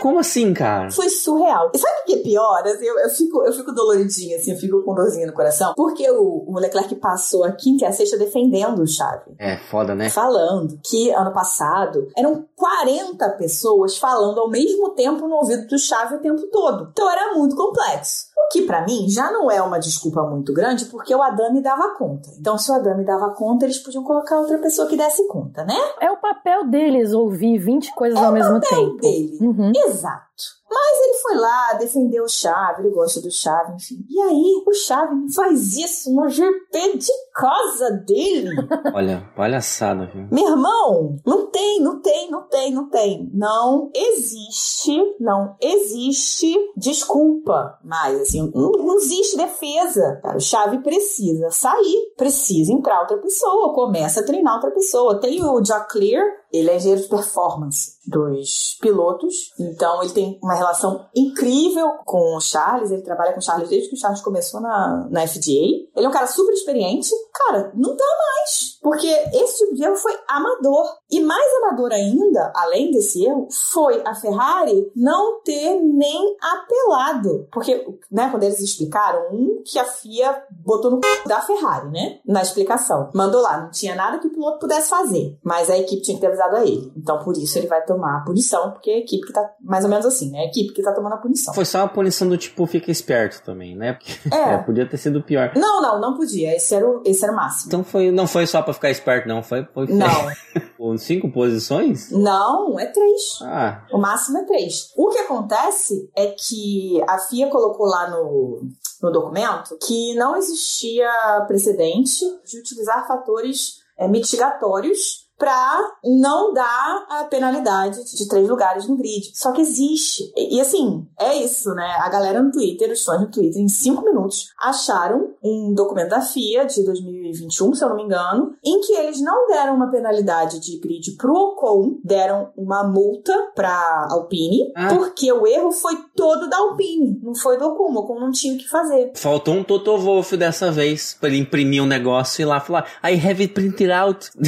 Como 0.00 0.18
assim, 0.18 0.54
cara? 0.54 0.90
Foi 0.90 1.08
surreal. 1.08 1.70
E 1.74 1.78
sabe 1.78 2.00
o 2.02 2.04
que 2.06 2.14
é 2.14 2.22
pior? 2.22 2.62
Assim, 2.66 2.86
Eu, 2.86 2.98
eu, 2.98 3.10
fico, 3.10 3.42
eu 3.42 3.52
fico 3.52 3.72
doloridinha, 3.72 4.36
assim, 4.36 4.52
eu 4.52 4.58
fico 4.58 4.82
com 4.82 4.94
dorzinha 4.94 5.26
no 5.26 5.32
coração. 5.32 5.72
Porque 5.76 6.08
o, 6.10 6.44
o 6.46 6.58
Leclerc 6.58 6.94
passou 6.96 7.44
a 7.44 7.52
quinta 7.52 7.84
e 7.84 7.88
a 7.88 7.92
sexta 7.92 8.16
defendendo 8.16 8.80
o 8.80 8.86
Chave. 8.86 9.34
É 9.38 9.56
foda, 9.56 9.94
né? 9.94 10.10
Falando 10.10 10.78
que 10.84 11.10
ano 11.10 11.32
passado 11.32 12.08
eram 12.16 12.46
40 12.56 13.28
pessoas 13.30 13.96
falando 13.98 14.40
ao 14.40 14.50
mesmo 14.50 14.90
tempo 14.90 15.26
no 15.26 15.36
ouvido 15.36 15.66
do 15.66 15.78
Chave 15.78 16.16
o 16.16 16.20
tempo 16.20 16.46
todo. 16.50 16.88
Então 16.92 17.10
era 17.10 17.34
muito 17.34 17.56
complexo. 17.56 18.27
O 18.48 18.50
que 18.50 18.62
pra 18.62 18.82
mim 18.86 19.06
já 19.10 19.30
não 19.30 19.50
é 19.50 19.60
uma 19.60 19.78
desculpa 19.78 20.22
muito 20.22 20.54
grande, 20.54 20.86
porque 20.86 21.14
o 21.14 21.22
Adame 21.22 21.62
dava 21.62 21.94
conta. 21.98 22.30
Então, 22.40 22.56
se 22.56 22.70
o 22.70 22.74
Adame 22.74 23.04
dava 23.04 23.28
conta, 23.34 23.66
eles 23.66 23.78
podiam 23.78 24.02
colocar 24.02 24.38
outra 24.38 24.56
pessoa 24.58 24.88
que 24.88 24.96
desse 24.96 25.26
conta, 25.28 25.64
né? 25.64 25.76
É 26.00 26.10
o 26.10 26.16
papel 26.16 26.66
deles 26.66 27.12
ouvir 27.12 27.58
20 27.58 27.94
coisas 27.94 28.18
É 28.18 28.24
ao 28.24 28.30
o 28.30 28.34
mesmo 28.34 28.58
papel 28.60 28.78
tempo. 28.86 29.00
dele. 29.02 29.38
Uhum. 29.40 29.72
Exato. 29.76 30.57
Mas 30.70 31.00
ele 31.00 31.14
foi 31.14 31.36
lá, 31.36 31.72
defendeu 31.74 32.24
o 32.24 32.28
Chave, 32.28 32.82
ele 32.82 32.94
gosta 32.94 33.20
do 33.20 33.30
Chave, 33.30 33.74
enfim. 33.74 34.04
E 34.08 34.20
aí, 34.20 34.62
o 34.66 34.72
Chave 34.72 35.32
faz 35.34 35.76
isso 35.76 36.14
no 36.14 36.28
GP 36.28 36.98
de 36.98 37.12
casa 37.34 37.90
dele. 38.06 38.50
Olha, 38.94 39.30
palhaçada, 39.34 40.06
viu? 40.06 40.28
Meu 40.30 40.48
irmão, 40.50 41.16
não 41.26 41.46
tem, 41.50 41.80
não 41.80 42.00
tem, 42.00 42.30
não 42.30 42.42
tem, 42.48 42.72
não 42.72 42.88
tem. 42.88 43.30
Não 43.32 43.90
existe, 43.94 44.96
não 45.18 45.56
existe 45.60 46.54
desculpa 46.76 47.78
mais, 47.84 48.20
assim, 48.20 48.50
não, 48.54 48.72
não 48.72 48.96
existe 48.96 49.36
defesa. 49.36 50.20
Cara, 50.22 50.36
o 50.36 50.40
Chave 50.40 50.78
precisa 50.78 51.50
sair, 51.50 52.12
precisa 52.16 52.72
entrar 52.72 53.00
outra 53.00 53.18
pessoa, 53.18 53.74
começa 53.74 54.20
a 54.20 54.24
treinar 54.24 54.54
outra 54.54 54.70
pessoa. 54.70 55.20
Tem 55.20 55.42
o 55.42 55.60
Jack 55.60 55.88
Clear, 55.92 56.24
ele 56.52 56.70
é 56.70 56.76
engenheiro 56.76 57.02
de 57.02 57.08
performance 57.08 57.98
dos 58.06 58.78
pilotos, 58.80 59.52
então 59.58 60.02
ele 60.02 60.12
tem 60.12 60.38
uma 60.42 60.54
relação 60.54 61.06
incrível 61.14 61.90
com 62.04 62.36
o 62.36 62.40
Charles, 62.40 62.90
ele 62.90 63.02
trabalha 63.02 63.32
com 63.32 63.38
o 63.38 63.42
Charles 63.42 63.68
desde 63.68 63.88
que 63.88 63.94
o 63.94 63.98
Charles 63.98 64.22
começou 64.22 64.60
na, 64.60 65.06
na 65.10 65.26
FDA. 65.26 65.88
Ele 65.94 66.06
é 66.06 66.08
um 66.08 66.12
cara 66.12 66.26
super 66.26 66.52
experiente. 66.52 67.10
Cara, 67.32 67.70
não 67.74 67.94
dá 67.94 68.04
mais, 68.04 68.78
porque 68.82 69.06
esse 69.06 69.58
tipo 69.58 69.74
de 69.74 69.84
erro 69.84 69.96
foi 69.96 70.12
amador. 70.26 70.86
E 71.10 71.20
mais 71.20 71.54
amador 71.62 71.92
ainda, 71.92 72.52
além 72.54 72.90
desse 72.90 73.24
erro, 73.24 73.48
foi 73.50 74.02
a 74.04 74.14
Ferrari 74.14 74.90
não 74.96 75.42
ter 75.42 75.80
nem 75.82 76.36
apelado. 76.40 77.46
Porque, 77.52 77.86
né, 78.10 78.28
quando 78.30 78.44
eles 78.44 78.60
explicaram, 78.60 79.28
um 79.32 79.62
que 79.64 79.78
a 79.78 79.84
FIA 79.84 80.44
botou 80.50 80.90
no 80.90 81.00
c... 81.02 81.28
da 81.28 81.40
Ferrari, 81.40 81.90
né, 81.90 82.20
na 82.26 82.42
explicação. 82.42 83.10
Mandou 83.14 83.42
lá, 83.42 83.60
não 83.60 83.70
tinha 83.70 83.94
nada 83.94 84.18
que 84.18 84.26
o 84.26 84.32
piloto 84.32 84.58
pudesse 84.58 84.88
fazer, 84.88 85.38
mas 85.42 85.68
a 85.68 85.78
equipe 85.78 86.02
tinha 86.02 86.16
que 86.16 86.20
ter 86.20 86.30
a 86.40 86.64
ele. 86.64 86.92
Então, 86.96 87.18
por 87.24 87.36
isso 87.36 87.58
ele 87.58 87.66
vai 87.66 87.82
tomar 87.84 88.18
a 88.18 88.24
punição, 88.24 88.72
porque 88.72 88.90
a 88.90 88.98
equipe 88.98 89.26
que 89.26 89.32
tá, 89.32 89.48
mais 89.60 89.84
ou 89.84 89.90
menos 89.90 90.06
assim, 90.06 90.30
né, 90.30 90.40
a 90.40 90.44
equipe 90.46 90.72
que 90.72 90.82
tá 90.82 90.92
tomando 90.92 91.14
a 91.14 91.18
punição. 91.18 91.52
Foi 91.54 91.64
só 91.64 91.78
uma 91.80 91.88
punição 91.88 92.28
do 92.28 92.36
tipo, 92.36 92.66
fica 92.66 92.90
esperto 92.90 93.42
também, 93.44 93.76
né? 93.76 93.94
Porque 93.94 94.12
É. 94.34 94.54
é, 94.54 94.58
podia 94.58 94.88
ter 94.88 94.96
sido 94.98 95.22
pior. 95.22 95.52
Não, 95.56 95.80
não, 95.82 96.00
não 96.00 96.16
podia. 96.16 96.54
Esse 96.56 96.74
era 96.74 96.88
o, 96.88 97.02
esse 97.04 97.22
era 97.24 97.32
o 97.32 97.36
máximo. 97.36 97.68
Então 97.68 97.84
foi, 97.84 98.10
não 98.10 98.26
foi 98.26 98.46
só 98.46 98.62
pra 98.62 98.72
ficar 98.74 98.90
esperto, 98.90 99.26
não. 99.28 99.42
Foi, 99.42 99.64
foi 99.72 99.86
Não, 99.88 100.96
cinco 100.98 101.30
posições? 101.32 102.10
não, 102.10 102.78
é 102.78 102.86
três. 102.86 103.38
Ah, 103.42 103.84
O 103.92 103.98
máximo 103.98 104.38
é 104.38 104.44
três. 104.44 104.92
O 104.96 105.08
que 105.08 105.18
acontece 105.18 106.10
é 106.16 106.28
que 106.28 107.02
a 107.08 107.18
FIA 107.18 107.48
colocou 107.48 107.86
lá 107.86 108.10
no, 108.10 108.60
no 109.02 109.10
documento 109.12 109.76
que 109.86 110.14
não 110.14 110.36
existia 110.36 111.08
precedente 111.46 112.20
de 112.44 112.58
utilizar 112.60 113.06
fatores 113.06 113.78
é, 113.98 114.06
mitigatórios 114.08 115.27
para 115.38 115.96
não 116.04 116.52
dar 116.52 117.06
a 117.08 117.24
penalidade 117.24 118.04
de 118.04 118.28
três 118.28 118.48
lugares 118.48 118.88
no 118.88 118.96
grid. 118.96 119.30
Só 119.34 119.52
que 119.52 119.60
existe. 119.60 120.32
E, 120.36 120.56
e, 120.56 120.60
assim, 120.60 121.06
é 121.18 121.36
isso, 121.36 121.72
né? 121.74 121.96
A 122.00 122.08
galera 122.08 122.42
no 122.42 122.50
Twitter, 122.50 122.90
os 122.90 123.04
fãs 123.04 123.20
no 123.20 123.30
Twitter, 123.30 123.62
em 123.62 123.68
cinco 123.68 124.04
minutos, 124.04 124.52
acharam 124.60 125.34
um 125.42 125.72
documento 125.72 126.10
da 126.10 126.20
FIA 126.20 126.66
de 126.66 126.82
2021, 127.28 127.74
se 127.74 127.84
eu 127.84 127.88
não 127.90 127.96
me 127.96 128.02
engano, 128.04 128.54
em 128.64 128.80
que 128.80 128.92
eles 128.94 129.20
não 129.20 129.46
deram 129.46 129.74
uma 129.74 129.90
penalidade 129.90 130.60
de 130.60 130.78
grid 130.78 131.12
pro 131.16 131.32
Ocon, 131.34 131.98
deram 132.04 132.50
uma 132.56 132.84
multa 132.84 133.32
pra 133.54 134.08
Alpine, 134.10 134.72
Ah. 134.76 134.88
porque 134.94 135.32
o 135.32 135.46
erro 135.46 135.70
foi 135.72 135.96
todo 136.16 136.48
da 136.48 136.56
Alpine, 136.58 137.20
não 137.22 137.34
foi 137.34 137.56
do 137.58 137.66
Ocon. 137.66 137.92
O 137.92 137.98
Ocon 138.00 138.20
não 138.20 138.30
tinha 138.30 138.54
o 138.54 138.58
que 138.58 138.68
fazer. 138.68 139.12
faltou 139.14 139.54
um 139.54 139.64
Toto 139.64 139.96
Wolff 139.98 140.36
dessa 140.36 140.70
vez 140.70 141.16
pra 141.18 141.28
ele 141.28 141.38
imprimir 141.38 141.82
um 141.82 141.86
negócio 141.86 142.40
e 142.40 142.42
ir 142.42 142.46
lá 142.46 142.60
falar 142.60 142.86
I 143.04 143.14
have 143.14 143.42
it 143.42 143.48
printed 143.54 143.90
out. 143.90 144.30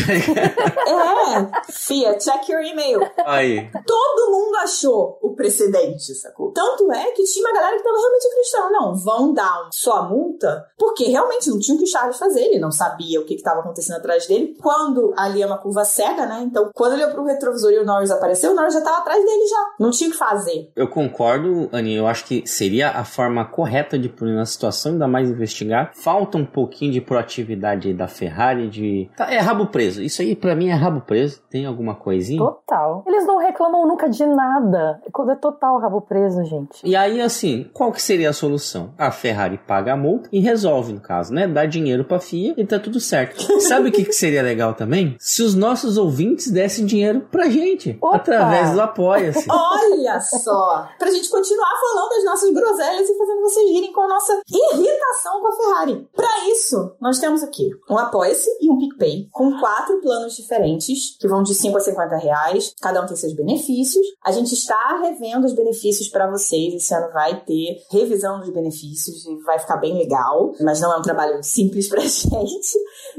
É, 0.91 1.73
FIA, 1.73 2.19
check 2.19 2.49
your 2.49 2.61
email. 2.63 3.01
Aí. 3.25 3.71
Todo 3.87 4.31
mundo 4.33 4.57
achou 4.57 5.19
o 5.23 5.35
precedente, 5.35 6.15
sacou? 6.15 6.51
Tanto 6.53 6.91
é 6.93 7.11
que 7.13 7.23
tinha 7.25 7.45
uma 7.47 7.55
galera 7.55 7.77
que 7.77 7.83
tava 7.85 7.97
realmente 7.97 8.27
acreditando. 8.27 8.73
Não, 8.73 8.97
vão 8.97 9.33
dar 9.33 9.69
só 9.73 9.93
a 9.99 10.03
multa, 10.03 10.67
porque 10.79 11.05
realmente 11.05 11.49
não 11.49 11.59
tinha 11.59 11.75
o 11.77 11.79
que 11.79 11.85
o 11.85 11.87
Charles 11.89 12.19
fazer, 12.19 12.41
ele 12.43 12.59
não 12.59 12.70
sabia 12.71 13.21
o 13.21 13.25
que 13.25 13.35
estava 13.35 13.61
acontecendo 13.61 13.97
atrás 13.97 14.27
dele. 14.27 14.57
Quando 14.61 15.13
ali 15.17 15.43
é 15.43 15.47
uma 15.47 15.59
curva 15.59 15.85
cega, 15.85 16.27
né? 16.27 16.43
Então, 16.43 16.71
quando 16.75 16.95
ele 16.95 17.05
olhou 17.05 17.15
pro 17.15 17.25
retrovisor 17.25 17.71
e 17.73 17.79
o 17.79 17.85
Norris 17.85 18.11
apareceu, 18.11 18.53
o 18.53 18.55
Norris 18.55 18.75
já 18.75 18.81
tava 18.81 18.99
atrás 18.99 19.25
dele 19.25 19.47
já. 19.47 19.67
Não 19.79 19.91
tinha 19.91 20.09
o 20.09 20.13
que 20.13 20.19
fazer. 20.19 20.71
Eu 20.77 20.89
concordo, 20.89 21.69
Ani. 21.73 21.95
Eu 21.95 22.07
acho 22.07 22.25
que 22.25 22.47
seria 22.47 22.91
a 22.91 23.05
forma 23.05 23.45
correta 23.45 23.99
de 23.99 24.09
punir 24.09 24.35
na 24.35 24.47
situação, 24.47 24.93
ainda 24.93 25.09
mais 25.09 25.29
investigar. 25.31 25.93
Falta 25.95 26.39
um 26.39 26.47
pouquinho 26.47 26.93
de 26.93 27.01
proatividade 27.01 27.93
da 27.95 28.09
Ferrari, 28.09 28.69
de. 28.69 29.11
Tá, 29.17 29.33
é 29.33 29.39
rabo 29.39 29.67
preso. 29.67 30.03
Isso 30.03 30.23
aí, 30.23 30.37
para 30.37 30.55
mim, 30.55 30.69
é 30.69 30.75
rabo 30.75 31.01
preso. 31.01 31.43
Tem 31.51 31.67
alguma 31.67 31.95
coisinha? 31.95 32.39
Total. 32.39 33.05
Eles 33.07 33.27
não 33.27 33.39
reclamam 33.39 33.87
nunca 33.87 34.09
de 34.09 34.25
nada. 34.27 35.01
É 35.07 35.35
total 35.37 35.79
rabo 35.79 36.01
preso, 36.01 36.45
gente. 36.45 36.81
E 36.85 36.97
aí, 36.97 37.21
assim, 37.21 37.71
qual 37.73 37.93
que 37.93 38.03
seria 38.03 38.31
a 38.31 38.33
solução? 38.33 38.95
A 38.97 39.11
Ferrari 39.11 39.59
paga 39.59 39.93
a 39.93 39.97
multa 39.97 40.29
e 40.33 40.41
resolve, 40.41 40.93
no 40.93 41.01
caso, 41.01 41.33
né? 41.33 41.47
Dá 41.47 41.67
dinheiro 41.67 42.05
pra 42.05 42.21
FIA 42.21 42.55
e 42.61 42.67
tá 42.67 42.79
tudo 42.79 43.01
certo. 43.01 43.61
Sabe 43.61 43.89
o 43.89 43.93
que, 43.93 44.05
que 44.05 44.13
seria 44.13 44.43
legal 44.43 44.75
também? 44.75 45.17
Se 45.19 45.43
os 45.43 45.55
nossos 45.55 45.97
ouvintes 45.97 46.51
dessem 46.51 46.85
dinheiro 46.87 47.27
pra 47.31 47.49
gente. 47.49 47.97
Opa! 48.01 48.17
Através 48.17 48.73
do 48.73 48.81
Apoia-se. 48.81 49.47
Olha 49.51 50.21
só! 50.21 50.89
Pra 50.99 51.11
gente 51.11 51.29
continuar 51.31 51.71
falando 51.81 52.11
das 52.11 52.25
nossas 52.25 52.53
groselhas 52.53 53.09
e 53.09 53.19
fazendo 53.19 53.41
vocês 53.41 53.71
irem 53.71 53.93
com 53.93 54.03
a 54.03 54.09
nossa 54.09 54.41
irritação 54.49 55.41
com 55.41 55.49
a 55.49 55.57
Ferrari. 55.57 56.09
Pra 56.15 56.49
isso, 56.49 56.95
nós 57.01 57.19
temos 57.19 57.43
aqui 57.43 57.71
um 57.89 57.97
Apoia-se 57.99 58.49
e 58.61 58.71
um 58.71 58.79
PicPay 58.79 59.29
com 59.33 59.59
quatro 59.59 60.01
planos 60.01 60.35
diferentes, 60.37 61.17
que 61.19 61.29
vão 61.29 61.43
de 61.43 61.55
5 61.55 61.77
a 61.77 61.81
50 61.81 62.17
reais. 62.17 62.75
Cada 62.81 63.03
um 63.03 63.07
tem 63.07 63.17
seus 63.17 63.33
benefícios. 63.35 64.05
A 64.25 64.33
gente 64.33 64.53
está 64.55 65.01
revendo 65.03 65.47
os 65.47 65.55
benefícios 65.55 66.09
para 66.09 66.31
vocês. 66.31 66.75
Esse 66.75 66.95
ano 66.95 67.13
vai 67.13 67.41
ter 67.45 67.79
revisão 67.91 68.41
dos 68.41 68.51
benefícios 68.51 69.25
e 69.27 69.37
vai 69.45 69.59
ficar 69.59 69.77
bem 69.77 69.97
legal. 69.97 70.53
Mas 70.61 70.81
não 70.81 70.93
é 70.93 70.97
um 70.99 71.03
trabalho 71.03 71.43
simples 71.43 71.89
pra 71.89 72.01
gente. 72.03 72.50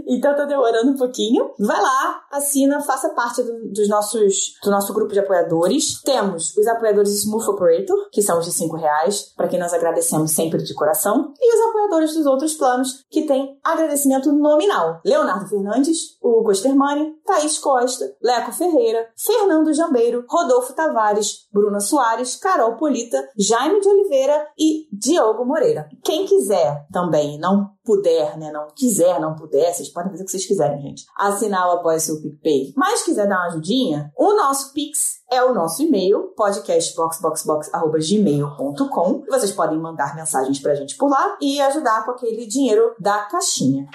Então 0.08 0.36
tá 0.36 0.46
demorando 0.46 0.92
um 0.92 0.98
pouquinho. 0.98 1.52
Vai 1.60 1.82
lá, 1.82 2.24
assina, 2.32 2.82
faça 2.82 3.10
parte 3.10 3.44
do, 3.44 3.70
dos 3.70 3.88
nossos, 3.90 4.56
do 4.64 4.72
nosso 4.72 4.94
grupo 4.94 5.14
de 5.14 5.20
apoiadores. 5.20 6.02
Temos 6.04 6.56
os 6.56 6.68
apoiadores 6.68 7.14
Smooth 7.24 7.50
Operator, 7.50 8.10
que 8.12 8.22
são 8.22 8.40
os 8.40 8.46
de 8.46 8.52
5 8.52 8.76
reais, 8.76 9.34
para 9.36 9.48
quem 9.48 9.60
nós 9.60 9.74
agradecemos 9.74 10.32
sempre 10.32 10.64
de 10.64 10.74
coração. 10.74 11.34
E 11.40 11.56
os 11.56 11.70
apoiadores 11.70 12.14
dos 12.14 12.26
outros 12.26 12.54
planos, 12.54 13.06
que 13.10 13.26
tem 13.26 13.60
agradecimento 13.64 14.32
nominal. 14.32 15.02
Leonardo 15.06 15.48
Fernandes, 15.48 16.18
Hugo 16.22 16.52
Ostermani, 16.52 17.16
Thaís 17.26 17.58
Costa, 17.58 18.16
Leco 18.22 18.52
Ferreira, 18.52 19.08
Fernando 19.16 19.74
Jambeiro, 19.74 20.26
Rodolfo 20.28 20.74
Tavares, 20.74 21.48
Bruna 21.52 21.80
Soares, 21.80 22.36
Carol 22.36 22.76
Polita, 22.76 23.30
Jaime 23.38 23.80
de 23.80 23.90
Oliveira 23.90 24.48
e 24.58 24.88
Diogo 24.92 25.46
Moreira. 25.46 25.90
Quem 26.04 26.26
quiser 26.26 26.86
também 26.92 27.40
não 27.40 27.72
puder, 27.84 28.38
né, 28.38 28.52
não 28.52 28.68
quiser, 28.76 29.20
não 29.22 29.36
puder, 29.36 29.74
vocês 29.74 29.90
podem 29.90 30.12
fazer 30.12 30.24
o 30.24 30.26
que 30.26 30.32
vocês 30.32 30.46
quiserem, 30.46 30.82
gente. 30.82 31.06
Assinar 31.18 31.68
o 31.68 31.72
Apoia 31.74 32.00
Seu 32.00 32.22
PicPay. 32.22 32.74
Mas 32.76 33.04
quiser 33.04 33.28
dar 33.28 33.38
uma 33.38 33.48
ajudinha, 33.48 34.12
o 34.18 34.34
nosso 34.36 34.74
Pix 34.74 35.22
é 35.32 35.44
o 35.44 35.54
nosso 35.54 35.82
e-mail, 35.82 36.34
podcastboxboxbox.gmail.com. 36.36 39.24
Vocês 39.30 39.54
podem 39.54 39.80
mandar 39.80 40.14
mensagens 40.16 40.60
pra 40.60 40.76
gente 40.76 40.98
por 40.98 41.10
lá 41.10 41.38
e 41.40 41.62
ajudar 41.62 42.04
com 42.04 42.12
aquele 42.12 42.46
dinheiro 42.46 42.94
da 43.00 43.20
caixinha. 43.20 43.88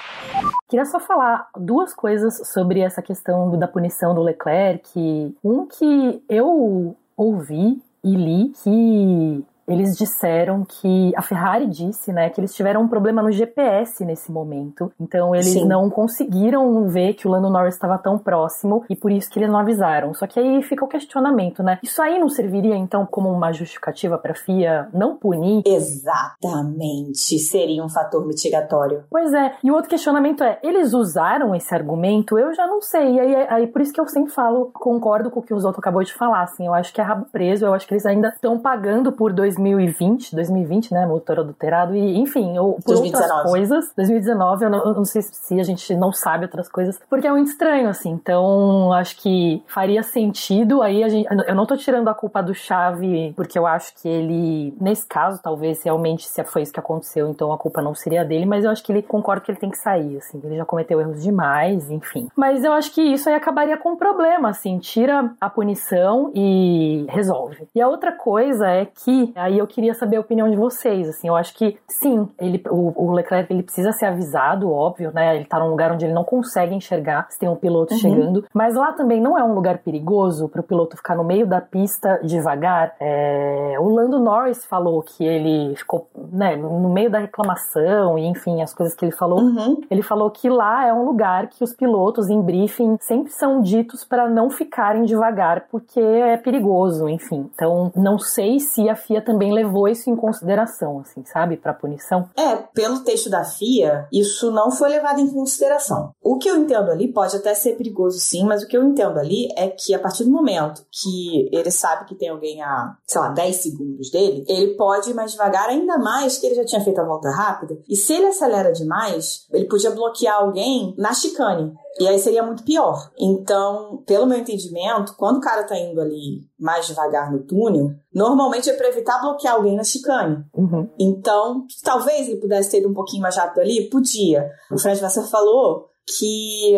Queria 0.69 0.87
só 0.87 0.99
falar 0.99 1.51
duas 1.57 1.93
coisas 1.93 2.49
sobre 2.49 2.81
essa 2.81 3.03
questão 3.03 3.59
da 3.59 3.69
punição 3.69 4.15
do 4.15 4.23
Leclerc. 4.23 5.37
Um 5.45 5.67
que 5.67 6.25
eu 6.29 6.97
ouvi 7.17 7.83
e 8.03 8.15
li 8.15 8.49
que 8.63 9.45
eles 9.67 9.97
disseram 9.97 10.65
que 10.65 11.13
a 11.17 11.23
Ferrari 11.23 11.67
disse, 11.67 12.13
né, 12.13 12.31
que 12.31 12.41
eles 12.41 12.55
tiveram 12.55 12.83
um 12.83 12.89
problema 12.89 13.23
no 13.23 13.31
GPS 13.31 14.05
nesse 14.05 14.31
momento. 14.31 14.93
Então 15.01 15.35
eles 15.35 15.53
Sim. 15.53 15.67
não 15.67 15.91
conseguiram 15.91 16.89
ver 16.89 17.15
que 17.15 17.27
o 17.27 17.31
Lando 17.31 17.51
Norris 17.51 17.75
estava 17.75 17.99
tão 17.99 18.19
próximo 18.19 18.85
e 18.89 18.97
por 18.97 19.11
isso 19.11 19.31
que 19.31 19.39
eles 19.39 19.51
não 19.51 19.59
avisaram. 19.59 20.15
Só 20.15 20.27
que 20.27 20.39
aí 20.39 20.63
fica 20.63 20.85
o 20.85 20.89
questionamento, 20.89 21.63
né? 21.63 21.79
Isso 21.83 22.01
aí 22.01 22.19
não 22.19 22.29
serviria 22.29 22.77
então 22.77 23.07
como 23.07 23.31
uma 23.31 23.53
justificativa 23.53 24.19
para 24.19 24.33
a 24.33 24.35
FIA 24.35 24.89
não 24.93 25.17
punir? 25.17 25.63
Exatamente, 25.67 27.39
seria 27.39 27.83
um 27.83 27.89
fator 27.89 28.27
mitigatório. 28.27 29.05
Pois 29.11 29.33
é. 29.33 29.55
E 29.63 29.71
o 29.71 29.75
outro 29.75 29.91
questionamento 29.91 30.43
é, 30.43 30.59
eles 30.63 30.93
usaram 30.93 31.55
esse 31.55 31.75
argumento? 31.75 32.39
Eu 32.39 32.55
já 32.55 32.67
não 32.67 32.81
sei. 32.81 33.15
E 33.15 33.21
aí, 33.21 33.35
aí 33.49 33.67
por 33.67 33.81
isso 33.81 33.93
que 33.93 34.01
eu 34.01 34.07
sempre 34.07 34.33
falo, 34.33 34.71
concordo 34.73 35.31
com 35.31 35.41
o 35.41 35.43
que 35.43 35.55
o 35.55 35.59
Zoto 35.59 35.81
acabou 35.81 36.03
de 36.03 36.13
falar, 36.13 36.43
assim, 36.43 36.67
eu 36.67 36.75
acho 36.75 36.93
que 36.93 37.01
é 37.01 37.05
rabo 37.05 37.27
preso, 37.31 37.65
eu 37.65 37.75
acho 37.75 37.87
que 37.87 37.95
eles 37.95 38.07
ainda 38.07 38.29
estão 38.29 38.59
pagando 38.59 39.13
por 39.13 39.33
2020, 39.57 40.35
2020, 40.35 40.93
né, 40.93 41.07
motor 41.07 41.41
adulterado, 41.41 41.95
e 41.95 42.19
enfim, 42.19 42.59
ou 42.59 42.75
por 42.75 42.95
2019. 42.95 43.33
outras 43.33 43.51
coisas. 43.51 43.93
2019, 43.97 44.65
eu 44.65 44.71
não, 44.71 44.79
eu 44.85 44.95
não 44.95 45.05
sei 45.05 45.23
se 45.23 45.61
a 45.61 45.63
gente 45.63 45.95
não 45.95 46.13
sabe 46.13 46.45
outras 46.45 46.69
coisas, 46.69 46.99
porque 47.09 47.27
é 47.27 47.31
muito 47.31 47.49
estranho, 47.49 47.89
assim. 47.89 48.11
Então, 48.11 48.93
acho 48.93 49.17
que 49.17 49.63
faria 49.67 50.03
sentido. 50.03 50.83
Aí 50.83 51.03
a 51.03 51.09
gente. 51.09 51.27
Eu 51.47 51.55
não 51.55 51.67
tô 51.67 51.77
tirando 51.77 52.09
a 52.09 52.15
culpa 52.15 52.43
do 52.43 52.55
Chave, 52.55 53.33
porque 53.37 53.59
eu 53.59 53.67
acho 53.67 53.95
que 54.01 54.09
ele, 54.09 54.75
nesse 54.81 55.07
caso, 55.07 55.41
talvez 55.43 55.83
realmente 55.83 56.29
se 56.29 56.45
foi 56.45 56.63
isso 56.63 56.73
que 56.73 56.81
aconteceu, 56.81 57.29
então 57.29 57.53
a 57.53 57.59
culpa 57.59 57.83
não 57.83 57.95
seria 57.95 58.25
dele, 58.25 58.47
mas 58.47 58.65
eu 58.65 58.71
acho 58.71 58.83
que 58.83 58.93
ele 58.93 59.03
concorda 59.03 59.43
que 59.43 59.51
ele 59.51 59.59
tem 59.59 59.71
que 59.71 59.79
sair, 59.79 60.17
assim. 60.19 60.41
Ele 60.45 60.57
já 60.57 60.65
cometeu 60.65 61.01
erros 61.01 61.23
demais, 61.23 61.91
enfim. 61.91 62.29
Mas 62.37 62.65
eu 62.65 62.73
acho 62.73 62.93
que 62.93 63.01
isso 63.01 63.29
aí 63.29 63.35
acabaria 63.35 63.77
com 63.77 63.93
um 63.93 63.97
problema, 63.97 64.51
assim. 64.51 64.79
Tira 64.79 65.33
a 65.41 65.51
punição 65.51 66.31
e 66.35 67.07
resolve. 67.09 67.69
E 67.75 67.81
a 67.81 67.89
outra 67.89 68.13
coisa 68.13 68.69
é 68.69 68.87
que, 68.87 69.33
aí 69.47 69.59
eu 69.59 69.67
queria 69.67 69.95
saber 69.95 70.17
a 70.17 70.21
opinião 70.21 70.49
de 70.51 70.57
vocês, 70.57 71.09
assim. 71.09 71.29
Eu 71.29 71.37
acho 71.37 71.55
que, 71.55 71.77
sim, 71.89 72.29
ele, 72.39 72.63
o, 72.71 72.93
o 73.07 73.13
Leclerc 73.13 73.53
ele 73.53 73.63
precisa 73.63 73.93
ser 73.93 74.07
avisado, 74.07 74.71
óbvio, 74.71 75.11
né? 75.13 75.37
Ele 75.37 75.45
tá 75.45 75.59
num 75.59 75.71
lugar 75.71 75.93
onde 75.93 76.05
ele 76.05 76.15
não 76.15 76.25
consegue 76.25 76.75
enxergar 76.75 77.27
se 77.31 77.39
tem 77.39 77.49
um 77.49 77.57
piloto 77.57 77.95
Uhum. 77.95 78.01
chegando. 78.01 78.45
Mas 78.53 78.75
lá 78.75 78.93
também 78.93 79.21
não 79.21 79.39
é 79.39 79.45
um 79.45 79.55
lugar 79.55 79.79
perigoso 79.79 80.49
pro 80.49 80.63
piloto 80.63 80.97
ficar 80.97 81.15
no 81.15 81.25
meio 81.25 81.47
da 81.47 81.61
pista 81.61 82.19
devagar. 82.23 82.95
É, 83.01 83.77
O 83.79 83.89
Lando 83.89 84.19
Norris 84.19 84.65
falou 84.65 85.03
que 85.03 85.25
ele 85.25 85.75
ficou, 85.77 86.09
né, 86.33 86.57
no 86.57 86.89
meio 86.89 87.11
da 87.11 87.19
reclamação 87.19 88.19
e, 88.19 88.27
enfim, 88.27 88.63
as 88.63 88.75
coisas 88.75 88.95
que 88.95 89.05
ele 89.05 89.13
falou. 89.13 89.41
Uhum. 89.41 89.81
Ele 89.91 90.03
falou 90.03 90.31
que 90.31 90.49
lá 90.49 90.87
é 90.87 90.93
um 90.93 91.05
lugar 91.05 91.49
que 91.49 91.63
os 91.63 91.75
pilotos 91.75 92.29
em 92.29 92.41
briefing 92.43 92.97
sempre 93.01 93.33
são 93.33 93.61
ditos 93.61 94.05
para 94.05 94.29
não 94.29 94.51
ficarem 94.51 95.05
devagar 95.05 95.67
porque 95.71 96.01
é 96.01 96.37
perigoso, 96.37 97.09
enfim. 97.09 97.49
Então, 97.55 97.93
não 97.95 98.19
sei 98.19 98.59
se 98.59 98.89
a 98.89 98.97
FIA 98.97 99.21
também 99.21 99.36
levou 99.39 99.89
isso 99.89 100.11
em 100.11 100.17
consideração, 100.17 101.01
assim, 101.01 101.25
sabe, 101.25 101.57
para 101.57 101.75
punição. 101.75 102.29
É, 102.37 102.57
pelo 102.75 103.01
texto 103.01 103.29
da 103.29 103.45
FIA, 103.45 104.09
isso 104.13 104.51
não 104.51 104.71
foi 104.71 104.89
levado 104.89 105.21
em 105.21 105.31
consideração. 105.33 106.13
O 106.23 106.39
que 106.39 106.49
eu 106.49 106.57
entendo 106.57 106.91
ali 106.91 107.13
pode 107.13 107.37
até 107.37 107.55
ser 107.55 107.77
perigoso 107.77 108.19
sim, 108.19 108.45
mas 108.45 108.63
o 108.63 108.67
que 108.67 108.77
eu 108.77 108.85
entendo 108.85 109.19
ali 109.19 109.49
é 109.57 109.69
que 109.69 109.95
a 109.95 109.99
partir 109.99 110.25
do 110.25 110.31
momento 110.31 110.85
que 110.91 111.49
ele 111.53 111.71
sabe 111.71 112.07
que 112.07 112.15
tem 112.15 112.29
alguém 112.29 112.63
a, 112.63 112.97
sei 113.07 113.21
lá, 113.21 113.29
10 113.29 113.57
segundos 113.57 114.11
dele, 114.11 114.45
ele 114.49 114.75
pode 114.75 115.11
ir 115.11 115.15
mais 115.15 115.33
devagar, 115.33 115.69
ainda 115.69 115.99
mais 115.99 116.39
que 116.39 116.47
ele 116.47 116.55
já 116.55 116.65
tinha 116.65 116.81
feito 116.81 117.01
a 117.01 117.05
volta 117.05 117.31
rápida. 117.31 117.79
E 117.89 117.97
se 117.97 118.13
ele 118.13 118.27
acelera 118.27 118.73
demais, 118.73 119.47
ele 119.53 119.67
podia 119.67 119.91
bloquear 119.91 120.37
alguém 120.37 120.95
na 120.97 121.13
chicane. 121.13 121.73
E 121.99 122.07
aí 122.07 122.19
seria 122.19 122.43
muito 122.43 122.63
pior. 122.63 123.11
Então, 123.19 124.03
pelo 124.07 124.27
meu 124.27 124.39
entendimento, 124.39 125.15
quando 125.17 125.39
o 125.39 125.41
cara 125.41 125.65
tá 125.65 125.79
indo 125.79 126.01
ali 126.01 126.47
mais 126.59 126.87
devagar 126.87 127.33
no 127.33 127.43
túnel, 127.45 127.95
normalmente 128.15 128.69
é 128.69 128.75
pra 128.75 128.89
evitar 128.89 129.21
bloquear 129.27 129.55
alguém 129.55 129.77
na 129.77 129.85
chicane. 129.85 130.45
Uhum. 130.55 130.89
Então, 130.99 131.67
talvez 131.83 132.29
ele 132.29 132.41
pudesse 132.41 132.71
ter 132.71 132.79
ido 132.79 132.89
um 132.89 132.95
pouquinho 132.95 133.23
mais 133.23 133.37
rápido 133.37 133.61
ali? 133.61 133.89
Podia. 133.91 134.51
O 134.71 134.79
Fred 134.79 135.01
Vassar 135.01 135.29
falou 135.29 135.89
que 136.19 136.75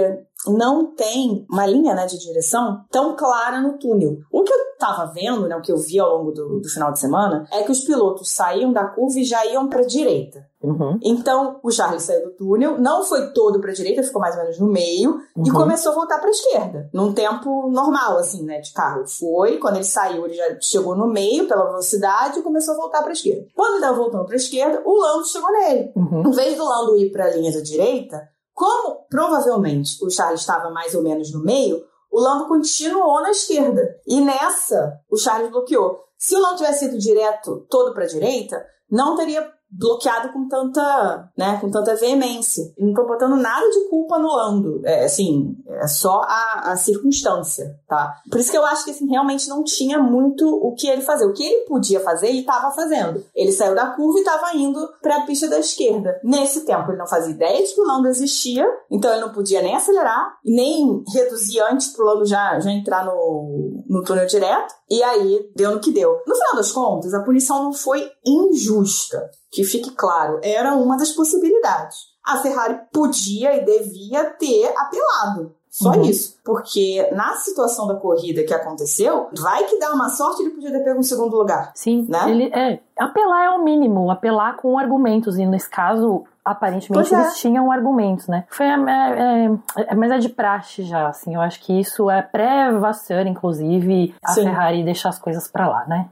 não 0.47 0.95
tem 0.95 1.47
uma 1.51 1.67
linha 1.67 1.95
né, 1.95 2.07
de 2.07 2.19
direção 2.19 2.85
tão 2.91 3.15
clara 3.15 3.61
no 3.61 3.79
túnel. 3.79 4.17
O 4.33 4.43
que 4.43 4.53
eu 4.53 4.59
tava 4.79 5.07
vendo, 5.13 5.49
né, 5.49 5.57
o 5.57 5.61
que 5.63 5.73
eu 5.73 5.77
vi 5.77 5.99
ao 5.99 6.17
longo 6.19 6.31
do, 6.33 6.61
do 6.61 6.69
final 6.69 6.93
de 6.93 7.01
semana, 7.01 7.47
é 7.53 7.63
que 7.63 7.73
os 7.73 7.81
pilotos 7.81 8.31
saíam 8.31 8.73
da 8.73 8.85
curva 8.87 9.19
e 9.19 9.25
já 9.25 9.45
iam 9.47 9.69
pra 9.69 9.83
direita. 9.83 10.47
Uhum. 10.63 10.99
Então, 11.05 11.61
o 11.63 11.71
Charles 11.71 12.03
saiu 12.03 12.25
do 12.25 12.31
túnel, 12.37 12.79
não 12.81 13.05
foi 13.05 13.33
todo 13.33 13.61
pra 13.61 13.73
direita, 13.73 14.03
ficou 14.03 14.21
mais 14.21 14.35
ou 14.37 14.43
menos 14.43 14.59
no 14.59 14.67
meio, 14.67 15.17
e 15.37 15.41
Uhum. 15.51 15.55
começou 15.57 15.93
a 15.93 15.95
voltar 15.95 16.19
pra 16.19 16.31
esquerda, 16.31 16.89
num 16.93 17.13
tempo 17.13 17.69
normal, 17.71 18.19
assim, 18.19 18.45
né, 18.45 18.61
de 18.61 18.73
carro. 18.73 19.05
Foi, 19.07 19.59
quando 19.59 19.77
ele 19.77 19.85
saiu, 19.85 20.25
ele 20.25 20.35
já 20.35 20.45
chegou 20.61 20.97
no 20.97 21.07
meio 21.07 21.47
pela 21.47 21.65
velocidade 21.67 22.39
e 22.39 22.43
começou 22.43 22.75
a 22.75 22.77
voltar 22.79 23.03
pra 23.03 23.13
esquerda. 23.13 23.47
Quando 23.55 23.75
ele 23.75 23.83
tava 23.83 23.97
voltando 23.97 24.25
pra 24.27 24.37
esquerda, 24.37 24.83
o 24.85 25.01
Lando 25.01 25.27
chegou 25.29 25.51
nele. 25.53 25.93
Uhum. 25.95 26.23
Em 26.27 26.31
vez 26.33 26.57
do 26.57 26.65
Lando 26.65 26.97
ir 26.97 27.11
pra 27.13 27.31
linha 27.35 27.53
da 27.53 27.61
direita, 27.61 28.21
como 28.53 29.07
provavelmente 29.09 30.05
o 30.05 30.11
Charles 30.11 30.41
estava 30.41 30.71
mais 30.71 30.95
ou 30.95 31.03
menos 31.03 31.33
no 31.33 31.41
meio, 31.45 31.81
o 32.19 32.21
Lando 32.21 32.49
continuou 32.49 33.23
na 33.23 33.31
esquerda. 33.31 33.81
E 34.05 34.21
nessa, 34.21 35.01
o 35.09 35.17
Charles 35.17 35.53
bloqueou. 35.53 36.01
Se 36.19 36.35
o 36.35 36.41
Lando 36.41 36.57
tivesse 36.57 36.87
ido 36.87 36.99
direto 36.99 37.65
todo 37.71 37.95
pra 37.95 38.07
direita, 38.07 38.61
não 38.91 39.15
teria 39.15 39.49
bloqueado 39.71 40.33
com 40.33 40.49
tanta, 40.49 41.31
né, 41.37 41.59
com 41.61 41.71
tanta 41.71 41.95
veemência. 41.95 42.65
Não 42.79 42.95
tô 42.95 43.07
botando 43.07 43.37
nada 43.37 43.69
de 43.69 43.89
culpa 43.89 44.19
no 44.19 44.29
Lando. 44.29 44.81
É, 44.85 45.05
assim, 45.05 45.57
é 45.69 45.87
só 45.87 46.23
a, 46.25 46.73
a 46.73 46.77
circunstância, 46.77 47.79
tá? 47.87 48.15
Por 48.31 48.41
isso 48.41 48.51
que 48.51 48.57
eu 48.57 48.65
acho 48.65 48.85
que, 48.85 48.91
assim, 48.91 49.07
realmente 49.09 49.49
não 49.49 49.63
tinha 49.63 49.99
muito 49.99 50.49
o 50.49 50.75
que 50.75 50.89
ele 50.89 51.03
fazer. 51.03 51.27
O 51.27 51.33
que 51.33 51.45
ele 51.45 51.65
podia 51.67 52.01
fazer, 52.01 52.29
ele 52.29 52.45
tava 52.45 52.75
fazendo. 52.75 53.23
Ele 53.35 53.53
saiu 53.53 53.75
da 53.75 53.91
curva 53.91 54.19
e 54.19 54.25
tava 54.25 54.57
indo 54.57 54.89
pra 55.03 55.23
pista 55.23 55.49
da 55.49 55.59
esquerda. 55.59 56.19
Nesse 56.25 56.65
tempo, 56.65 56.91
ele 56.91 56.99
não 56.99 57.07
fazia 57.07 57.35
ideia 57.35 57.65
de 57.65 57.75
que 57.75 57.81
o 57.81 57.87
Lando 57.87 58.09
existia, 58.09 58.67
então 58.91 59.11
ele 59.13 59.21
não 59.21 59.33
podia 59.33 59.61
nem 59.61 59.77
acelerar, 59.77 60.39
nem 60.45 61.03
reduzir 61.13 61.61
antes 61.61 61.89
pro 61.89 62.07
Lando 62.07 62.27
já, 62.27 62.59
já 62.59 62.71
entrar 62.71 63.05
no, 63.05 63.85
no 63.87 64.03
túnel 64.03 64.27
direto. 64.27 64.75
E 64.91 65.03
aí, 65.03 65.51
deu 65.55 65.73
no 65.73 65.81
que 65.81 65.93
deu. 65.93 66.11
No 66.27 66.35
final 66.35 66.57
das 66.57 66.73
contas, 66.73 67.13
a 67.13 67.23
punição 67.23 67.65
não 67.65 67.73
foi 67.73 68.11
injusta. 68.25 69.31
Que 69.59 69.65
fique 69.65 69.91
claro, 69.91 70.39
era 70.41 70.73
uma 70.75 70.97
das 70.97 71.11
possibilidades. 71.11 71.97
A 72.25 72.37
Ferrari 72.37 72.79
podia 72.93 73.57
e 73.57 73.65
devia 73.65 74.25
ter 74.39 74.73
apelado. 74.77 75.53
Só 75.69 75.91
Uhum. 75.91 76.03
isso. 76.03 76.37
Porque 76.45 77.09
na 77.13 77.35
situação 77.35 77.89
da 77.89 77.97
corrida 77.97 78.45
que 78.45 78.55
aconteceu, 78.55 79.27
vai 79.37 79.65
que 79.65 79.77
dá 79.81 79.93
uma 79.93 80.09
sorte, 80.11 80.43
ele 80.43 80.51
podia 80.51 80.71
ter 80.71 80.85
pego 80.85 81.01
um 81.01 81.03
segundo 81.03 81.37
lugar. 81.37 81.73
Sim, 81.75 82.07
Né? 82.09 82.31
ele 82.31 82.45
é. 82.55 82.79
Apelar 82.97 83.47
é 83.47 83.51
o 83.51 83.65
mínimo, 83.65 84.11
apelar 84.13 84.57
com 84.57 84.79
argumentos. 84.79 85.37
E 85.39 85.45
nesse 85.45 85.69
caso, 85.69 86.23
aparentemente, 86.45 87.09
Pois 87.11 87.13
é. 87.13 87.23
eles 87.25 87.39
tinham 87.39 87.71
argumentos, 87.73 88.29
né? 88.29 88.45
Foi, 88.49 88.65
é, 88.67 88.71
é, 88.73 89.51
é- 89.89 89.95
mas 89.97 90.11
é 90.13 90.19
de 90.19 90.29
praxe 90.29 90.83
já, 90.85 91.09
assim. 91.09 91.35
Eu 91.35 91.41
acho 91.41 91.61
que 91.61 91.79
isso 91.81 92.09
é 92.11 92.23
pré-Vasseur, 92.23 93.27
inclusive, 93.27 94.15
a 94.25 94.33
Sim. 94.33 94.45
Ferrari 94.45 94.85
deixar 94.85 95.09
as 95.11 95.19
coisas 95.19 95.49
pra 95.49 95.69
lá, 95.69 95.85
né? 95.87 96.09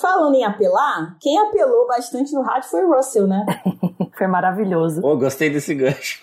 Falando 0.00 0.34
em 0.34 0.44
apelar, 0.44 1.16
quem 1.20 1.38
apelou 1.38 1.86
bastante 1.86 2.32
no 2.32 2.42
rádio 2.42 2.70
foi 2.70 2.84
o 2.84 2.94
Russell, 2.94 3.26
né? 3.26 3.44
Foi 4.16 4.26
maravilhoso. 4.26 5.00
Pô, 5.00 5.16
gostei 5.16 5.48
desse 5.48 5.74
gancho. 5.74 6.20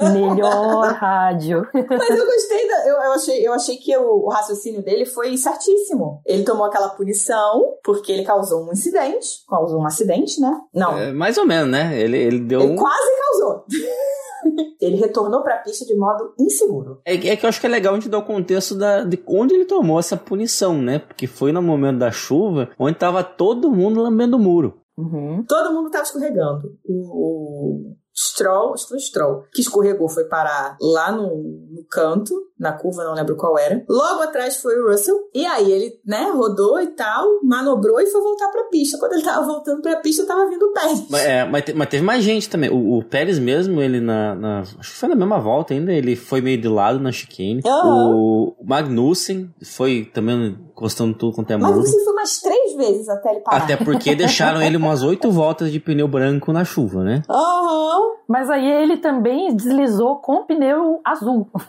Melhor 0.00 0.92
rádio. 0.92 1.66
Mas 1.72 2.10
eu 2.10 2.26
gostei 2.26 2.68
da. 2.68 2.86
Eu, 2.86 2.94
eu 2.96 3.12
achei, 3.12 3.46
eu 3.46 3.52
achei 3.52 3.76
que 3.76 3.96
o, 3.96 4.26
o 4.26 4.28
raciocínio 4.28 4.82
dele 4.82 5.04
foi 5.06 5.36
certíssimo. 5.36 6.20
Ele 6.26 6.44
tomou 6.44 6.66
aquela 6.66 6.90
punição 6.90 7.76
porque 7.84 8.12
ele 8.12 8.24
causou 8.24 8.68
um 8.68 8.72
incidente. 8.72 9.44
Causou 9.48 9.80
um 9.80 9.86
acidente, 9.86 10.40
né? 10.40 10.60
Não. 10.74 10.96
É, 10.96 11.12
mais 11.12 11.36
ou 11.38 11.46
menos, 11.46 11.70
né? 11.70 11.98
Ele, 11.98 12.18
ele 12.18 12.40
deu 12.40 12.60
Ele 12.60 12.72
um. 12.72 12.76
quase 12.76 13.10
causou. 13.20 13.64
Ele 14.80 14.96
retornou 14.96 15.42
pra 15.42 15.58
pista 15.58 15.84
de 15.84 15.94
modo 15.96 16.34
inseguro. 16.38 17.00
É, 17.04 17.14
é 17.14 17.36
que 17.36 17.44
eu 17.44 17.48
acho 17.48 17.60
que 17.60 17.66
é 17.66 17.70
legal 17.70 17.94
a 17.94 17.96
gente 17.96 18.08
dar 18.08 18.18
o 18.18 18.24
contexto 18.24 18.74
da, 18.74 19.04
de 19.04 19.22
onde 19.26 19.54
ele 19.54 19.64
tomou 19.64 19.98
essa 19.98 20.16
punição, 20.16 20.80
né? 20.80 20.98
Porque 20.98 21.26
foi 21.26 21.52
no 21.52 21.62
momento 21.62 21.98
da 21.98 22.10
chuva, 22.10 22.70
onde 22.78 22.98
tava 22.98 23.22
todo 23.22 23.70
mundo 23.70 24.02
lambendo 24.02 24.36
o 24.36 24.40
muro. 24.40 24.80
Uhum. 24.96 25.44
Todo 25.48 25.72
mundo 25.72 25.90
tava 25.90 26.04
escorregando. 26.04 26.76
O, 26.84 27.92
o 27.92 27.96
Stroll, 28.14 28.74
acho 28.74 28.84
que 28.84 28.88
foi 28.90 28.98
Stroll, 29.00 29.44
que 29.52 29.60
escorregou, 29.62 30.08
foi 30.08 30.24
parar 30.24 30.76
lá 30.80 31.10
no, 31.12 31.28
no 31.28 31.84
canto, 31.90 32.34
na 32.58 32.72
curva, 32.72 33.02
não 33.04 33.14
lembro 33.14 33.34
qual 33.36 33.58
era. 33.58 33.82
Logo 33.88 34.22
atrás 34.22 34.56
foi 34.58 34.78
o 34.78 34.88
Russell. 34.90 35.16
E 35.34 35.44
aí 35.46 35.70
ele, 35.72 36.00
né, 36.06 36.30
rodou 36.34 36.80
e 36.80 36.88
tal, 36.88 37.26
manobrou 37.42 38.00
e 38.00 38.06
foi 38.06 38.20
voltar 38.20 38.48
pra 38.50 38.64
pista. 38.64 38.98
Quando 38.98 39.14
ele 39.14 39.22
tava 39.22 39.44
voltando 39.46 39.80
pra 39.82 39.96
pista, 39.96 40.26
tava 40.26 40.46
vindo 40.48 40.62
o 40.66 40.72
Pérez. 40.72 41.04
Mas, 41.10 41.24
é, 41.24 41.44
mas, 41.44 41.64
te- 41.64 41.72
mas 41.74 41.88
teve 41.88 42.04
mais 42.04 42.22
gente 42.22 42.48
também. 42.48 42.70
O, 42.70 42.98
o 42.98 43.02
Pérez 43.04 43.38
mesmo, 43.38 43.80
ele 43.80 44.00
na, 44.00 44.34
na- 44.34 44.60
Acho 44.60 44.92
que 44.92 44.96
foi 44.98 45.08
na 45.08 45.16
mesma 45.16 45.40
volta 45.40 45.72
ainda, 45.74 45.92
ele 45.92 46.14
foi 46.14 46.40
meio 46.40 46.60
de 46.60 46.68
lado 46.68 47.00
na 47.00 47.10
chicane. 47.10 47.62
Aham. 47.66 48.10
O 48.14 48.56
Magnussen 48.64 49.50
foi 49.64 50.04
também 50.12 50.56
encostando 50.70 51.14
tudo 51.14 51.34
quanto 51.34 51.50
é 51.50 51.56
muro. 51.56 51.80
isso 51.82 52.04
foi 52.04 52.12
umas 52.12 52.40
três 52.40 52.74
vezes 52.76 53.08
até 53.08 53.30
ele 53.32 53.40
parar. 53.40 53.64
Até 53.64 53.76
porque 53.76 54.14
deixaram 54.14 54.60
ele 54.62 54.76
umas 54.76 55.02
oito 55.02 55.30
voltas 55.30 55.72
de 55.72 55.80
pneu 55.80 56.06
branco 56.06 56.52
na 56.52 56.64
chuva, 56.64 57.02
né? 57.02 57.22
Aham. 57.28 58.01
Mas 58.28 58.48
aí 58.48 58.70
ele 58.70 58.96
também 58.96 59.54
deslizou 59.54 60.16
com 60.16 60.36
o 60.36 60.44
pneu 60.44 61.00
azul. 61.04 61.48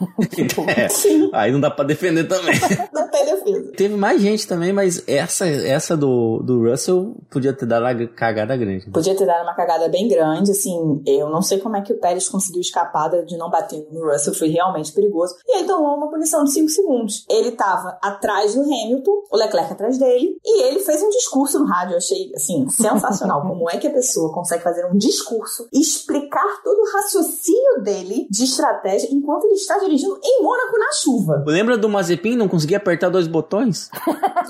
É, 0.76 0.88
Sim, 0.88 1.30
aí 1.34 1.52
não 1.52 1.60
dá 1.60 1.70
pra 1.70 1.84
defender 1.84 2.28
também. 2.28 2.56
não 2.94 3.10
tem 3.10 3.26
defesa. 3.26 3.72
Teve 3.76 3.96
mais 3.96 4.22
gente 4.22 4.48
também, 4.48 4.72
mas 4.72 5.04
essa, 5.08 5.46
essa 5.46 5.96
do, 5.98 6.40
do 6.40 6.70
Russell 6.70 7.16
podia 7.30 7.54
ter 7.54 7.66
dado 7.66 7.84
uma 7.84 8.08
cagada 8.08 8.56
grande. 8.56 8.90
Podia 8.92 9.16
ter 9.16 9.26
dado 9.26 9.44
uma 9.44 9.54
cagada 9.54 9.90
bem 9.90 10.08
grande, 10.08 10.52
assim, 10.52 11.02
eu 11.06 11.30
não 11.30 11.42
sei 11.42 11.60
como 11.60 11.76
é 11.76 11.82
que 11.82 11.94
o 11.94 12.00
Pérez 12.00 12.30
conseguiu 12.30 12.62
escapar 12.62 13.10
de 13.26 13.38
não 13.38 13.50
bater 13.50 13.86
no 13.92 14.10
Russell, 14.12 14.34
foi 14.34 14.50
realmente 14.50 14.92
perigoso. 14.94 15.36
E 15.48 15.58
ele 15.58 15.68
tomou 15.68 15.96
uma 15.98 16.10
punição 16.10 16.44
de 16.44 16.52
5 16.52 16.70
segundos. 16.70 17.26
Ele 17.30 17.52
tava 17.52 17.98
atrás 18.02 18.56
do 18.56 18.62
Hamilton, 18.62 19.24
o 19.32 19.38
Leclerc 19.38 19.74
atrás 19.74 19.98
dele, 19.98 20.38
e 20.44 20.64
ele 20.64 20.80
fez 20.80 21.02
um 21.02 21.10
discurso 21.10 21.60
no 21.60 21.66
rádio, 21.66 21.94
eu 21.94 21.98
achei, 21.98 22.32
assim, 22.36 22.68
sensacional. 22.70 23.42
como 23.64 23.70
é 23.70 23.78
que 23.78 23.88
a 23.88 23.92
pessoa 23.92 24.34
consegue 24.34 24.64
fazer 24.64 24.86
um 24.86 24.98
discurso 24.98 25.68
e 25.72 25.80
explicar 26.24 26.62
todo 26.64 26.80
o 26.80 26.92
raciocínio 26.94 27.82
dele 27.84 28.28
de 28.30 28.44
estratégia 28.44 29.10
enquanto 29.12 29.46
ele 29.46 29.54
está 29.56 29.78
dirigindo 29.78 30.18
em 30.24 30.42
Mônaco 30.44 30.78
na 30.78 30.92
chuva. 30.94 31.44
Lembra 31.48 31.78
do 31.78 31.90
Mazepin 31.90 32.36
não 32.36 32.48
conseguia 32.48 32.78
apertar 32.78 33.10
dois 33.10 33.28
botões? 33.28 33.90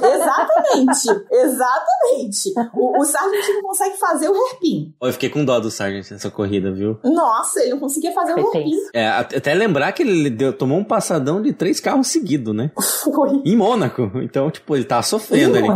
Exatamente, 0.03 1.25
exatamente. 1.31 2.53
O, 2.73 2.99
o 3.01 3.05
Sargent 3.05 3.47
não 3.55 3.61
consegue 3.61 3.97
fazer 3.97 4.29
o 4.29 4.33
hairpin. 4.33 4.93
Eu 5.01 5.13
fiquei 5.13 5.29
com 5.29 5.45
dó 5.45 5.59
do 5.59 5.69
Sargent 5.71 6.09
nessa 6.11 6.29
corrida, 6.29 6.71
viu? 6.71 6.97
Nossa, 7.03 7.61
ele 7.61 7.71
não 7.71 7.79
conseguia 7.79 8.11
fazer 8.11 8.33
o 8.33 8.35
Foi 8.35 8.43
hairpin. 8.61 8.71
tenso. 8.71 8.89
É, 8.93 9.07
at- 9.07 9.35
até 9.35 9.53
lembrar 9.53 9.91
que 9.91 10.03
ele 10.03 10.29
deu- 10.29 10.53
tomou 10.53 10.77
um 10.77 10.83
passadão 10.83 11.41
de 11.41 11.53
três 11.53 11.79
carros 11.79 12.07
seguidos, 12.07 12.53
né? 12.55 12.71
Foi. 13.03 13.41
Em 13.45 13.55
Mônaco. 13.55 14.11
Então, 14.15 14.49
tipo, 14.51 14.75
ele 14.75 14.85
tava 14.85 15.03
sofrendo 15.03 15.57
ali. 15.57 15.67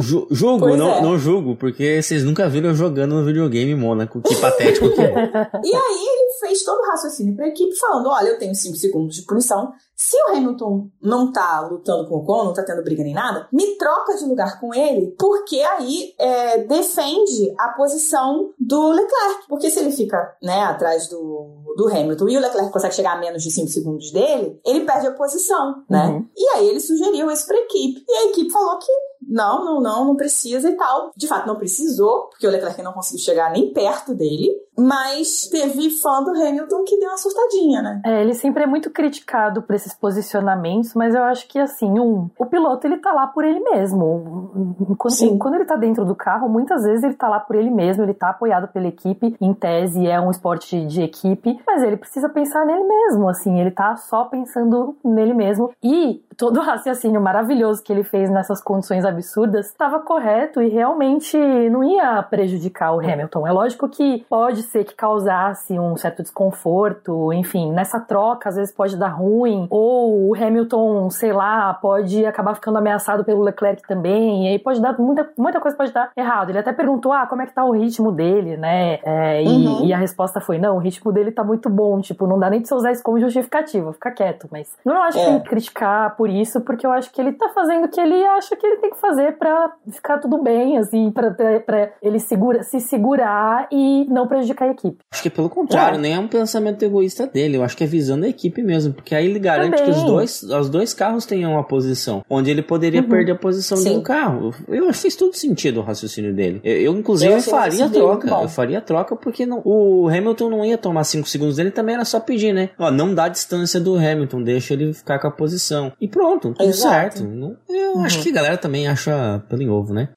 Ju- 0.00 0.26
julgo, 0.30 0.66
Pois 0.66 0.78
não, 0.78 0.94
é. 0.94 1.02
não 1.02 1.18
julgo, 1.18 1.56
porque 1.56 2.00
vocês 2.02 2.24
nunca 2.24 2.48
viram 2.48 2.70
eu 2.70 2.74
jogando 2.74 3.14
no 3.16 3.24
videogame 3.24 3.72
em 3.72 3.76
Mônaco. 3.76 4.20
Que 4.22 4.34
patético 4.36 4.90
que 4.90 5.00
é. 5.00 5.19
E 5.64 5.74
aí 5.74 6.06
ele 6.06 6.32
fez 6.40 6.62
todo 6.64 6.80
o 6.80 6.86
raciocínio 6.86 7.34
pra 7.34 7.48
equipe, 7.48 7.74
falando: 7.76 8.08
olha, 8.08 8.28
eu 8.28 8.38
tenho 8.38 8.54
5 8.54 8.76
segundos 8.76 9.16
de 9.16 9.22
punição. 9.22 9.72
Se 9.94 10.16
o 10.16 10.36
Hamilton 10.36 10.88
não 11.02 11.30
tá 11.30 11.60
lutando 11.60 12.08
com 12.08 12.14
o 12.14 12.18
Ocon, 12.20 12.44
não 12.44 12.54
tá 12.54 12.64
tendo 12.64 12.82
briga 12.82 13.04
nem 13.04 13.12
nada, 13.12 13.46
me 13.52 13.76
troca 13.76 14.16
de 14.16 14.24
lugar 14.24 14.58
com 14.58 14.74
ele, 14.74 15.14
porque 15.18 15.60
aí 15.60 16.14
é, 16.18 16.64
defende 16.64 17.54
a 17.58 17.68
posição 17.68 18.50
do 18.58 18.88
Leclerc. 18.92 19.46
Porque 19.46 19.68
se 19.68 19.78
ele 19.78 19.92
fica 19.92 20.36
né, 20.42 20.62
atrás 20.62 21.06
do, 21.08 21.74
do 21.76 21.88
Hamilton 21.88 22.28
e 22.30 22.36
o 22.38 22.40
Leclerc 22.40 22.72
consegue 22.72 22.94
chegar 22.94 23.16
a 23.16 23.20
menos 23.20 23.42
de 23.42 23.50
5 23.50 23.68
segundos 23.68 24.10
dele, 24.10 24.58
ele 24.64 24.86
perde 24.86 25.06
a 25.06 25.12
posição, 25.12 25.84
né? 25.88 26.06
Uhum. 26.06 26.26
E 26.34 26.48
aí 26.54 26.68
ele 26.68 26.80
sugeriu 26.80 27.30
isso 27.30 27.46
pra 27.46 27.58
equipe. 27.58 28.02
E 28.08 28.12
a 28.12 28.24
equipe 28.30 28.50
falou 28.50 28.78
que 28.78 28.92
não, 29.28 29.64
não, 29.64 29.80
não, 29.80 30.04
não 30.06 30.16
precisa 30.16 30.70
e 30.70 30.76
tal. 30.76 31.12
De 31.16 31.28
fato, 31.28 31.46
não 31.46 31.56
precisou, 31.56 32.28
porque 32.28 32.46
o 32.46 32.50
Leclerc 32.50 32.82
não 32.82 32.92
conseguiu 32.92 33.22
chegar 33.22 33.52
nem 33.52 33.72
perto 33.72 34.14
dele. 34.14 34.50
Mas 34.80 35.48
teve 35.50 35.90
fã 35.90 36.22
do 36.22 36.30
Hamilton 36.30 36.84
que 36.84 36.98
deu 36.98 37.08
uma 37.08 37.18
surtadinha, 37.18 37.82
né? 37.82 38.00
É, 38.04 38.22
ele 38.22 38.34
sempre 38.34 38.62
é 38.62 38.66
muito 38.66 38.90
criticado 38.90 39.62
por 39.62 39.74
esses 39.74 39.94
posicionamentos, 39.94 40.94
mas 40.94 41.14
eu 41.14 41.22
acho 41.22 41.46
que 41.46 41.58
assim, 41.58 41.98
um, 42.00 42.30
o 42.38 42.46
piloto 42.46 42.86
ele 42.86 42.96
tá 42.96 43.12
lá 43.12 43.26
por 43.26 43.44
ele 43.44 43.60
mesmo. 43.60 44.50
Quando, 44.96 45.14
Sim. 45.14 45.38
quando 45.38 45.54
ele 45.54 45.64
tá 45.64 45.76
dentro 45.76 46.04
do 46.04 46.14
carro, 46.14 46.48
muitas 46.48 46.82
vezes 46.82 47.04
ele 47.04 47.14
tá 47.14 47.28
lá 47.28 47.38
por 47.38 47.56
ele 47.56 47.70
mesmo, 47.70 48.02
ele 48.02 48.14
tá 48.14 48.30
apoiado 48.30 48.68
pela 48.68 48.88
equipe, 48.88 49.36
em 49.40 49.52
tese 49.52 50.06
é 50.06 50.20
um 50.20 50.30
esporte 50.30 50.86
de 50.86 51.02
equipe, 51.02 51.60
mas 51.66 51.82
ele 51.82 51.96
precisa 51.96 52.28
pensar 52.28 52.64
nele 52.64 52.84
mesmo, 52.84 53.28
assim, 53.28 53.60
ele 53.60 53.70
tá 53.70 53.96
só 53.96 54.24
pensando 54.24 54.96
nele 55.04 55.34
mesmo. 55.34 55.70
E 55.82 56.22
todo 56.36 56.58
o 56.58 56.62
raciocínio 56.62 57.20
maravilhoso 57.20 57.82
que 57.82 57.92
ele 57.92 58.02
fez 58.02 58.30
nessas 58.30 58.62
condições 58.62 59.04
absurdas 59.04 59.66
estava 59.66 60.00
correto 60.00 60.62
e 60.62 60.68
realmente 60.68 61.36
não 61.68 61.84
ia 61.84 62.22
prejudicar 62.22 62.94
o 62.94 63.00
Hamilton. 63.00 63.46
É 63.46 63.52
lógico 63.52 63.88
que 63.88 64.24
pode 64.28 64.62
ser 64.70 64.84
que 64.84 64.94
causasse 64.94 65.78
um 65.78 65.96
certo 65.96 66.22
desconforto, 66.22 67.32
enfim, 67.32 67.72
nessa 67.72 67.98
troca 68.00 68.48
às 68.48 68.56
vezes 68.56 68.72
pode 68.72 68.96
dar 68.96 69.08
ruim, 69.08 69.66
ou 69.70 70.28
o 70.30 70.34
Hamilton, 70.34 71.10
sei 71.10 71.32
lá, 71.32 71.74
pode 71.74 72.24
acabar 72.24 72.54
ficando 72.54 72.78
ameaçado 72.78 73.24
pelo 73.24 73.42
Leclerc 73.42 73.82
também, 73.86 74.46
e 74.46 74.48
aí 74.48 74.58
pode 74.58 74.80
dar 74.80 74.98
muita, 74.98 75.28
muita 75.36 75.60
coisa 75.60 75.76
pode 75.76 75.92
dar 75.92 76.10
errado. 76.16 76.50
Ele 76.50 76.58
até 76.58 76.72
perguntou, 76.72 77.12
ah, 77.12 77.26
como 77.26 77.42
é 77.42 77.46
que 77.46 77.52
tá 77.54 77.64
o 77.64 77.72
ritmo 77.72 78.12
dele, 78.12 78.56
né? 78.56 78.98
É, 79.04 79.42
e, 79.42 79.48
Uhum. 79.48 79.84
e 79.84 79.92
a 79.92 79.98
resposta 79.98 80.40
foi, 80.40 80.58
não, 80.58 80.76
o 80.76 80.78
ritmo 80.78 81.12
dele 81.12 81.32
tá 81.32 81.42
muito 81.44 81.68
bom, 81.68 82.00
tipo, 82.00 82.26
não 82.26 82.38
dá 82.38 82.48
nem 82.48 82.60
pra 82.60 82.68
você 82.68 82.74
usar 82.74 82.92
isso 82.92 83.02
como 83.02 83.18
justificativa, 83.20 83.92
fica 83.92 84.10
quieto, 84.10 84.48
mas 84.50 84.72
não 84.84 85.02
acho 85.02 85.18
que 85.18 85.24
É. 85.24 85.26
tem 85.26 85.40
que 85.40 85.48
criticar 85.48 86.16
por 86.16 86.28
isso, 86.30 86.60
porque 86.60 86.86
eu 86.86 86.92
acho 86.92 87.10
que 87.12 87.20
ele 87.20 87.32
tá 87.32 87.48
fazendo 87.50 87.84
o 87.84 87.88
que 87.88 88.00
ele 88.00 88.24
acha 88.26 88.56
que 88.56 88.66
ele 88.66 88.76
tem 88.76 88.90
que 88.90 89.00
fazer 89.00 89.36
pra 89.38 89.72
ficar 89.90 90.18
tudo 90.18 90.38
bem, 90.38 90.78
assim, 90.78 91.10
pra, 91.10 91.30
pra, 91.30 91.60
pra 91.60 91.88
ele 92.02 92.18
segura, 92.20 92.62
se 92.62 92.80
segurar 92.80 93.66
e 93.70 94.06
não 94.10 94.26
prejudicar 94.26 94.59
prejudica 94.60 94.86
a 94.86 94.88
equipe. 94.90 95.04
Acho 95.12 95.22
que 95.22 95.30
pelo 95.30 95.48
contrário, 95.50 95.98
É. 95.98 96.00
nem 96.00 96.14
é 96.14 96.18
um 96.18 96.28
pensamento 96.28 96.82
egoísta 96.82 97.26
dele. 97.26 97.56
Eu 97.56 97.62
acho 97.64 97.76
que 97.76 97.84
é 97.84 97.86
visando 97.86 98.24
a 98.24 98.28
equipe 98.28 98.62
mesmo. 98.62 98.92
Porque 98.94 99.14
aí 99.14 99.26
ele 99.26 99.38
garante 99.38 99.76
Também. 99.78 99.84
que 99.92 99.98
os 99.98 100.04
dois, 100.04 100.42
os 100.42 100.68
dois 100.68 100.94
carros 100.94 101.24
tenham 101.26 101.52
uma 101.52 101.64
posição. 101.64 102.22
Onde 102.28 102.50
ele 102.50 102.62
poderia 102.62 103.00
Uhum. 103.02 103.08
perder 103.08 103.32
a 103.32 103.36
posição 103.36 103.76
de 103.78 103.84
Sim. 103.84 103.96
um 103.98 104.02
carro. 104.02 104.54
Eu 104.68 104.84
acho 104.88 104.98
que 104.98 105.02
fez 105.02 105.16
todo 105.16 105.34
sentido 105.34 105.80
o 105.80 105.82
raciocínio 105.82 106.34
dele. 106.34 106.60
Eu, 106.64 106.76
eu, 106.80 106.92
inclusive, 106.96 107.32
Eu 107.32 107.40
faria 107.40 107.86
a 107.86 107.88
troca. 107.88 108.28
Eu 108.28 108.48
faria 108.48 108.78
a 108.78 108.80
troca 108.80 109.16
porque 109.16 109.46
não, 109.46 109.62
o 109.64 110.08
Hamilton 110.08 110.50
não 110.50 110.64
ia 110.64 110.76
tomar 110.78 111.04
5 111.04 111.28
segundos 111.28 111.56
dele. 111.56 111.70
Também 111.70 111.94
era 111.94 112.04
só 112.04 112.20
pedir, 112.20 112.52
né? 112.52 112.70
Ó, 112.78 112.90
não 112.90 113.14
dá 113.14 113.28
distância 113.28 113.80
do 113.80 113.96
Hamilton. 113.96 114.42
Deixa 114.42 114.74
ele 114.74 114.92
ficar 114.92 115.18
com 115.18 115.26
a 115.26 115.30
posição. 115.30 115.92
E 116.00 116.08
pronto, 116.08 116.52
tudo 116.52 116.68
Exato. 116.68 117.18
certo. 117.18 117.56
Eu 117.68 117.94
Uhum. 117.94 118.04
acho 118.04 118.22
que 118.22 118.28
a 118.30 118.32
galera 118.32 118.56
também 118.56 118.86
acha 118.88 119.42
pelo 119.48 119.62
em 119.62 119.68
ovo, 119.68 119.92
né? 119.92 120.08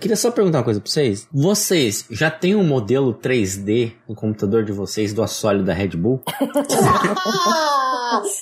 Queria 0.00 0.16
só 0.16 0.30
perguntar 0.30 0.58
uma 0.58 0.64
coisa 0.64 0.80
pra 0.80 0.90
vocês. 0.90 1.26
Vocês 1.32 2.04
já 2.10 2.30
têm 2.30 2.54
um 2.54 2.64
modelo 2.64 3.12
3D 3.14 3.67
no 4.08 4.14
computador 4.14 4.64
de 4.64 4.72
vocês 4.72 5.12
do 5.12 5.22
assoalho 5.22 5.64
da 5.64 5.72
Red 5.72 5.88
Bull? 5.96 6.20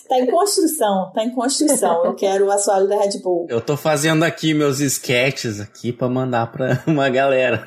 Tá 0.09 0.17
em 0.21 0.27
construção, 0.31 1.11
tá 1.13 1.25
em 1.25 1.35
construção. 1.35 2.05
Eu 2.05 2.15
quero 2.15 2.47
o 2.47 2.51
assoalho 2.53 2.89
da 2.89 2.97
Red 2.97 3.21
Bull. 3.21 3.47
Eu 3.51 3.61
tô 3.61 3.77
fazendo 3.77 4.23
aqui 4.23 4.55
meus 4.55 4.79
sketches 4.81 5.61
aqui 5.61 5.93
pra 5.93 6.09
mandar 6.09 6.51
pra 6.53 6.83
uma 6.87 7.09
galera. 7.11 7.65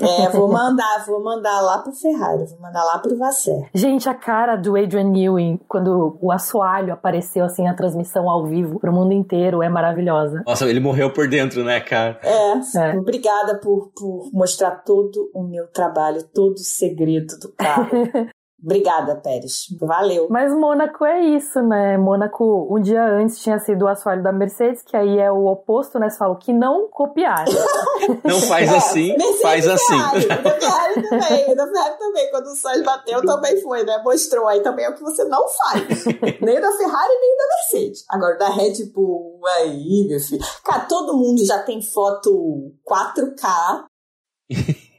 É, 0.00 0.28
vou 0.30 0.48
mandar, 0.50 1.04
vou 1.06 1.22
mandar 1.22 1.60
lá 1.60 1.78
pro 1.78 1.92
Ferrari, 1.92 2.44
vou 2.46 2.60
mandar 2.60 2.84
lá 2.84 2.98
pro 3.00 3.18
Vasser. 3.18 3.68
Gente, 3.74 4.08
a 4.08 4.14
cara 4.14 4.54
do 4.54 4.76
Adrian 4.76 5.10
Newey, 5.10 5.60
quando 5.68 6.16
o 6.22 6.30
assoalho 6.30 6.92
apareceu 6.92 7.44
assim 7.44 7.64
na 7.64 7.74
transmissão 7.74 8.30
ao 8.30 8.46
vivo 8.46 8.78
pro 8.78 8.92
mundo 8.92 9.12
inteiro, 9.12 9.60
é 9.62 9.68
maravilhosa. 9.68 10.42
Nossa, 10.46 10.66
ele 10.66 10.80
morreu 10.80 11.12
por 11.12 11.28
dentro, 11.28 11.64
né, 11.64 11.80
cara? 11.80 12.20
É, 12.22 12.52
É. 12.78 12.96
obrigada 12.96 13.58
por, 13.58 13.90
por 13.96 14.30
mostrar 14.32 14.70
todo 14.84 15.28
o 15.34 15.42
meu 15.42 15.66
trabalho, 15.66 16.22
todo 16.32 16.52
o 16.54 16.58
segredo 16.90 17.38
do 17.38 17.52
carro. 17.52 17.90
Obrigada, 18.62 19.16
Pérez. 19.16 19.68
Valeu. 19.80 20.26
Mas 20.28 20.52
Mônaco 20.52 21.02
é 21.06 21.22
isso, 21.22 21.62
né? 21.62 21.96
Mônaco, 21.96 22.68
um 22.70 22.78
dia 22.78 23.02
antes 23.02 23.38
tinha 23.38 23.58
sido 23.58 23.86
o 23.86 23.88
assoalho 23.88 24.22
da 24.22 24.32
Mercedes, 24.32 24.82
que 24.82 24.94
aí 24.94 25.18
é 25.18 25.32
o 25.32 25.46
oposto, 25.46 25.98
né? 25.98 26.10
Você 26.10 26.18
fala 26.18 26.36
que 26.36 26.52
não 26.52 26.86
copiar. 26.88 27.46
Não 28.24 28.40
faz 28.40 28.70
É, 28.70 28.76
assim, 28.76 29.16
Mercedes 29.16 29.40
faz 29.42 29.68
assim. 29.68 29.98
Ferrari. 29.98 30.24
O 30.24 30.28
da 30.28 30.52
Ferrari 30.52 31.02
também, 31.08 31.56
da 31.56 31.66
Ferrari 31.66 31.98
também. 31.98 32.30
Quando 32.30 32.46
o 32.46 32.56
Sainz 32.56 32.84
bateu, 32.84 33.24
também 33.24 33.62
foi, 33.62 33.84
né? 33.84 34.00
Mostrou 34.04 34.46
aí 34.48 34.60
também 34.60 34.84
é 34.84 34.90
o 34.90 34.94
que 34.94 35.02
você 35.02 35.24
não 35.24 35.44
faz. 35.48 36.04
nem 36.42 36.60
da 36.60 36.72
Ferrari, 36.72 37.14
nem 37.20 37.36
da 37.36 37.44
Mercedes. 37.56 38.04
Agora, 38.10 38.36
da 38.36 38.48
Red 38.50 38.84
Bull, 38.92 39.40
aí, 39.56 40.06
meu 40.08 40.20
filho. 40.20 40.44
Cara, 40.64 40.80
todo 40.80 41.16
mundo 41.16 41.44
já 41.44 41.62
tem 41.62 41.80
foto 41.80 42.72
4K 42.86 43.84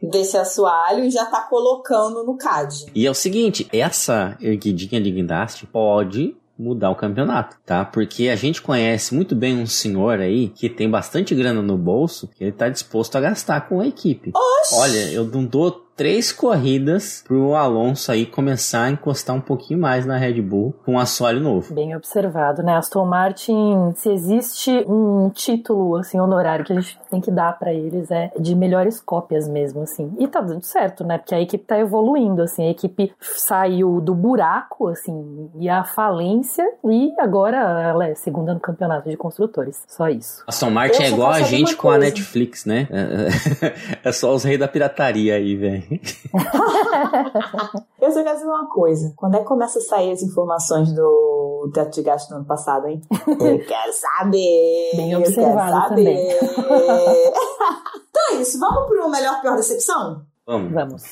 desse 0.02 0.38
assoalho 0.38 1.04
e 1.04 1.12
já 1.12 1.26
tá 1.26 1.42
colocando 1.42 2.24
no 2.24 2.38
CAD. 2.38 2.86
E 2.96 3.06
é 3.06 3.12
o 3.12 3.16
seguinte, 3.16 3.68
essa 3.72 4.38
erguidinha 4.42 5.02
de 5.02 5.12
guindaste 5.12 5.66
pode 5.68 6.36
mudar 6.58 6.92
o 6.92 6.96
campeonato, 6.96 7.58
tá? 7.66 7.84
Porque 7.84 8.30
a 8.30 8.36
gente 8.36 8.62
conhece 8.62 9.16
muito 9.16 9.36
bem 9.36 9.58
um 9.58 9.66
senhor 9.66 10.20
aí 10.20 10.50
que 10.50 10.70
tem 10.70 10.90
bastante 10.90 11.34
grana 11.34 11.62
no 11.62 11.78
bolso 11.78 12.28
que 12.28 12.44
ele 12.44 12.52
tá 12.52 12.70
disposto 12.70 13.16
a 13.16 13.22
gastar 13.22 13.68
com 13.68 13.80
a 13.80 13.88
equipe. 13.88 14.32
Oxi! 14.36 14.76
Olha, 14.76 15.12
eu 15.12 15.26
não 15.26 15.44
dou 15.44 15.72
três 16.02 16.32
corridas 16.32 17.24
pro 17.28 17.54
Alonso 17.54 18.12
aí 18.12 18.26
começar 18.26 18.86
a 18.86 18.90
encostar 18.90 19.36
um 19.36 19.40
pouquinho 19.40 19.80
mais 19.80 20.04
na 20.04 20.18
Red 20.18 20.42
Bull 20.42 20.74
com 20.84 20.94
um 20.94 21.00
assoalho 21.00 21.40
novo. 21.40 21.72
Bem 21.72 21.96
observado, 21.96 22.64
né? 22.64 22.76
Aston 22.76 23.06
Martin, 23.06 23.94
se 23.96 24.10
existe 24.12 24.84
um 24.88 25.30
título 25.30 25.98
assim 25.98 26.20
honorário 26.20 26.66
que 26.66 26.74
a 26.74 26.82
gente 26.82 26.98
tem 27.12 27.22
que 27.22 27.30
dar 27.30 27.60
pra 27.60 27.72
eles 27.72 28.10
é 28.10 28.32
de 28.40 28.56
melhores 28.56 29.00
cópias 29.00 29.48
mesmo, 29.48 29.84
assim. 29.84 30.12
E 30.18 30.28
tá 30.28 30.42
dando 30.42 30.64
certo, 30.64 31.04
né? 31.04 31.20
Porque 31.20 31.36
a 31.36 31.40
equipe 31.40 31.64
tá 31.66 31.78
evoluindo, 31.78 32.42
assim, 32.42 32.66
a 32.66 32.72
equipe 32.72 33.14
saiu 33.20 34.02
do 34.02 34.16
buraco, 34.16 34.88
assim, 34.88 35.52
e 35.60 35.70
a 35.70 35.84
falência 35.84 36.68
e 36.84 37.14
agora 37.20 37.58
ela 37.58 38.08
é 38.08 38.16
segunda 38.16 38.56
no 38.56 38.60
campeonato 38.60 39.08
de 39.08 39.16
construtores. 39.16 39.84
Só 39.88 40.10
isso. 40.10 40.44
Aston 40.48 40.72
Martin 40.72 41.04
Eu 41.04 41.10
é 41.10 41.12
igual 41.12 41.30
a 41.30 41.42
gente 41.42 41.76
com 41.76 41.90
a 41.90 41.98
coisa. 41.98 42.06
Netflix, 42.08 42.66
né? 42.66 42.88
É, 42.90 44.00
é 44.10 44.12
só 44.12 44.34
os 44.34 44.44
reis 44.44 44.58
da 44.58 44.68
pirataria 44.68 45.36
aí, 45.36 45.56
velho. 45.56 45.91
Eu 48.00 48.12
só 48.12 48.24
quero 48.24 48.40
saber 48.40 48.52
uma 48.52 48.70
coisa. 48.70 49.14
Quando 49.16 49.36
é 49.36 49.40
que 49.40 49.46
começa 49.46 49.80
a 49.80 49.82
sair 49.82 50.12
as 50.12 50.22
informações 50.22 50.94
do 50.94 51.70
teto 51.74 51.96
de 51.96 52.04
gasto 52.04 52.30
do 52.30 52.36
ano 52.36 52.46
passado, 52.46 52.88
hein? 52.88 53.02
Eu 53.28 53.66
quero 53.66 53.94
saber. 53.94 54.92
Bem 54.96 55.12
eu 55.12 55.22
quero 55.22 55.36
saber. 55.36 56.40
então 58.10 58.24
é 58.32 58.36
isso. 58.36 58.60
Vamos 58.60 58.88
pro 58.88 59.10
melhor 59.10 59.42
pior 59.42 59.56
decepção? 59.56 60.26
Vamos. 60.46 60.74
Vamos. 60.74 61.04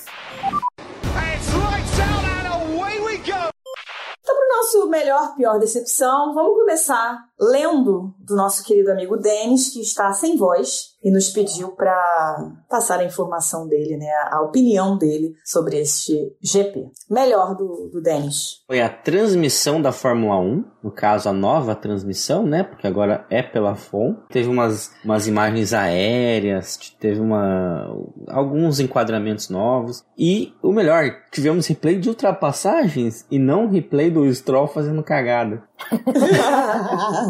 Então, 4.21 4.35
pro 4.35 4.57
nosso 4.57 4.87
melhor 4.89 5.35
pior 5.35 5.59
decepção, 5.59 6.33
vamos 6.33 6.57
começar 6.57 7.28
lendo 7.39 8.13
do 8.19 8.35
nosso 8.35 8.63
querido 8.63 8.91
amigo 8.91 9.17
Denis, 9.17 9.69
que 9.69 9.79
está 9.81 10.11
sem 10.11 10.35
voz 10.35 10.89
e 11.03 11.09
nos 11.09 11.29
pediu 11.29 11.69
para 11.69 12.51
passar 12.69 12.99
a 12.99 13.05
informação 13.05 13.67
dele, 13.67 13.95
né, 13.97 14.11
a 14.29 14.41
opinião 14.41 14.97
dele 14.97 15.33
sobre 15.45 15.79
este 15.79 16.35
GP. 16.41 16.89
Melhor 17.09 17.55
do, 17.55 17.89
do 17.91 18.01
Denis. 18.01 18.61
Foi 18.67 18.81
a 18.81 18.89
transmissão 18.89 19.81
da 19.81 19.93
Fórmula 19.93 20.37
1, 20.39 20.65
no 20.83 20.91
caso 20.91 21.29
a 21.29 21.33
nova 21.33 21.73
transmissão, 21.73 22.45
né? 22.45 22.63
Porque 22.63 22.85
agora 22.85 23.25
é 23.29 23.41
pela 23.41 23.75
FOM. 23.75 24.15
Teve 24.29 24.49
umas, 24.49 24.91
umas 25.03 25.27
imagens 25.27 25.73
aéreas, 25.73 26.77
teve 26.99 27.19
uma, 27.19 27.87
alguns 28.27 28.79
enquadramentos 28.79 29.49
novos. 29.49 30.03
E 30.17 30.53
o 30.61 30.73
melhor, 30.73 31.03
tivemos 31.31 31.67
replay 31.67 31.97
de 31.97 32.09
ultrapassagens 32.09 33.25
e 33.31 33.39
não 33.39 33.69
replay 33.69 34.11
do 34.11 34.31
Stroll 34.33 34.67
fazendo 34.67 35.01
cagada. 35.01 35.63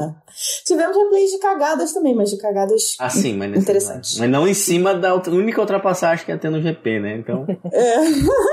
Tivemos 0.66 0.96
replays 0.98 1.32
de 1.32 1.40
cagadas 1.40 1.94
também, 1.94 2.16
mas 2.16 2.30
de 2.30 2.38
cagadas 2.38 2.96
Ah, 3.00 3.10
sim, 3.10 3.36
mas 3.36 3.50
nesse- 3.50 3.64
Interessante. 3.64 4.20
Mas 4.20 4.30
não 4.30 4.48
em 4.48 4.54
cima 4.54 4.94
da 4.94 5.16
única 5.16 5.60
ultrapassagem 5.62 6.26
que 6.26 6.32
ia 6.32 6.38
ter 6.38 6.50
no 6.50 6.62
GP, 6.62 7.00
né? 7.00 7.18
Então, 7.18 7.46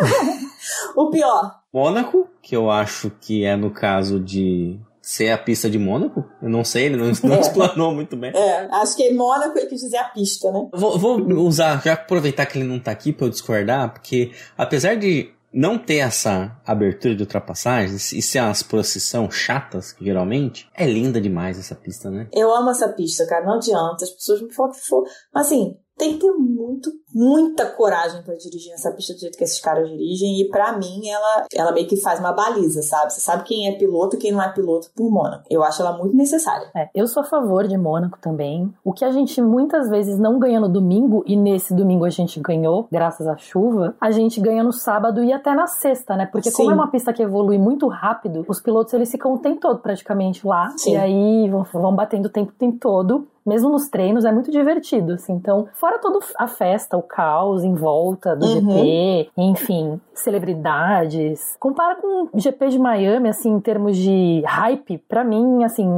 O 0.97 1.11
pior. 1.11 1.61
Mônaco, 1.72 2.28
que 2.42 2.57
eu 2.57 2.70
acho 2.70 3.11
que 3.20 3.44
é 3.44 3.57
no 3.57 3.70
caso 3.70 4.18
de 4.18 4.78
ser 5.01 5.30
a 5.30 5.38
pista 5.38 5.70
de 5.70 5.78
Mônaco. 5.78 6.24
Eu 6.42 6.49
não 6.49 6.64
sei, 6.64 6.86
ele 6.86 6.97
não, 6.97 7.12
não 7.22 7.36
É. 7.36 7.40
explanou 7.40 7.94
muito 7.94 8.16
bem. 8.16 8.32
É, 8.34 8.66
acho 8.72 8.97
que 8.97 9.05
em 9.05 9.14
Mônaco 9.14 9.57
ele 9.57 9.66
quis 9.68 9.80
dizer 9.80 9.99
a 9.99 10.05
pista, 10.05 10.51
né? 10.51 10.66
Vou, 10.72 10.99
vou 10.99 11.20
usar, 11.47 11.80
já 11.84 11.92
aproveitar 11.92 12.47
que 12.47 12.59
ele 12.59 12.66
não 12.66 12.80
tá 12.80 12.90
aqui 12.90 13.12
pra 13.12 13.26
eu 13.26 13.30
discordar, 13.30 13.92
porque 13.92 14.32
apesar 14.59 14.97
de 14.97 15.30
não 15.57 15.79
ter 15.79 15.97
essa 15.97 16.61
abertura 16.67 17.17
de 17.17 17.23
ultrapassagens 17.23 18.13
e 18.13 18.21
ser 18.21 18.41
umas 18.41 18.63
procissão 18.63 19.31
chatas, 19.31 19.97
geralmente, 19.99 20.69
é 20.75 20.87
linda 20.87 21.19
demais 21.19 21.59
essa 21.59 21.75
pista, 21.75 22.11
né? 22.11 22.29
Eu 22.31 22.55
amo 22.55 22.69
essa 22.69 22.91
pista, 22.91 23.27
cara. 23.27 23.47
Não 23.47 23.55
adianta. 23.55 24.05
As 24.05 24.11
pessoas 24.11 24.43
me 24.43 24.53
falam 24.53 24.73
que 24.73 24.81
for. 24.87 25.03
Mas 25.33 25.47
assim, 25.47 25.75
tem 25.97 26.13
que 26.13 26.27
ter 26.27 26.33
muito, 26.33 26.93
muita 27.17 27.64
coragem 27.64 28.21
pra 28.23 28.35
dirigir 28.35 28.73
essa 28.75 28.93
pista 28.93 29.14
do 29.14 29.21
jeito 29.21 29.39
que 29.39 29.45
esses 29.45 29.59
caras 29.59 29.89
dirigem. 29.89 30.39
E 30.39 30.49
pra 30.51 30.77
mim, 30.77 31.09
ela, 31.09 31.47
ela 31.55 31.73
meio 31.73 31.89
que 31.89 31.97
faz 31.97 32.21
uma 32.21 32.33
baliza, 32.33 32.83
sabe? 32.83 33.14
Você 33.14 33.21
sabe 33.21 33.45
quem 33.45 33.69
é 33.69 33.73
piloto 33.73 34.17
e 34.17 34.19
quem 34.19 34.33
não 34.33 34.43
é 34.43 34.53
piloto 34.53 34.91
por 34.95 35.11
Mônaco. 35.11 35.45
Eu 35.49 35.64
acho 35.64 35.81
ela 35.81 35.97
muito 35.97 36.14
necessária. 36.14 36.69
É, 36.77 36.91
eu 36.95 37.07
sou 37.07 37.23
a 37.23 37.27
favor 37.27 37.67
de 37.67 37.79
Mônaco 37.79 38.19
também. 38.21 38.71
O 38.85 38.93
que 38.93 39.03
a 39.03 39.11
gente 39.11 39.41
muitas 39.41 39.89
vezes 39.89 40.19
não 40.19 40.39
ganha 40.39 40.61
no 40.61 40.69
domingo, 40.69 41.25
e 41.27 41.37
nesse 41.37 41.75
domingo 41.75 42.05
a 42.05 42.11
gente 42.11 42.39
ganhou, 42.39 42.87
graças 42.93 43.27
à 43.27 43.37
chuva, 43.37 43.95
a 43.99 44.11
gente 44.11 44.39
ganha 44.39 44.62
no 44.62 44.73
sábado 44.73 45.25
e 45.25 45.33
até 45.33 45.55
na 45.55 45.67
sexta, 45.67 46.17
né? 46.17 46.27
Porque 46.27 46.51
como 46.51 46.69
Sim. 46.69 46.73
é 46.73 46.75
uma 46.75 46.91
pista 46.91 47.14
que 47.14 47.23
evolui 47.23 47.57
muito 47.57 47.89
rápido, 47.89 48.45
os 48.47 48.61
pilotos 48.61 48.93
eles 48.93 49.11
ficam 49.11 49.33
o 49.33 49.39
tempo 49.39 49.61
todo 49.61 49.79
praticamente 49.79 50.47
lá. 50.47 50.71
Sim. 50.77 50.93
E 50.93 50.97
aí 50.97 51.49
vão, 51.49 51.62
vão 51.62 51.95
batendo 51.95 52.27
o 52.27 52.31
tempo, 52.31 52.51
o 52.51 52.55
tempo 52.55 52.79
todo. 52.79 53.27
Mesmo 53.47 53.71
nos 53.71 53.89
treinos, 53.89 54.25
é 54.25 54.33
muito 54.33 54.51
divertido, 54.51 55.12
assim. 55.12 55.35
Então, 55.35 55.69
fora 55.75 56.01
toda 56.01 56.19
a 56.37 56.49
festa, 56.49 56.97
o 56.97 57.03
caos 57.07 57.65
em 57.65 57.75
volta 57.75 58.35
do 58.37 58.45
Uhum. 58.47 58.61
GP, 58.71 59.31
enfim, 59.37 60.01
celebridades. 60.15 61.57
Compara 61.59 61.97
com 61.97 62.29
o 62.33 62.41
GP 62.41 62.69
de 62.69 62.79
Miami, 62.79 63.29
assim, 63.29 63.51
em 63.51 63.61
termos 63.61 63.97
de 63.97 64.43
hype, 64.47 64.99
pra 65.09 65.25
mim, 65.25 65.65
assim, 65.65 65.89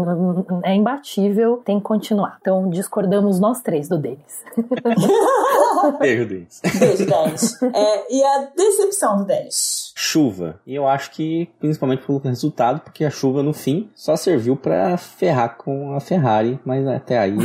é 0.64 0.74
imbatível, 0.74 1.58
tem 1.64 1.78
que 1.78 1.84
continuar. 1.84 2.38
Então, 2.40 2.68
discordamos 2.68 3.40
nós 3.40 3.60
três 3.60 3.88
do 3.88 3.98
Denis. 3.98 4.42
Beijo, 5.98 6.26
Denis. 6.26 6.60
Beijo, 6.78 7.06
Denis. 7.06 7.62
É, 7.62 8.14
e 8.14 8.22
a 8.24 8.48
decepção 8.56 9.16
do 9.18 9.24
Denis. 9.24 9.92
Chuva. 9.94 10.60
E 10.66 10.74
eu 10.74 10.86
acho 10.86 11.10
que, 11.10 11.48
principalmente 11.58 12.04
pelo 12.06 12.18
resultado, 12.18 12.80
porque 12.80 13.04
a 13.04 13.10
chuva, 13.10 13.42
no 13.42 13.52
fim, 13.52 13.90
só 13.94 14.16
serviu 14.16 14.56
pra 14.56 14.96
ferrar 14.96 15.56
com 15.56 15.92
a 15.94 16.00
Ferrari, 16.00 16.58
mas 16.64 16.86
até 16.86 17.18
aí 17.18 17.36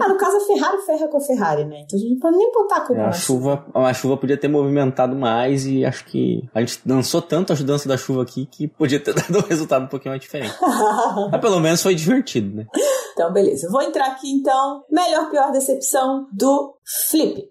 Ah, 0.00 0.08
no 0.08 0.16
caso, 0.16 0.36
a 0.36 0.40
Ferrari 0.40 0.78
ferra 0.78 1.08
com 1.08 1.18
a 1.18 1.20
Ferrari, 1.20 1.64
né? 1.64 1.82
Então 1.84 1.98
a 1.98 2.02
gente 2.02 2.12
não 2.14 2.20
pode 2.20 2.36
nem 2.36 2.52
botar 2.52 2.76
a 2.76 2.80
culpa 2.80 3.02
a 3.10 3.12
chuva, 3.12 3.66
a 3.74 3.94
chuva 3.94 4.16
podia 4.16 4.36
ter 4.36 4.48
movimentado 4.48 5.14
mais 5.14 5.66
e 5.66 5.84
acho 5.84 6.04
que 6.04 6.48
a 6.54 6.60
gente 6.60 6.80
dançou 6.84 7.20
tanto 7.20 7.52
a 7.52 7.56
dança 7.56 7.88
da 7.88 7.96
chuva 7.96 8.22
aqui 8.22 8.46
que 8.46 8.68
podia 8.68 9.00
ter 9.00 9.12
dado 9.14 9.38
um 9.38 9.48
resultado 9.48 9.84
um 9.84 9.88
pouquinho 9.88 10.12
mais 10.12 10.22
diferente. 10.22 10.54
Mas 11.30 11.40
pelo 11.40 11.60
menos 11.60 11.82
foi 11.82 11.94
divertido, 11.94 12.56
né? 12.56 12.66
Então, 13.12 13.32
beleza. 13.32 13.68
Vou 13.70 13.82
entrar 13.82 14.06
aqui, 14.06 14.30
então. 14.30 14.84
Melhor, 14.90 15.30
pior 15.30 15.52
decepção 15.52 16.26
do 16.32 16.76
Flip. 17.08 17.44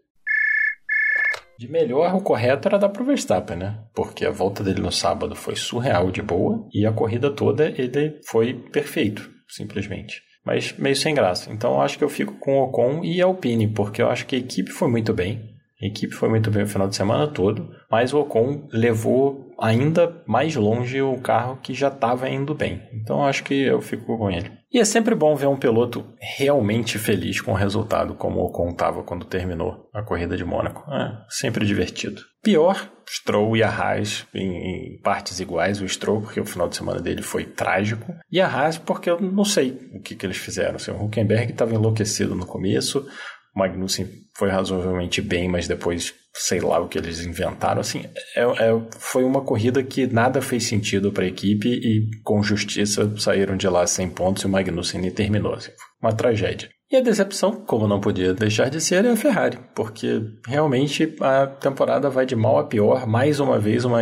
De 1.60 1.70
melhor, 1.70 2.16
o 2.16 2.22
correto 2.22 2.70
era 2.70 2.80
dar 2.80 2.88
pro 2.88 3.04
Verstappen, 3.04 3.58
né? 3.58 3.80
Porque 3.94 4.26
a 4.26 4.32
volta 4.32 4.64
dele 4.64 4.82
no 4.82 4.94
sábado 4.94 5.36
foi 5.36 5.58
surreal 5.58 6.10
de 6.10 6.22
boa 6.22 6.66
e 6.74 6.86
a 6.86 6.94
corrida 6.94 7.30
toda 7.30 7.66
ele 7.66 8.18
foi 8.26 8.54
perfeito, 8.54 9.30
simplesmente. 9.48 10.24
Mas 10.46 10.74
meio 10.78 10.96
sem 10.96 11.14
graça. 11.14 11.52
Então 11.52 11.82
acho 11.82 11.98
que 11.98 12.04
eu 12.04 12.10
fico 12.10 12.34
com 12.40 12.60
o 12.60 12.64
Ocon 12.64 13.04
e 13.04 13.22
Alpine, 13.22 13.68
porque 13.68 14.02
eu 14.02 14.10
acho 14.10 14.26
que 14.26 14.36
a 14.36 14.40
equipe 14.40 14.72
foi 14.72 14.88
muito 14.88 15.14
bem. 15.14 15.50
A 15.82 15.86
equipe 15.86 16.14
foi 16.14 16.30
muito 16.30 16.52
bem 16.52 16.64
o 16.64 16.68
final 16.68 16.88
de 16.88 16.96
semana 16.96 17.28
todo, 17.28 17.70
mas 17.90 18.14
o 18.14 18.20
Ocon 18.20 18.68
levou 18.72 19.49
ainda 19.62 20.24
mais 20.26 20.56
longe 20.56 21.02
o 21.02 21.20
carro 21.20 21.58
que 21.62 21.74
já 21.74 21.88
estava 21.88 22.30
indo 22.30 22.54
bem. 22.54 22.82
Então 22.94 23.26
acho 23.26 23.44
que 23.44 23.54
eu 23.54 23.82
fico 23.82 24.18
com 24.18 24.30
ele. 24.30 24.52
E 24.72 24.80
é 24.80 24.86
sempre 24.86 25.16
bom 25.16 25.36
ver 25.36 25.48
um 25.48 25.58
piloto 25.58 26.06
realmente 26.38 27.00
feliz 27.00 27.42
com 27.42 27.54
o 27.54 27.56
resultado, 27.56 28.14
como 28.14 28.40
o 28.40 28.46
Ocon 28.46 28.70
estava 28.70 29.02
quando 29.02 29.26
terminou 29.26 29.90
a 29.92 30.04
corrida 30.04 30.38
de 30.38 30.46
Mônaco. 30.46 30.90
É 30.92 31.26
sempre 31.28 31.66
divertido. 31.66 32.22
Pior, 32.44 32.90
Stroll 33.10 33.58
e 33.58 33.64
a 33.64 33.70
Haas 33.70 34.28
em, 34.34 34.96
em, 34.96 35.02
partes 35.02 35.40
iguais. 35.40 35.82
O 35.82 35.90
Stroll, 35.90 36.22
porque 36.22 36.40
o 36.40 36.46
final 36.46 36.70
de 36.70 36.76
semana 36.76 37.02
dele 37.02 37.24
foi 37.24 37.46
trágico. 37.46 38.14
E 38.32 38.40
a 38.40 38.48
Haas, 38.48 38.78
porque 38.78 39.10
eu 39.10 39.20
não 39.20 39.44
sei 39.44 39.72
o 39.94 40.02
que, 40.02 40.16
que 40.16 40.26
eles 40.26 40.38
fizeram. 40.38 40.76
Assim, 40.76 40.92
o 40.92 41.04
Huckenberg 41.04 41.52
estava 41.52 41.74
enlouquecido 41.74 42.36
no 42.36 42.46
começo. 42.46 43.08
O 43.56 43.60
Magnussen 43.60 44.08
foi 44.38 44.50
razoavelmente 44.50 45.20
bem, 45.20 45.50
mas 45.50 45.68
depois 45.68 46.14
sei 46.34 46.60
lá 46.60 46.80
o 46.80 46.88
que 46.88 46.98
eles 46.98 47.24
inventaram. 47.26 47.82
Assim, 47.82 48.06
é, 48.36 48.42
é, 48.42 48.82
foi 48.98 49.24
uma 49.24 49.42
corrida 49.42 49.84
que 49.84 50.08
nada 50.08 50.42
fez 50.42 50.66
sentido 50.66 51.12
para 51.12 51.24
a 51.24 51.28
equipe 51.28 51.70
e 51.70 52.10
com 52.24 52.42
justiça 52.42 53.12
saíram 53.18 53.58
de 53.58 53.68
lá 53.68 53.86
sem 53.88 54.10
pontos 54.10 54.44
e 54.44 54.46
o 54.46 54.50
Magnussen 54.50 55.10
terminou. 55.12 55.54
Assim, 55.54 55.72
uma 56.02 56.14
tragédia. 56.14 56.70
E 56.92 56.96
a 56.96 57.02
decepção, 57.02 57.52
como 57.52 57.88
não 57.88 58.00
podia 58.00 58.34
deixar 58.34 58.70
de 58.70 58.82
ser, 58.82 59.06
é 59.06 59.12
a 59.12 59.16
Ferrari, 59.16 59.60
porque 59.76 60.24
realmente 60.48 61.16
a 61.22 61.46
temporada 61.46 62.10
vai 62.10 62.26
de 62.26 62.36
mal 62.36 62.58
a 62.58 62.64
pior, 62.64 63.06
mais 63.06 63.40
uma 63.40 63.60
vez 63.60 63.86
uma, 63.86 64.00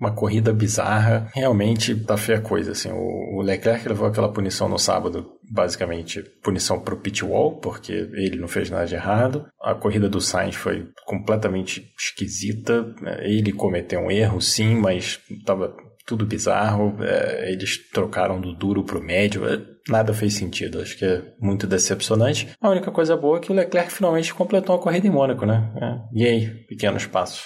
uma 0.00 0.12
corrida 0.12 0.52
bizarra, 0.52 1.28
realmente 1.34 1.94
tá 1.94 2.16
feia 2.16 2.38
a 2.38 2.42
coisa, 2.42 2.72
assim, 2.72 2.90
o, 2.90 3.42
Leclerc 3.42 3.88
levou 3.88 4.06
aquela 4.06 4.32
punição 4.32 4.68
no 4.68 4.78
sábado, 4.78 5.32
basicamente 5.50 6.22
punição 6.42 6.80
pro 6.80 6.96
pit 6.96 7.24
wall, 7.24 7.58
porque 7.58 7.92
ele 7.92 8.38
não 8.38 8.48
fez 8.48 8.70
nada 8.70 8.86
de 8.86 8.94
errado, 8.94 9.46
a 9.60 9.74
corrida 9.74 10.08
do 10.08 10.20
Sainz 10.20 10.54
foi 10.54 10.88
completamente 11.06 11.92
esquisita, 11.98 12.94
ele 13.20 13.52
cometeu 13.52 14.00
um 14.00 14.10
erro 14.10 14.40
sim, 14.40 14.74
mas 14.74 15.20
tava 15.44 15.74
tudo 16.06 16.26
bizarro, 16.26 16.96
é, 17.02 17.52
eles 17.52 17.88
trocaram 17.90 18.40
do 18.40 18.52
duro 18.52 18.82
pro 18.82 19.02
médio, 19.02 19.46
é, 19.46 19.60
nada 19.88 20.12
fez 20.12 20.34
sentido, 20.34 20.80
acho 20.80 20.98
que 20.98 21.04
é 21.04 21.22
muito 21.40 21.66
decepcionante. 21.66 22.48
A 22.60 22.68
única 22.68 22.90
coisa 22.90 23.16
boa 23.16 23.38
é 23.38 23.40
que 23.40 23.52
o 23.52 23.54
Leclerc 23.54 23.92
finalmente 23.92 24.34
completou 24.34 24.74
uma 24.74 24.82
corrida 24.82 25.06
em 25.06 25.10
Mônaco, 25.10 25.46
né? 25.46 25.70
É, 25.80 25.98
e 26.12 26.26
aí, 26.26 26.46
pequenos 26.66 27.06
passos. 27.06 27.44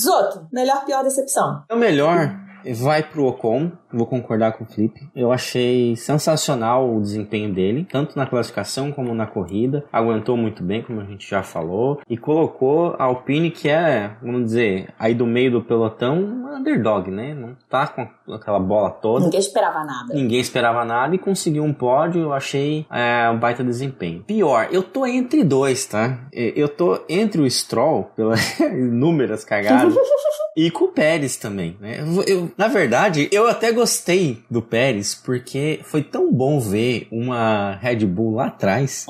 Zoto, 0.00 0.46
melhor, 0.52 0.84
pior 0.84 1.02
decepção? 1.02 1.64
É 1.68 1.74
o 1.74 1.78
melhor 1.78 2.47
vai 2.72 3.02
pro 3.02 3.26
Ocon, 3.26 3.72
vou 3.92 4.06
concordar 4.06 4.52
com 4.52 4.64
o 4.64 4.66
Felipe. 4.66 5.08
Eu 5.14 5.32
achei 5.32 5.96
sensacional 5.96 6.94
o 6.94 7.00
desempenho 7.00 7.52
dele, 7.52 7.86
tanto 7.90 8.16
na 8.16 8.26
classificação 8.26 8.92
como 8.92 9.14
na 9.14 9.26
corrida. 9.26 9.84
Aguentou 9.92 10.36
muito 10.36 10.62
bem, 10.62 10.82
como 10.82 11.00
a 11.00 11.04
gente 11.04 11.28
já 11.28 11.42
falou, 11.42 12.00
e 12.08 12.16
colocou 12.16 12.94
a 12.98 13.04
Alpine, 13.04 13.50
que 13.50 13.68
é, 13.68 14.12
vamos 14.22 14.44
dizer, 14.44 14.88
aí 14.98 15.14
do 15.14 15.26
meio 15.26 15.50
do 15.50 15.62
pelotão, 15.62 16.22
uma 16.22 16.58
underdog, 16.58 17.10
né? 17.10 17.34
Não 17.34 17.56
tá 17.68 17.86
com 17.86 18.06
aquela 18.32 18.60
bola 18.60 18.90
toda. 18.90 19.24
Ninguém 19.24 19.40
esperava 19.40 19.84
nada. 19.84 20.14
Ninguém 20.14 20.40
esperava 20.40 20.84
nada 20.84 21.14
e 21.14 21.18
conseguiu 21.18 21.64
um 21.64 21.72
pódio. 21.72 22.22
Eu 22.22 22.32
achei 22.32 22.86
é, 22.90 23.28
um 23.30 23.38
baita 23.38 23.64
desempenho. 23.64 24.22
Pior, 24.26 24.68
eu 24.70 24.82
tô 24.82 25.06
entre 25.06 25.44
dois, 25.44 25.86
tá? 25.86 26.18
Eu 26.32 26.68
tô 26.68 27.00
entre 27.08 27.40
o 27.40 27.50
Stroll, 27.50 28.10
pelas 28.16 28.58
inúmeras 28.60 29.44
cagadas. 29.44 29.94
e 30.58 30.72
com 30.72 30.86
o 30.86 30.88
Pérez 30.88 31.36
também, 31.36 31.76
né? 31.80 32.00
Eu, 32.00 32.22
eu, 32.24 32.50
na 32.58 32.66
verdade, 32.66 33.28
eu 33.30 33.46
até 33.46 33.70
gostei 33.70 34.42
do 34.50 34.60
Pérez 34.60 35.14
porque 35.14 35.78
foi 35.84 36.02
tão 36.02 36.32
bom 36.32 36.58
ver 36.58 37.06
uma 37.12 37.76
Red 37.76 38.04
Bull 38.04 38.34
lá 38.34 38.46
atrás, 38.46 39.06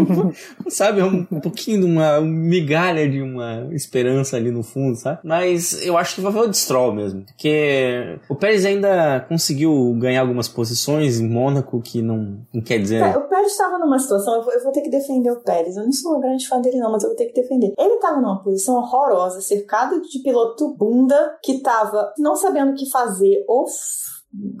sabe, 0.70 1.02
um, 1.02 1.26
um 1.30 1.40
pouquinho 1.40 1.80
de 1.80 1.84
uma 1.84 2.22
migalha 2.22 3.06
de 3.06 3.20
uma 3.20 3.68
esperança 3.72 4.38
ali 4.38 4.50
no 4.50 4.62
fundo, 4.62 4.96
sabe? 4.96 5.18
Mas 5.22 5.84
eu 5.84 5.98
acho 5.98 6.14
que 6.14 6.22
vai 6.22 6.32
o 6.32 6.48
de 6.48 6.56
Stroll 6.56 6.94
mesmo, 6.94 7.22
porque 7.22 8.18
o 8.26 8.34
Pérez 8.34 8.64
ainda 8.64 9.26
conseguiu 9.28 9.94
ganhar 9.98 10.22
algumas 10.22 10.48
posições 10.48 11.20
em 11.20 11.28
Mônaco 11.28 11.82
que 11.82 12.00
não, 12.00 12.38
não 12.50 12.62
quer 12.62 12.78
dizer. 12.78 13.02
É, 13.02 13.14
o 13.14 13.28
Pérez 13.28 13.52
estava 13.52 13.78
numa 13.78 13.98
situação, 13.98 14.36
eu 14.36 14.42
vou, 14.42 14.54
eu 14.54 14.62
vou 14.62 14.72
ter 14.72 14.80
que 14.80 14.88
defender 14.88 15.30
o 15.30 15.40
Pérez. 15.40 15.76
Eu 15.76 15.84
não 15.84 15.92
sou 15.92 16.12
uma 16.12 16.20
grande 16.22 16.48
fã 16.48 16.62
dele 16.62 16.78
não, 16.78 16.90
mas 16.90 17.02
eu 17.02 17.10
vou 17.10 17.16
ter 17.16 17.26
que 17.26 17.38
defender. 17.38 17.74
Ele 17.78 17.94
estava 17.94 18.22
numa 18.22 18.42
posição 18.42 18.76
horrorosa, 18.76 19.42
cercado 19.42 20.00
de 20.00 20.18
piloto 20.20 20.77
bunda 20.78 21.36
que 21.42 21.60
tava 21.60 22.12
não 22.18 22.36
sabendo 22.36 22.72
o 22.72 22.74
que 22.76 22.88
fazer 22.90 23.44
ou 23.48 23.66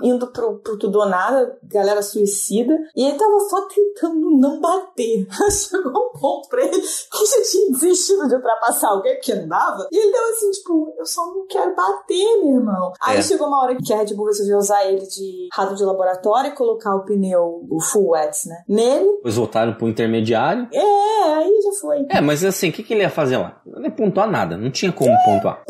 indo 0.02 0.28
pro, 0.32 0.60
pro 0.60 0.78
tudo 0.78 0.98
ou 0.98 1.06
nada, 1.06 1.58
galera 1.64 2.00
suicida, 2.00 2.74
e 2.96 3.04
ele 3.04 3.18
tava 3.18 3.38
só 3.40 3.68
tentando 3.68 4.30
não 4.38 4.58
bater. 4.62 5.26
Chegou 5.52 5.92
um 5.92 6.18
ponto 6.18 6.48
pra 6.48 6.62
ele 6.62 6.80
que 6.80 7.26
já 7.26 7.42
tinha 7.50 7.70
desistido 7.72 8.26
de 8.28 8.34
ultrapassar 8.36 8.88
alguém 8.88 9.14
porque 9.16 9.34
não 9.34 9.46
dava, 9.46 9.86
e 9.92 9.96
ele 9.98 10.10
deu 10.10 10.22
assim, 10.30 10.50
tipo, 10.52 10.94
eu 10.98 11.04
só 11.04 11.26
não 11.26 11.46
quero 11.46 11.76
bater, 11.76 12.42
meu 12.42 12.54
irmão. 12.60 12.92
Aí 13.02 13.18
É. 13.18 13.22
chegou 13.22 13.46
uma 13.46 13.62
hora 13.62 13.76
que 13.76 13.92
a 13.92 13.98
Red 13.98 14.14
Bull 14.14 14.26
resolveu 14.26 14.56
usar 14.56 14.86
ele 14.86 15.06
de 15.06 15.48
rato 15.52 15.74
de 15.74 15.84
laboratório 15.84 16.50
e 16.50 16.54
colocar 16.54 16.96
o 16.96 17.04
pneu, 17.04 17.66
o 17.70 17.78
full 17.78 18.12
wet, 18.12 18.48
né, 18.48 18.64
nele. 18.66 19.16
Depois 19.16 19.36
voltaram 19.36 19.74
pro 19.74 19.86
intermediário. 19.86 20.66
É, 20.72 21.34
aí 21.34 21.60
já 21.62 21.72
foi. 21.78 22.06
É, 22.10 22.22
mas 22.22 22.42
assim, 22.42 22.70
o 22.70 22.72
que, 22.72 22.82
que 22.82 22.94
ele 22.94 23.02
ia 23.02 23.10
fazer 23.10 23.36
lá? 23.36 23.60
Não 23.66 23.82
ia 23.84 23.90
pontuar 23.90 24.30
nada, 24.30 24.56
não 24.56 24.70
tinha 24.70 24.90
como 24.90 25.14
pontuar. 25.26 25.62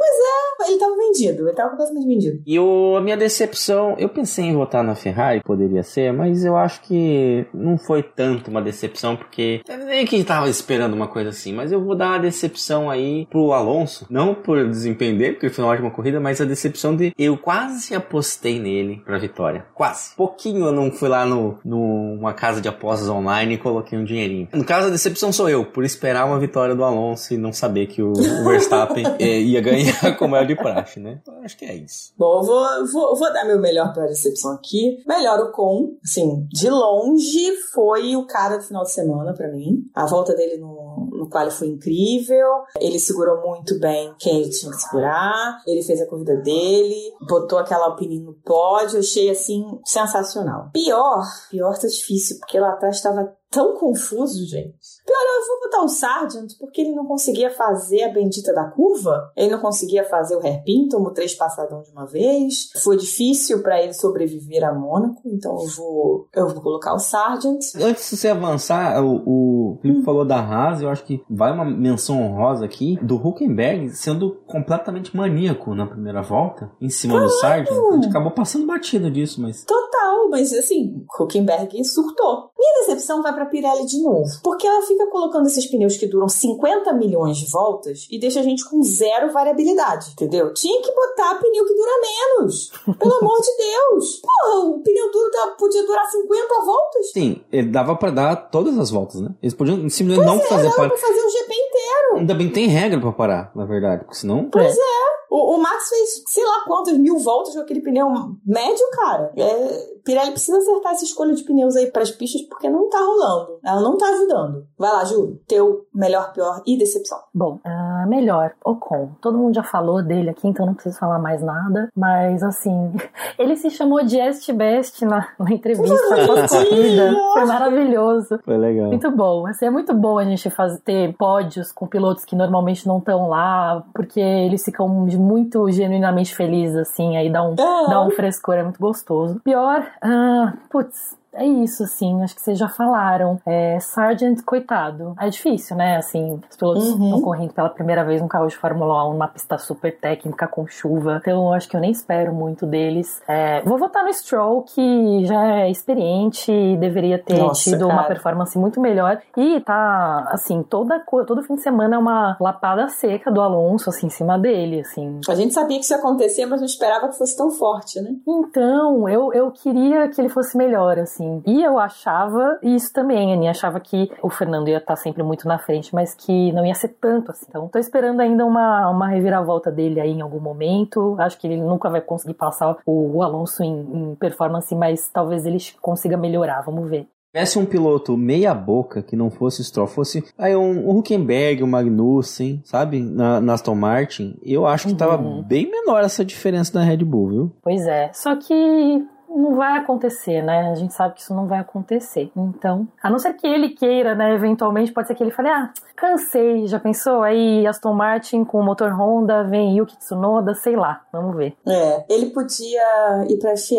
Ele 0.66 0.78
tava 0.78 0.96
vendido, 0.96 1.46
ele 1.46 1.56
tava 1.56 1.70
completamente 1.70 2.06
vendido. 2.06 2.42
E 2.46 2.58
o, 2.58 2.96
a 2.96 3.00
minha 3.00 3.16
decepção, 3.16 3.94
eu 3.98 4.08
pensei 4.08 4.46
em 4.46 4.54
votar 4.54 4.82
na 4.82 4.94
Ferrari, 4.94 5.42
poderia 5.42 5.82
ser, 5.82 6.12
mas 6.12 6.44
eu 6.44 6.56
acho 6.56 6.82
que 6.82 7.46
não 7.54 7.78
foi 7.78 8.02
tanto 8.02 8.50
uma 8.50 8.62
decepção, 8.62 9.16
porque 9.16 9.62
nem 9.86 10.04
que 10.04 10.22
tava 10.24 10.48
esperando 10.48 10.94
uma 10.94 11.08
coisa 11.08 11.30
assim, 11.30 11.52
mas 11.52 11.72
eu 11.72 11.82
vou 11.82 11.94
dar 11.94 12.08
uma 12.08 12.18
decepção 12.18 12.90
aí 12.90 13.26
pro 13.30 13.52
Alonso, 13.52 14.06
não 14.10 14.34
por 14.34 14.68
desempenho 14.68 15.16
dele, 15.16 15.32
porque 15.34 15.48
foi 15.48 15.64
uma 15.64 15.72
ótima 15.72 15.90
corrida, 15.90 16.20
mas 16.20 16.40
a 16.40 16.44
decepção 16.44 16.94
de 16.94 17.12
eu 17.18 17.36
quase 17.36 17.94
apostei 17.94 18.58
nele 18.58 19.02
pra 19.04 19.18
vitória. 19.18 19.66
Quase. 19.74 20.14
Pouquinho 20.16 20.66
eu 20.66 20.72
não 20.72 20.90
fui 20.90 21.08
lá 21.08 21.24
no, 21.24 21.58
numa 21.64 22.32
casa 22.32 22.60
de 22.60 22.68
apostas 22.68 23.08
online 23.08 23.54
e 23.54 23.58
coloquei 23.58 23.98
um 23.98 24.04
dinheirinho. 24.04 24.48
No 24.52 24.64
caso, 24.64 24.88
a 24.88 24.90
decepção 24.90 25.32
sou 25.32 25.48
eu, 25.48 25.64
por 25.64 25.84
esperar 25.84 26.26
uma 26.26 26.38
vitória 26.38 26.74
do 26.74 26.84
Alonso 26.84 27.34
e 27.34 27.36
não 27.36 27.52
saber 27.52 27.86
que 27.86 28.02
o, 28.02 28.12
o 28.12 28.44
Verstappen 28.44 29.04
eh, 29.18 29.40
ia 29.40 29.60
ganhar 29.60 30.16
como 30.16 30.36
é 30.36 30.40
de 30.48 30.56
praxe, 30.56 30.98
né? 31.00 31.20
Acho 31.42 31.56
que 31.56 31.64
é 31.64 31.74
isso. 31.74 32.12
Bom, 32.16 32.42
vou, 32.42 32.86
vou, 32.92 33.16
vou 33.16 33.32
dar 33.32 33.44
meu 33.44 33.60
melhor 33.60 33.92
pra 33.92 34.06
decepção 34.06 34.52
aqui. 34.52 35.02
Melhor 35.06 35.38
o 35.40 35.52
Com, 35.52 35.96
assim, 36.04 36.46
de 36.50 36.68
longe 36.68 37.56
foi 37.72 38.16
o 38.16 38.26
cara 38.26 38.56
do 38.56 38.64
final 38.64 38.82
de 38.82 38.92
semana 38.92 39.32
pra 39.34 39.48
mim. 39.48 39.84
A 39.94 40.06
volta 40.06 40.34
dele 40.34 40.58
no, 40.58 41.08
no 41.12 41.28
qual 41.28 41.50
foi 41.50 41.68
incrível. 41.68 42.48
Ele 42.80 42.98
segurou 42.98 43.40
muito 43.46 43.78
bem 43.78 44.14
quem 44.18 44.40
ele 44.40 44.50
tinha 44.50 44.72
que 44.72 44.78
segurar. 44.78 45.58
Ele 45.66 45.82
fez 45.82 46.00
a 46.00 46.06
corrida 46.06 46.36
dele, 46.36 47.12
botou 47.28 47.58
aquela 47.58 47.86
Alpine 47.86 48.20
no 48.20 48.34
pódio. 48.44 48.98
Achei, 48.98 49.30
assim, 49.30 49.64
sensacional. 49.84 50.70
Pior, 50.72 51.24
pior 51.50 51.78
tá 51.78 51.86
difícil, 51.86 52.38
porque 52.38 52.58
lá 52.58 52.70
atrás 52.70 53.00
tava 53.00 53.36
tão 53.50 53.74
confuso, 53.74 54.46
gente. 54.46 54.76
Pior, 55.06 55.16
eu 55.16 55.46
vou 55.46 55.60
botar 55.64 55.82
o 55.82 55.88
Sargent 55.88 56.52
porque 56.58 56.82
ele 56.82 56.94
não 56.94 57.06
conseguia 57.06 57.50
fazer 57.50 58.02
a 58.04 58.12
bendita 58.12 58.52
da 58.52 58.64
curva. 58.64 59.32
Ele 59.36 59.50
não 59.50 59.60
conseguia 59.60 60.04
fazer 60.04 60.36
o 60.36 60.44
hairpin, 60.44 60.88
tomou 60.88 61.12
três 61.12 61.34
passadão 61.34 61.82
de 61.82 61.90
uma 61.90 62.06
vez. 62.06 62.70
Foi 62.82 62.96
difícil 62.96 63.62
pra 63.62 63.82
ele 63.82 63.94
sobreviver 63.94 64.64
a 64.64 64.74
Mônaco, 64.74 65.22
então 65.26 65.52
eu 65.52 65.66
vou, 65.68 66.28
eu 66.34 66.48
vou 66.48 66.62
colocar 66.62 66.94
o 66.94 66.98
Sargent. 66.98 67.60
Antes 67.76 68.10
de 68.10 68.16
você 68.16 68.28
avançar, 68.28 69.02
o, 69.02 69.22
o 69.26 69.78
Felipe 69.80 70.02
falou 70.02 70.24
da 70.24 70.38
Haas, 70.38 70.82
eu 70.82 70.88
acho 70.88 71.04
que 71.04 71.22
vai 71.28 71.52
uma 71.52 71.64
menção 71.64 72.20
honrosa 72.22 72.64
aqui 72.64 72.98
do 73.02 73.16
Huckenberg 73.16 73.90
sendo 73.90 74.42
completamente 74.46 75.16
maníaco 75.16 75.74
na 75.74 75.86
primeira 75.86 76.22
volta, 76.22 76.70
em 76.80 76.90
cima 76.90 77.20
do 77.20 77.28
Sargent. 77.30 77.68
A 77.70 77.94
gente 77.94 78.08
acabou 78.08 78.32
passando 78.32 78.66
batido 78.66 79.10
disso, 79.10 79.40
mas. 79.40 79.64
Total, 79.64 80.28
mas 80.30 80.52
assim, 80.52 81.04
Huckenberg 81.18 81.82
surtou. 81.84 82.50
Minha 82.58 82.80
decepção 82.80 83.22
vai 83.22 83.34
pra 83.38 83.46
Pirelli 83.46 83.86
de 83.86 84.02
novo, 84.02 84.28
porque 84.42 84.66
ela 84.66 84.82
fica 84.82 85.06
colocando 85.06 85.46
esses 85.46 85.66
pneus 85.70 85.96
que 85.96 86.06
duram 86.06 86.28
50 86.28 86.92
milhões 86.94 87.36
de 87.38 87.50
voltas 87.50 88.06
e 88.10 88.18
deixa 88.18 88.40
a 88.40 88.42
gente 88.42 88.68
com 88.68 88.82
zero 88.82 89.32
variabilidade, 89.32 90.10
entendeu? 90.12 90.52
Tinha 90.52 90.82
que 90.82 90.92
botar 90.92 91.36
pneu 91.36 91.64
que 91.64 91.74
dura 91.74 91.90
menos. 92.00 92.70
Pelo 92.98 93.14
amor 93.22 93.40
de 93.40 93.56
Deus. 93.56 94.20
Porra, 94.20 94.64
o 94.66 94.80
pneu 94.82 95.10
duro 95.12 95.30
tá- 95.30 95.54
podia 95.58 95.86
durar 95.86 96.04
50 96.10 96.64
voltas. 96.64 97.12
Sim, 97.12 97.40
ele 97.52 97.68
dava 97.70 97.94
pra 97.96 98.10
dar 98.10 98.36
todas 98.50 98.76
as 98.78 98.90
voltas, 98.90 99.20
né? 99.20 99.30
Eles 99.42 99.54
podiam 99.54 99.88
simplesmente 99.88 100.26
não 100.26 100.40
fazer 100.40 100.64
Dava 100.64 100.76
para. 100.76 100.88
pra 100.88 100.98
fazer 100.98 101.20
um 101.20 101.30
GP 101.30 101.54
inteiro. 101.54 102.16
Ainda 102.18 102.34
bem 102.34 102.48
que 102.48 102.54
tem 102.54 102.66
regra 102.68 103.00
pra 103.00 103.12
parar, 103.12 103.52
na 103.54 103.64
verdade, 103.64 104.02
porque 104.04 104.16
senão. 104.18 104.48
Pois 104.50 104.76
é. 104.76 105.18
O, 105.30 105.56
o 105.56 105.58
Max 105.62 105.90
fez 105.90 106.22
sei 106.26 106.42
lá 106.42 106.64
quantas 106.66 106.96
mil 106.96 107.18
voltas 107.18 107.52
com 107.54 107.60
aquele 107.60 107.82
pneu 107.82 108.06
médio, 108.46 108.84
cara. 108.92 109.30
É, 109.36 109.97
Pirelli 110.08 110.30
precisa 110.30 110.56
acertar 110.56 110.92
essa 110.92 111.04
escolha 111.04 111.34
de 111.34 111.44
pneus 111.44 111.76
aí 111.76 111.88
para 111.88 112.00
as 112.00 112.10
pistas 112.10 112.40
porque 112.40 112.66
não 112.70 112.88
tá 112.88 112.98
rolando. 112.98 113.58
Ela 113.62 113.82
não 113.82 113.98
tá 113.98 114.06
ajudando. 114.06 114.66
Vai 114.78 114.90
lá, 114.90 115.04
Ju, 115.04 115.38
teu 115.46 115.84
melhor, 115.94 116.32
pior 116.32 116.62
e 116.66 116.78
decepção. 116.78 117.18
Bom, 117.34 117.60
uh, 117.62 118.08
melhor, 118.08 118.54
Ocon. 118.64 119.10
Todo 119.20 119.36
mundo 119.36 119.54
já 119.54 119.62
falou 119.62 120.02
dele 120.02 120.30
aqui, 120.30 120.48
então 120.48 120.64
não 120.64 120.72
preciso 120.72 120.98
falar 120.98 121.18
mais 121.18 121.42
nada. 121.42 121.90
Mas 121.94 122.42
assim, 122.42 122.90
ele 123.38 123.54
se 123.56 123.68
chamou 123.68 124.02
de 124.02 124.18
Est 124.18 124.50
Best 124.50 125.04
na, 125.04 125.28
na 125.38 125.52
entrevista 125.52 125.94
pós-corrida. 126.26 127.14
Foi 127.34 127.44
maravilhoso. 127.44 128.38
Foi 128.42 128.56
legal. 128.56 128.88
Muito 128.88 129.10
bom. 129.10 129.46
Assim, 129.46 129.66
é 129.66 129.70
muito 129.70 129.92
bom 129.92 130.18
a 130.18 130.24
gente 130.24 130.48
fazer, 130.48 130.78
ter 130.80 131.14
pódios 131.18 131.70
com 131.70 131.86
pilotos 131.86 132.24
que 132.24 132.34
normalmente 132.34 132.88
não 132.88 132.96
estão 132.96 133.28
lá, 133.28 133.84
porque 133.92 134.20
eles 134.20 134.64
ficam 134.64 134.88
muito 134.88 135.70
genuinamente 135.70 136.34
felizes, 136.34 136.76
assim, 136.76 137.18
aí 137.18 137.30
dá 137.30 137.42
um, 137.42 137.54
dá 137.54 138.02
um 138.02 138.10
frescor, 138.10 138.54
é 138.54 138.62
muito 138.62 138.80
gostoso. 138.80 139.38
Pior, 139.44 139.86
ah, 140.02 140.52
putz, 140.70 141.16
é 141.38 141.46
isso, 141.46 141.82
assim, 141.84 142.22
acho 142.22 142.34
que 142.34 142.42
vocês 142.42 142.58
já 142.58 142.68
falaram. 142.68 143.40
É, 143.46 143.78
Sargent, 143.80 144.42
coitado. 144.44 145.14
É 145.20 145.28
difícil, 145.28 145.76
né? 145.76 145.96
Assim, 145.96 146.40
os 146.50 146.56
pilotos 146.56 146.88
Uhum. 146.90 147.04
estão 147.06 147.20
correndo 147.22 147.52
pela 147.52 147.68
primeira 147.68 148.04
vez 148.04 148.20
num 148.20 148.28
carro 148.28 148.46
de 148.46 148.56
Fórmula 148.56 149.08
1, 149.08 149.12
numa 149.12 149.28
pista 149.28 149.56
super 149.58 149.96
técnica, 149.98 150.46
com 150.46 150.66
chuva. 150.66 151.18
Então, 151.20 151.52
acho 151.52 151.68
que 151.68 151.76
eu 151.76 151.80
nem 151.80 151.90
espero 151.90 152.32
muito 152.32 152.66
deles. 152.66 153.20
É, 153.28 153.62
vou 153.62 153.78
votar 153.78 154.04
no 154.04 154.12
Stroll, 154.12 154.62
que 154.62 155.24
já 155.26 155.44
é 155.46 155.70
experiente 155.70 156.50
e 156.52 156.76
deveria 156.76 157.18
ter 157.18 157.38
Nossa, 157.38 157.62
tido 157.70 157.84
uma 157.86 157.96
cara. 157.96 158.08
performance 158.08 158.58
muito 158.58 158.80
melhor. 158.80 159.20
E 159.36 159.60
tá, 159.60 160.28
assim, 160.32 160.62
toda, 160.62 161.00
todo 161.00 161.42
fim 161.42 161.54
de 161.54 161.62
semana 161.62 161.96
é 161.96 161.98
uma 161.98 162.36
lapada 162.40 162.88
seca 162.88 163.30
do 163.30 163.40
Alonso, 163.40 163.88
assim, 163.90 164.06
em 164.06 164.10
cima 164.10 164.38
dele, 164.38 164.80
assim. 164.80 165.20
A 165.28 165.34
gente 165.34 165.54
sabia 165.54 165.78
que 165.78 165.84
isso 165.84 165.92
ia 165.92 165.98
acontecer, 165.98 166.46
mas 166.46 166.60
não 166.60 166.66
esperava 166.66 167.08
que 167.08 167.16
fosse 167.18 167.36
tão 167.36 167.50
forte, 167.50 168.00
né? 168.00 168.14
Então, 168.26 169.08
eu, 169.08 169.32
eu 169.32 169.50
queria 169.50 170.08
que 170.08 170.20
ele 170.20 170.28
fosse 170.28 170.56
melhor, 170.56 170.98
assim. 170.98 171.27
E 171.46 171.62
eu 171.62 171.78
achava, 171.78 172.58
isso 172.62 172.92
também, 172.92 173.32
Aninha, 173.32 173.50
achava 173.50 173.78
que 173.80 174.10
o 174.22 174.28
Fernando 174.30 174.68
ia 174.68 174.78
estar 174.78 174.96
sempre 174.96 175.22
muito 175.22 175.46
na 175.46 175.58
frente, 175.58 175.94
mas 175.94 176.14
que 176.14 176.52
não 176.52 176.64
ia 176.64 176.74
ser 176.74 176.88
tanto 177.00 177.30
assim. 177.30 177.46
Então, 177.48 177.68
tô 177.68 177.78
esperando 177.78 178.20
ainda 178.20 178.44
uma, 178.44 178.88
uma 178.90 179.08
reviravolta 179.08 179.70
dele 179.70 180.00
aí 180.00 180.10
em 180.12 180.20
algum 180.20 180.40
momento. 180.40 181.16
Acho 181.18 181.38
que 181.38 181.46
ele 181.46 181.60
nunca 181.60 181.88
vai 181.88 182.00
conseguir 182.00 182.34
passar 182.34 182.76
o, 182.86 183.16
o 183.16 183.22
Alonso 183.22 183.62
em, 183.62 183.80
em 184.10 184.14
performance, 184.14 184.74
mas 184.74 185.08
talvez 185.12 185.44
ele 185.46 185.58
consiga 185.80 186.16
melhorar, 186.16 186.62
vamos 186.62 186.88
ver. 186.88 187.06
tivesse 187.34 187.58
um 187.58 187.66
piloto 187.66 188.16
meia 188.16 188.54
boca 188.54 189.02
que 189.02 189.14
não 189.16 189.30
fosse 189.30 189.62
Stroll, 189.62 189.86
fosse 189.86 190.24
aí 190.38 190.56
um, 190.56 190.88
um 190.90 190.96
Huckenberg, 190.98 191.62
um 191.62 191.66
Magnussen, 191.66 192.60
sabe? 192.64 193.00
Na, 193.00 193.40
na 193.40 193.54
Aston 193.54 193.74
Martin, 193.74 194.36
eu 194.42 194.66
acho 194.66 194.88
que 194.88 194.94
tava 194.94 195.18
Uhum. 195.22 195.42
bem 195.42 195.70
menor 195.70 196.02
essa 196.02 196.24
diferença 196.24 196.72
da 196.72 196.80
Red 196.80 196.98
Bull, 197.04 197.28
viu? 197.28 197.52
Pois 197.62 197.86
é, 197.86 198.10
só 198.14 198.34
que 198.36 199.04
não 199.28 199.54
vai 199.54 199.78
acontecer, 199.78 200.42
né? 200.42 200.70
A 200.70 200.74
gente 200.74 200.94
sabe 200.94 201.14
que 201.14 201.20
isso 201.20 201.34
não 201.34 201.46
vai 201.46 201.58
acontecer. 201.58 202.30
Então, 202.36 202.88
a 203.02 203.10
não 203.10 203.18
ser 203.18 203.34
que 203.34 203.46
ele 203.46 203.70
queira, 203.70 204.14
né? 204.14 204.34
Eventualmente, 204.34 204.92
pode 204.92 205.08
ser 205.08 205.14
que 205.14 205.22
ele 205.22 205.30
fale: 205.30 205.48
ah, 205.48 205.72
cansei, 205.96 206.66
já 206.66 206.78
pensou? 206.78 207.22
Aí 207.22 207.66
Aston 207.66 207.92
Martin 207.92 208.44
com 208.44 208.58
o 208.58 208.64
motor 208.64 208.92
Honda, 208.92 209.44
vem 209.44 209.76
Yuki 209.76 209.96
Tsunoda, 209.98 210.54
sei 210.54 210.76
lá, 210.76 211.02
vamos 211.12 211.36
ver. 211.36 211.56
É, 211.66 212.04
ele 212.08 212.30
podia 212.30 213.26
ir 213.28 213.38
pra 213.38 213.56
FIE. 213.56 213.78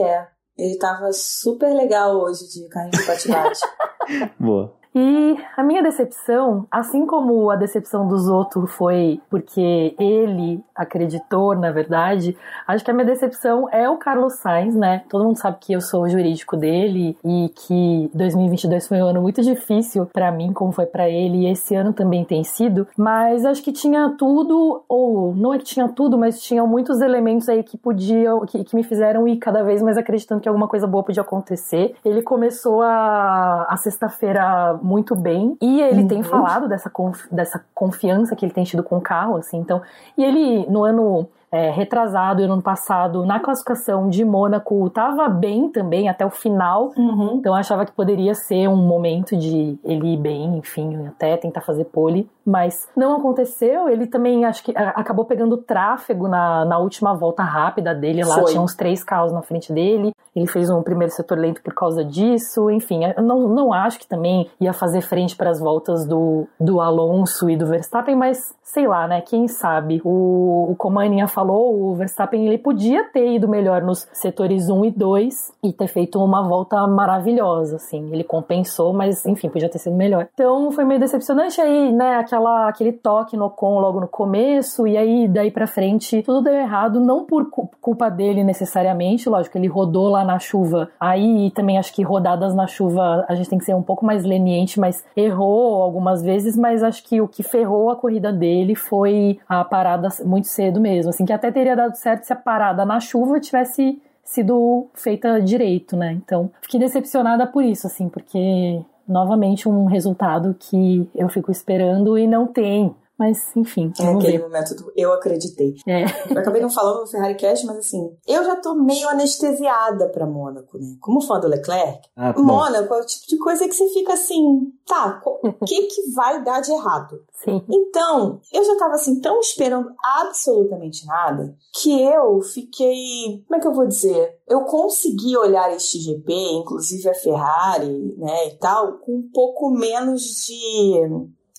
Ele 0.57 0.77
tava 0.77 1.13
super 1.13 1.73
legal 1.73 2.17
hoje 2.17 2.45
de 2.49 2.67
carrinho 2.67 2.91
de 2.91 3.07
bate-bate. 3.07 3.61
Boa. 4.37 4.78
E 4.93 5.37
a 5.55 5.63
minha 5.63 5.83
decepção, 5.83 6.65
assim 6.71 7.05
como 7.05 7.49
a 7.51 7.55
decepção 7.55 8.07
dos 8.07 8.27
outros 8.27 8.71
foi 8.73 9.21
porque 9.29 9.95
ele 9.99 10.63
acreditou, 10.75 11.55
na 11.55 11.71
verdade, 11.71 12.35
acho 12.67 12.83
que 12.83 12.89
a 12.89 12.93
minha 12.93 13.05
decepção 13.05 13.69
é 13.71 13.87
o 13.87 13.97
Carlos 13.97 14.33
Sainz, 14.39 14.75
né? 14.75 15.03
Todo 15.07 15.25
mundo 15.25 15.37
sabe 15.37 15.57
que 15.59 15.73
eu 15.73 15.81
sou 15.81 16.03
o 16.03 16.09
jurídico 16.09 16.57
dele 16.57 17.15
e 17.23 17.51
que 17.55 18.09
2022 18.15 18.87
foi 18.87 19.01
um 19.01 19.05
ano 19.05 19.21
muito 19.21 19.43
difícil 19.43 20.07
pra 20.07 20.31
mim, 20.31 20.51
como 20.53 20.71
foi 20.71 20.87
pra 20.87 21.07
ele, 21.07 21.45
e 21.45 21.51
esse 21.51 21.75
ano 21.75 21.93
também 21.93 22.25
tem 22.25 22.43
sido, 22.43 22.87
mas 22.97 23.45
acho 23.45 23.61
que 23.61 23.71
tinha 23.71 24.15
tudo, 24.17 24.83
ou 24.89 25.35
não 25.35 25.53
é 25.53 25.59
que 25.59 25.65
tinha 25.65 25.87
tudo, 25.87 26.17
mas 26.17 26.41
tinham 26.41 26.65
muitos 26.65 26.99
elementos 27.01 27.47
aí 27.47 27.63
que 27.63 27.77
podiam, 27.77 28.41
que, 28.45 28.63
que 28.63 28.75
me 28.75 28.83
fizeram 28.83 29.27
ir 29.27 29.37
cada 29.37 29.63
vez 29.63 29.81
mais 29.81 29.97
acreditando 29.97 30.41
que 30.41 30.49
alguma 30.49 30.67
coisa 30.67 30.87
boa 30.87 31.03
podia 31.03 31.21
acontecer. 31.21 31.95
Ele 32.03 32.23
começou 32.23 32.81
a, 32.81 33.67
a 33.69 33.77
sexta-feira 33.77 34.78
muito 34.81 35.15
bem. 35.15 35.57
E 35.61 35.81
ele 35.81 36.05
tem 36.05 36.23
falado 36.23 36.67
dessa, 36.67 36.89
conf- 36.89 37.27
dessa 37.31 37.63
confiança 37.73 38.35
que 38.35 38.45
ele 38.45 38.53
tem 38.53 38.63
tido 38.63 38.83
com 38.83 38.97
o 38.97 39.01
carro, 39.01 39.37
assim. 39.37 39.57
Então, 39.57 39.81
e 40.17 40.23
ele, 40.23 40.65
no 40.69 40.83
ano 40.83 41.27
é, 41.51 41.71
retrasado 41.71 42.41
e 42.41 42.47
no 42.47 42.53
ano 42.53 42.61
passado, 42.61 43.25
na 43.25 43.39
classificação 43.39 44.09
de 44.09 44.23
Mônaco, 44.23 44.89
tava 44.89 45.27
bem 45.27 45.69
também 45.69 46.07
até 46.07 46.25
o 46.25 46.29
final. 46.29 46.91
Uhum. 46.95 47.37
Então, 47.37 47.53
eu 47.53 47.55
achava 47.55 47.85
que 47.85 47.91
poderia 47.91 48.35
ser 48.35 48.67
um 48.67 48.75
momento 48.75 49.35
de 49.35 49.77
ele 49.83 50.13
ir 50.13 50.17
bem, 50.17 50.57
enfim, 50.57 51.07
até 51.07 51.35
tentar 51.37 51.61
fazer 51.61 51.85
pole. 51.85 52.29
Mas 52.45 52.87
não 52.95 53.15
aconteceu. 53.15 53.89
Ele 53.89 54.07
também, 54.07 54.45
acho 54.45 54.63
que 54.63 54.73
acabou 54.75 55.25
pegando 55.25 55.57
tráfego 55.57 56.27
na, 56.27 56.65
na 56.65 56.77
última 56.79 57.13
volta 57.13 57.43
rápida 57.43 57.93
dele. 57.93 58.23
Lá 58.23 58.35
Foi. 58.35 58.45
tinha 58.45 58.61
uns 58.61 58.75
três 58.75 59.03
carros 59.03 59.31
na 59.31 59.41
frente 59.41 59.71
dele. 59.71 60.11
Ele 60.35 60.47
fez 60.47 60.69
um 60.69 60.81
primeiro 60.81 61.13
setor 61.13 61.37
lento 61.37 61.61
por 61.61 61.73
causa 61.73 62.03
disso. 62.03 62.69
Enfim, 62.71 63.01
eu 63.15 63.23
não, 63.23 63.47
não 63.47 63.73
acho 63.73 63.99
que 63.99 64.07
também 64.07 64.49
ia 64.59 64.73
fazer 64.73 65.01
frente 65.01 65.35
para 65.35 65.49
as 65.49 65.59
voltas 65.59 66.05
do, 66.07 66.47
do 66.59 66.79
Alonso 66.81 67.49
e 67.49 67.57
do 67.57 67.67
Verstappen, 67.67 68.15
mas 68.15 68.55
sei 68.71 68.87
lá, 68.87 69.07
né? 69.07 69.21
Quem 69.21 69.47
sabe? 69.47 69.99
O, 70.05 70.67
o 70.71 70.75
como 70.77 70.99
a 70.99 71.03
Aninha 71.03 71.27
falou, 71.27 71.73
o 71.89 71.95
Verstappen 71.95 72.45
ele 72.45 72.57
podia 72.59 73.03
ter 73.03 73.33
ido 73.33 73.47
melhor 73.47 73.81
nos 73.81 74.07
setores 74.13 74.69
1 74.69 74.85
e 74.85 74.91
2 74.91 75.51
e 75.63 75.73
ter 75.73 75.87
feito 75.87 76.23
uma 76.23 76.47
volta 76.47 76.85
maravilhosa, 76.85 77.77
assim. 77.77 78.09
Ele 78.11 78.23
compensou, 78.23 78.93
mas 78.93 79.25
enfim, 79.25 79.49
podia 79.49 79.69
ter 79.69 79.79
sido 79.79 79.95
melhor. 79.95 80.27
Então 80.35 80.71
foi 80.71 80.85
meio 80.85 80.99
decepcionante 80.99 81.59
aí, 81.59 81.91
né? 81.91 82.17
Aquela, 82.17 82.69
aquele 82.69 82.91
toque 82.91 83.35
no 83.35 83.45
Ocon 83.45 83.79
logo 83.79 83.99
no 83.99 84.07
começo, 84.07 84.85
e 84.87 84.95
aí 84.95 85.27
daí 85.27 85.49
pra 85.49 85.65
frente 85.65 86.21
tudo 86.21 86.43
deu 86.43 86.53
errado, 86.53 86.99
não 86.99 87.25
por 87.25 87.49
cu- 87.49 87.69
culpa 87.81 88.07
dele 88.07 88.43
necessariamente, 88.43 89.27
lógico, 89.27 89.57
ele 89.57 89.67
rodou 89.67 90.09
lá 90.09 90.23
na 90.23 90.37
chuva. 90.37 90.89
Aí 90.99 91.49
também 91.51 91.79
acho 91.79 91.91
que 91.91 92.03
rodadas 92.03 92.53
na 92.53 92.67
chuva 92.67 93.25
a 93.27 93.33
gente 93.33 93.49
tem 93.49 93.57
que 93.57 93.65
ser 93.65 93.73
um 93.73 93.81
pouco 93.81 94.05
mais 94.05 94.23
leniente, 94.23 94.79
mas 94.79 95.03
errou 95.17 95.81
algumas 95.81 96.21
vezes, 96.21 96.55
mas 96.55 96.83
acho 96.83 97.03
que 97.03 97.19
o 97.19 97.27
que 97.27 97.41
ferrou 97.41 97.89
a 97.89 97.95
corrida 97.95 98.31
dele 98.31 98.58
foi 98.75 99.39
a 99.47 99.63
parada 99.63 100.09
muito 100.25 100.47
cedo 100.47 100.79
mesmo, 100.79 101.09
assim, 101.09 101.25
que 101.25 101.33
até 101.33 101.51
teria 101.51 101.75
dado 101.75 101.95
certo 101.95 102.23
se 102.23 102.33
a 102.33 102.35
parada 102.35 102.85
na 102.85 102.99
chuva 102.99 103.39
tivesse 103.39 104.01
sido 104.23 104.87
feita 104.93 105.41
direito, 105.41 105.97
né? 105.97 106.13
Então, 106.13 106.51
fiquei 106.61 106.79
decepcionada 106.79 107.47
por 107.47 107.63
isso, 107.63 107.87
assim, 107.87 108.07
porque 108.07 108.79
novamente 109.07 109.67
um 109.67 109.85
resultado 109.85 110.55
que 110.59 111.09
eu 111.15 111.27
fico 111.27 111.51
esperando 111.51 112.17
e 112.17 112.27
não 112.27 112.45
tem. 112.45 112.93
Mas, 113.19 113.53
enfim, 113.55 113.91
É 113.99 114.03
vamos 114.03 114.23
aquele 114.23 114.37
ver. 114.37 114.43
momento 114.43 114.73
do 114.75 114.91
eu 114.95 115.11
acreditei. 115.11 115.75
É. 115.85 116.05
Eu 116.33 116.39
acabei 116.39 116.61
não 116.61 116.69
falando 116.69 117.01
no 117.01 117.07
Ferrari 117.07 117.35
Cash, 117.35 117.63
mas 117.65 117.77
assim, 117.77 118.15
eu 118.25 118.43
já 118.45 118.55
tô 118.55 118.73
meio 118.75 119.09
anestesiada 119.09 120.07
pra 120.09 120.25
Mônaco, 120.25 120.77
né? 120.77 120.95
Como 121.01 121.19
fã 121.21 121.37
do 121.39 121.47
Leclerc, 121.47 121.99
Ah. 122.15 122.33
Mônaco 122.37 122.93
é 122.93 123.01
o 123.01 123.05
tipo 123.05 123.27
de 123.27 123.37
coisa 123.37 123.67
que 123.67 123.73
você 123.73 123.87
fica 123.89 124.13
assim, 124.13 124.71
tá, 124.85 125.21
o 125.43 125.65
que 125.65 125.81
que 125.87 126.11
vai 126.13 126.41
dar 126.43 126.61
de 126.61 126.71
errado? 126.71 127.19
Sim. 127.43 127.61
Então, 127.69 128.39
eu 128.53 128.63
já 128.63 128.75
tava 128.77 128.93
assim, 128.95 129.19
tão 129.19 129.39
esperando 129.39 129.89
absolutamente 130.17 131.05
nada, 131.05 131.55
que 131.81 132.01
eu 132.01 132.41
fiquei. 132.41 133.43
Como 133.47 133.57
é 133.57 133.59
que 133.59 133.67
eu 133.67 133.73
vou 133.73 133.85
dizer? 133.87 134.37
Eu 134.47 134.61
consegui 134.61 135.37
olhar 135.37 135.73
este 135.75 135.99
GP, 135.99 136.31
inclusive 136.53 137.09
a 137.09 137.13
Ferrari, 137.13 138.15
né, 138.17 138.47
e 138.47 138.57
tal, 138.57 138.93
com 138.99 139.13
um 139.17 139.29
pouco 139.33 139.69
menos 139.71 140.21
de. 140.21 141.01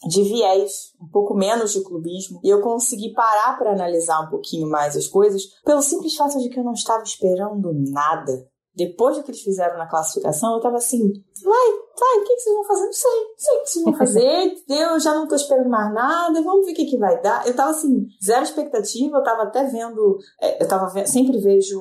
De 0.09 0.23
viés, 0.23 0.95
um 1.01 1.09
pouco 1.09 1.35
menos 1.35 1.73
de 1.73 1.83
clubismo, 1.83 2.41
e 2.43 2.49
eu 2.49 2.63
consegui 2.63 3.13
parar 3.13 3.59
para 3.59 3.73
analisar 3.73 4.21
um 4.21 4.31
pouquinho 4.31 4.69
mais 4.69 4.97
as 4.97 5.07
coisas, 5.07 5.43
pelo 5.65 5.83
simples 5.83 6.17
fato 6.17 6.39
de 6.39 6.49
que 6.49 6.59
eu 6.59 6.65
não 6.65 6.73
estava 6.73 7.03
esperando 7.03 7.71
nada. 7.91 8.49
Depois 8.75 9.17
do 9.17 9.23
que 9.23 9.31
eles 9.31 9.43
fizeram 9.43 9.77
na 9.77 9.89
classificação, 9.89 10.55
eu 10.55 10.61
tava 10.61 10.77
assim, 10.77 11.01
vai, 11.43 11.71
vai, 11.99 12.19
o 12.19 12.25
que, 12.25 12.35
que 12.35 12.41
vocês 12.41 12.55
vão 12.55 12.65
fazer? 12.65 12.85
Não 12.87 12.93
sei, 12.93 13.11
não 13.11 13.37
sei 13.37 13.57
o 13.57 13.63
que 13.63 13.69
vocês 13.69 13.85
vão 13.85 13.95
fazer, 13.95 14.55
eu 14.69 15.01
já 15.01 15.15
não 15.15 15.29
tô 15.29 15.35
esperando 15.35 15.69
mais 15.69 15.93
nada, 15.93 16.41
vamos 16.41 16.65
ver 16.65 16.73
o 16.73 16.75
que, 16.75 16.87
que 16.87 16.97
vai 16.97 17.21
dar. 17.21 17.47
Eu 17.47 17.55
tava 17.55 17.71
assim, 17.71 18.07
zero 18.25 18.45
expectativa, 18.45 19.19
eu 19.19 19.23
tava 19.23 19.43
até 19.43 19.65
vendo, 19.65 20.19
é, 20.41 20.63
eu 20.63 20.69
tava 20.69 21.05
sempre 21.05 21.39
vejo 21.39 21.79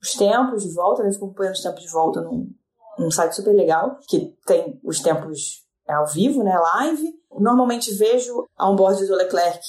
os 0.00 0.14
tempos 0.14 0.62
de 0.62 0.74
volta, 0.74 1.02
né? 1.02 1.12
Fico 1.12 1.24
acompanhando 1.24 1.54
os 1.54 1.62
tempos 1.62 1.82
de 1.82 1.90
volta 1.90 2.20
num, 2.20 2.50
num 2.98 3.10
site 3.10 3.34
super 3.34 3.54
legal, 3.54 3.98
que 4.06 4.36
tem 4.46 4.78
os 4.84 5.00
tempos 5.00 5.64
é, 5.88 5.94
ao 5.94 6.06
vivo, 6.06 6.42
né, 6.42 6.56
live. 6.56 7.21
Normalmente 7.42 7.92
vejo 7.94 8.46
a 8.56 8.70
onboard 8.70 9.04
do 9.06 9.16
Leclerc, 9.16 9.60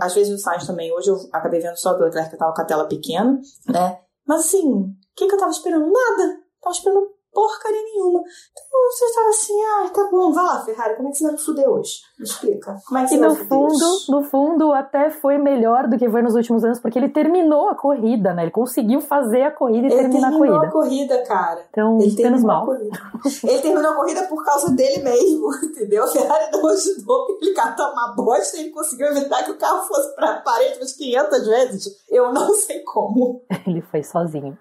às 0.00 0.14
vezes 0.14 0.34
o 0.34 0.42
Sainz 0.42 0.66
também. 0.66 0.92
Hoje 0.92 1.10
eu 1.10 1.16
acabei 1.32 1.60
vendo 1.60 1.76
só 1.76 1.94
do 1.94 2.02
Leclerc, 2.02 2.30
que 2.30 2.36
tava 2.36 2.52
com 2.52 2.62
a 2.62 2.64
tela 2.64 2.88
pequena, 2.88 3.40
né? 3.68 4.00
Mas 4.26 4.40
assim, 4.40 4.68
o 4.68 4.94
que, 5.14 5.28
que 5.28 5.34
eu 5.34 5.38
tava 5.38 5.52
esperando? 5.52 5.84
Nada. 5.84 6.40
Tava 6.60 6.74
esperando 6.74 7.14
porcaria 7.32 7.82
nenhuma. 7.82 8.20
Então 8.20 8.73
você 8.94 9.04
estava 9.06 9.28
assim, 9.28 9.62
ah, 9.62 9.90
tá 9.92 10.08
bom, 10.10 10.32
vai 10.32 10.44
lá, 10.44 10.64
Ferrari, 10.64 10.96
como 10.96 11.08
é 11.08 11.12
que 11.12 11.18
você 11.18 11.24
vai 11.24 11.32
me 11.32 11.38
fuder 11.38 11.68
hoje? 11.68 11.92
Me 12.18 12.24
explica. 12.24 12.76
Como 12.86 12.98
é 12.98 13.06
que 13.06 13.14
E 13.14 13.18
você 13.18 13.18
vai 13.18 13.28
no 13.28 13.34
fuder 13.36 13.48
fundo, 13.48 13.84
hoje? 13.84 14.10
no 14.12 14.22
fundo, 14.22 14.72
até 14.72 15.10
foi 15.10 15.38
melhor 15.38 15.88
do 15.88 15.98
que 15.98 16.08
foi 16.08 16.22
nos 16.22 16.34
últimos 16.34 16.64
anos, 16.64 16.78
porque 16.80 16.98
ele 16.98 17.08
terminou 17.08 17.68
a 17.68 17.74
corrida, 17.74 18.32
né? 18.34 18.42
Ele 18.42 18.50
conseguiu 18.50 19.00
fazer 19.00 19.42
a 19.42 19.50
corrida 19.50 19.86
e 19.88 19.92
Ele 19.92 20.00
terminar 20.02 20.28
a 20.28 20.30
terminou 20.30 20.48
corrida. 20.60 20.68
a 20.68 20.72
corrida, 20.72 21.22
cara. 21.26 21.66
Então, 21.70 21.98
Ele 22.00 22.04
menos 22.04 22.16
terminou 22.16 22.50
a 22.50 22.54
mal. 22.54 22.66
corrida. 22.66 22.98
Ele 23.44 23.58
terminou 23.62 23.90
a 23.90 23.94
corrida 23.94 24.22
por 24.24 24.44
causa 24.44 24.70
dele 24.72 25.02
mesmo, 25.02 25.48
entendeu? 25.64 26.04
A 26.04 26.08
Ferrari 26.08 26.50
não 26.52 26.66
ajudou, 26.68 27.26
porque 27.26 27.46
ele 27.46 27.54
tá 27.54 27.90
uma 27.92 28.14
bosta 28.14 28.56
e 28.56 28.60
ele 28.60 28.70
conseguiu 28.70 29.06
evitar 29.08 29.42
que 29.44 29.50
o 29.50 29.58
carro 29.58 29.82
fosse 29.82 30.14
pra 30.14 30.34
parede 30.40 30.78
umas 30.78 30.92
500 30.92 31.46
vezes. 31.46 32.04
Eu 32.08 32.32
não 32.32 32.54
sei 32.54 32.80
como. 32.80 33.42
Ele 33.66 33.80
foi 33.82 34.02
sozinho. 34.02 34.56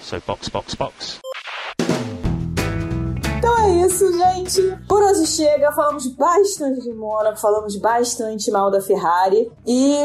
So 0.00 0.20
box, 0.26 0.48
box, 0.48 0.74
box. 0.74 1.18
Então 3.40 3.58
é 3.58 3.70
isso, 3.86 4.06
gente. 4.12 4.60
Por 4.86 5.02
hoje 5.02 5.26
chega. 5.26 5.72
Falamos 5.72 6.06
bastante 6.08 6.82
de 6.82 6.92
Mônaco, 6.92 7.38
falamos 7.40 7.74
bastante 7.76 8.50
mal 8.50 8.70
da 8.70 8.80
Ferrari. 8.82 9.50
E 9.66 9.96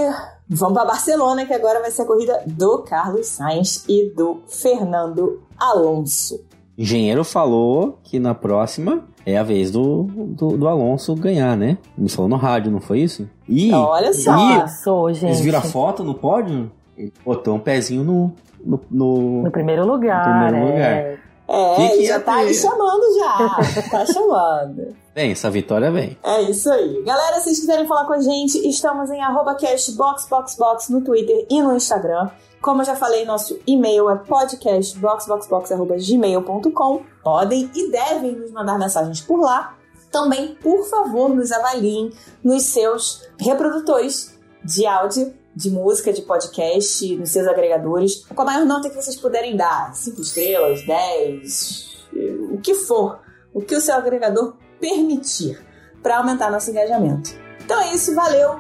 vamos 0.50 0.74
pra 0.74 0.86
Barcelona, 0.86 1.46
que 1.46 1.54
agora 1.54 1.82
vai 1.82 1.92
ser 1.92 2.04
a 2.04 2.06
corrida 2.06 2.42
do 2.48 2.80
Carlos 2.84 3.28
Sainz 3.28 3.84
e 3.90 4.10
do 4.16 4.40
Fernando 4.48 5.42
Alonso. 5.60 6.36
O 6.78 6.82
engenheiro 6.82 7.24
falou 7.26 8.00
que 8.04 8.20
na 8.20 8.34
próxima 8.34 9.04
é 9.26 9.38
a 9.38 9.44
vez 9.44 9.70
do, 9.72 10.04
do, 10.04 10.58
do 10.58 10.68
Alonso 10.68 11.14
ganhar, 11.16 11.58
né? 11.58 11.78
Me 11.98 12.08
falou 12.10 12.30
no 12.30 12.38
rádio, 12.38 12.72
não 12.72 12.80
foi 12.82 13.00
isso? 13.00 13.30
E, 13.50 13.74
olha 13.74 14.14
só. 14.14 14.32
e 14.56 14.60
Passou, 14.62 15.12
gente. 15.14 15.26
eles 15.26 15.40
viram 15.42 15.60
a 15.60 15.62
foto 15.62 16.04
no 16.04 16.14
pódio? 16.14 16.72
Ele 16.98 17.12
botou 17.26 17.56
um 17.56 17.60
pezinho 17.60 18.04
no. 18.04 18.34
no, 18.64 18.80
no- 18.90 19.44
No 19.44 19.52
primeiro 19.52 19.86
lugar. 19.86 20.26
No 20.26 20.48
primeiro 20.48 20.56
é. 20.68 20.72
lugar. 20.72 20.92
É, 20.92 21.18
Que 21.48 21.82
ele 21.94 22.06
já 22.06 22.20
tá 22.20 22.36
aí 22.36 22.54
chamando 22.54 23.20
já. 23.20 23.82
tá 23.90 24.06
chamando. 24.06 24.96
Bem, 25.14 25.32
essa 25.32 25.50
vitória 25.50 25.90
vem. 25.92 26.18
É 26.24 26.42
isso 26.42 26.70
aí. 26.70 27.02
Galera, 27.04 27.38
se 27.38 27.46
vocês 27.46 27.60
quiserem 27.60 27.88
falar 27.88 28.06
com 28.06 28.14
a 28.14 28.20
gente, 28.20 28.58
estamos 28.68 29.10
em 29.12 29.22
arroba 29.22 29.56
cashboxboxbox 29.56 30.90
no 30.90 31.02
Twitter 31.02 31.46
e 31.50 31.62
no 31.62 31.74
Instagram. 31.76 32.30
Como 32.62 32.82
eu 32.82 32.86
já 32.86 32.96
falei, 32.96 33.26
nosso 33.26 33.60
e-mail 33.68 34.10
é 34.10 34.16
podcastboxboxbox.gmail.com. 34.18 37.02
Podem 37.24 37.70
e 37.76 37.92
devem 37.92 38.32
nos 38.34 38.52
mandar 38.52 38.80
mensagens 38.80 39.22
por 39.22 39.40
lá. 39.40 39.76
Também, 40.12 40.56
por 40.56 40.84
favor, 40.90 41.30
nos 41.30 41.52
avaliem 41.52 42.12
nos 42.44 42.64
seus 42.64 43.22
reprodutores 43.40 44.36
de 44.64 44.86
áudio, 44.86 45.34
de 45.56 45.70
música, 45.70 46.12
de 46.12 46.22
podcast, 46.24 47.16
nos 47.16 47.32
seus 47.32 47.48
agregadores. 47.48 48.26
Com 48.26 48.42
a 48.42 48.46
maior 48.46 48.66
nota 48.66 48.90
que 48.90 48.96
vocês 48.96 49.16
puderem 49.16 49.56
dar. 49.56 49.96
5 49.96 50.22
estrelas, 50.22 50.86
10, 50.86 52.08
o 52.52 52.58
que 52.60 52.74
for. 52.74 53.20
O 53.54 53.62
que 53.62 53.76
o 53.76 53.80
seu 53.80 53.96
agregador 53.96 54.58
permitir 54.80 55.66
para 56.04 56.18
aumentar 56.18 56.52
nosso 56.52 56.70
engajamento. 56.70 57.32
Então 57.64 57.80
é 57.80 57.94
isso, 57.94 58.14
valeu. 58.14 58.60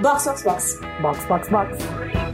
Box, 0.00 0.24
box, 0.24 0.42
box. 0.42 0.80
Box, 1.00 1.24
box, 1.26 1.48
box. 1.48 2.31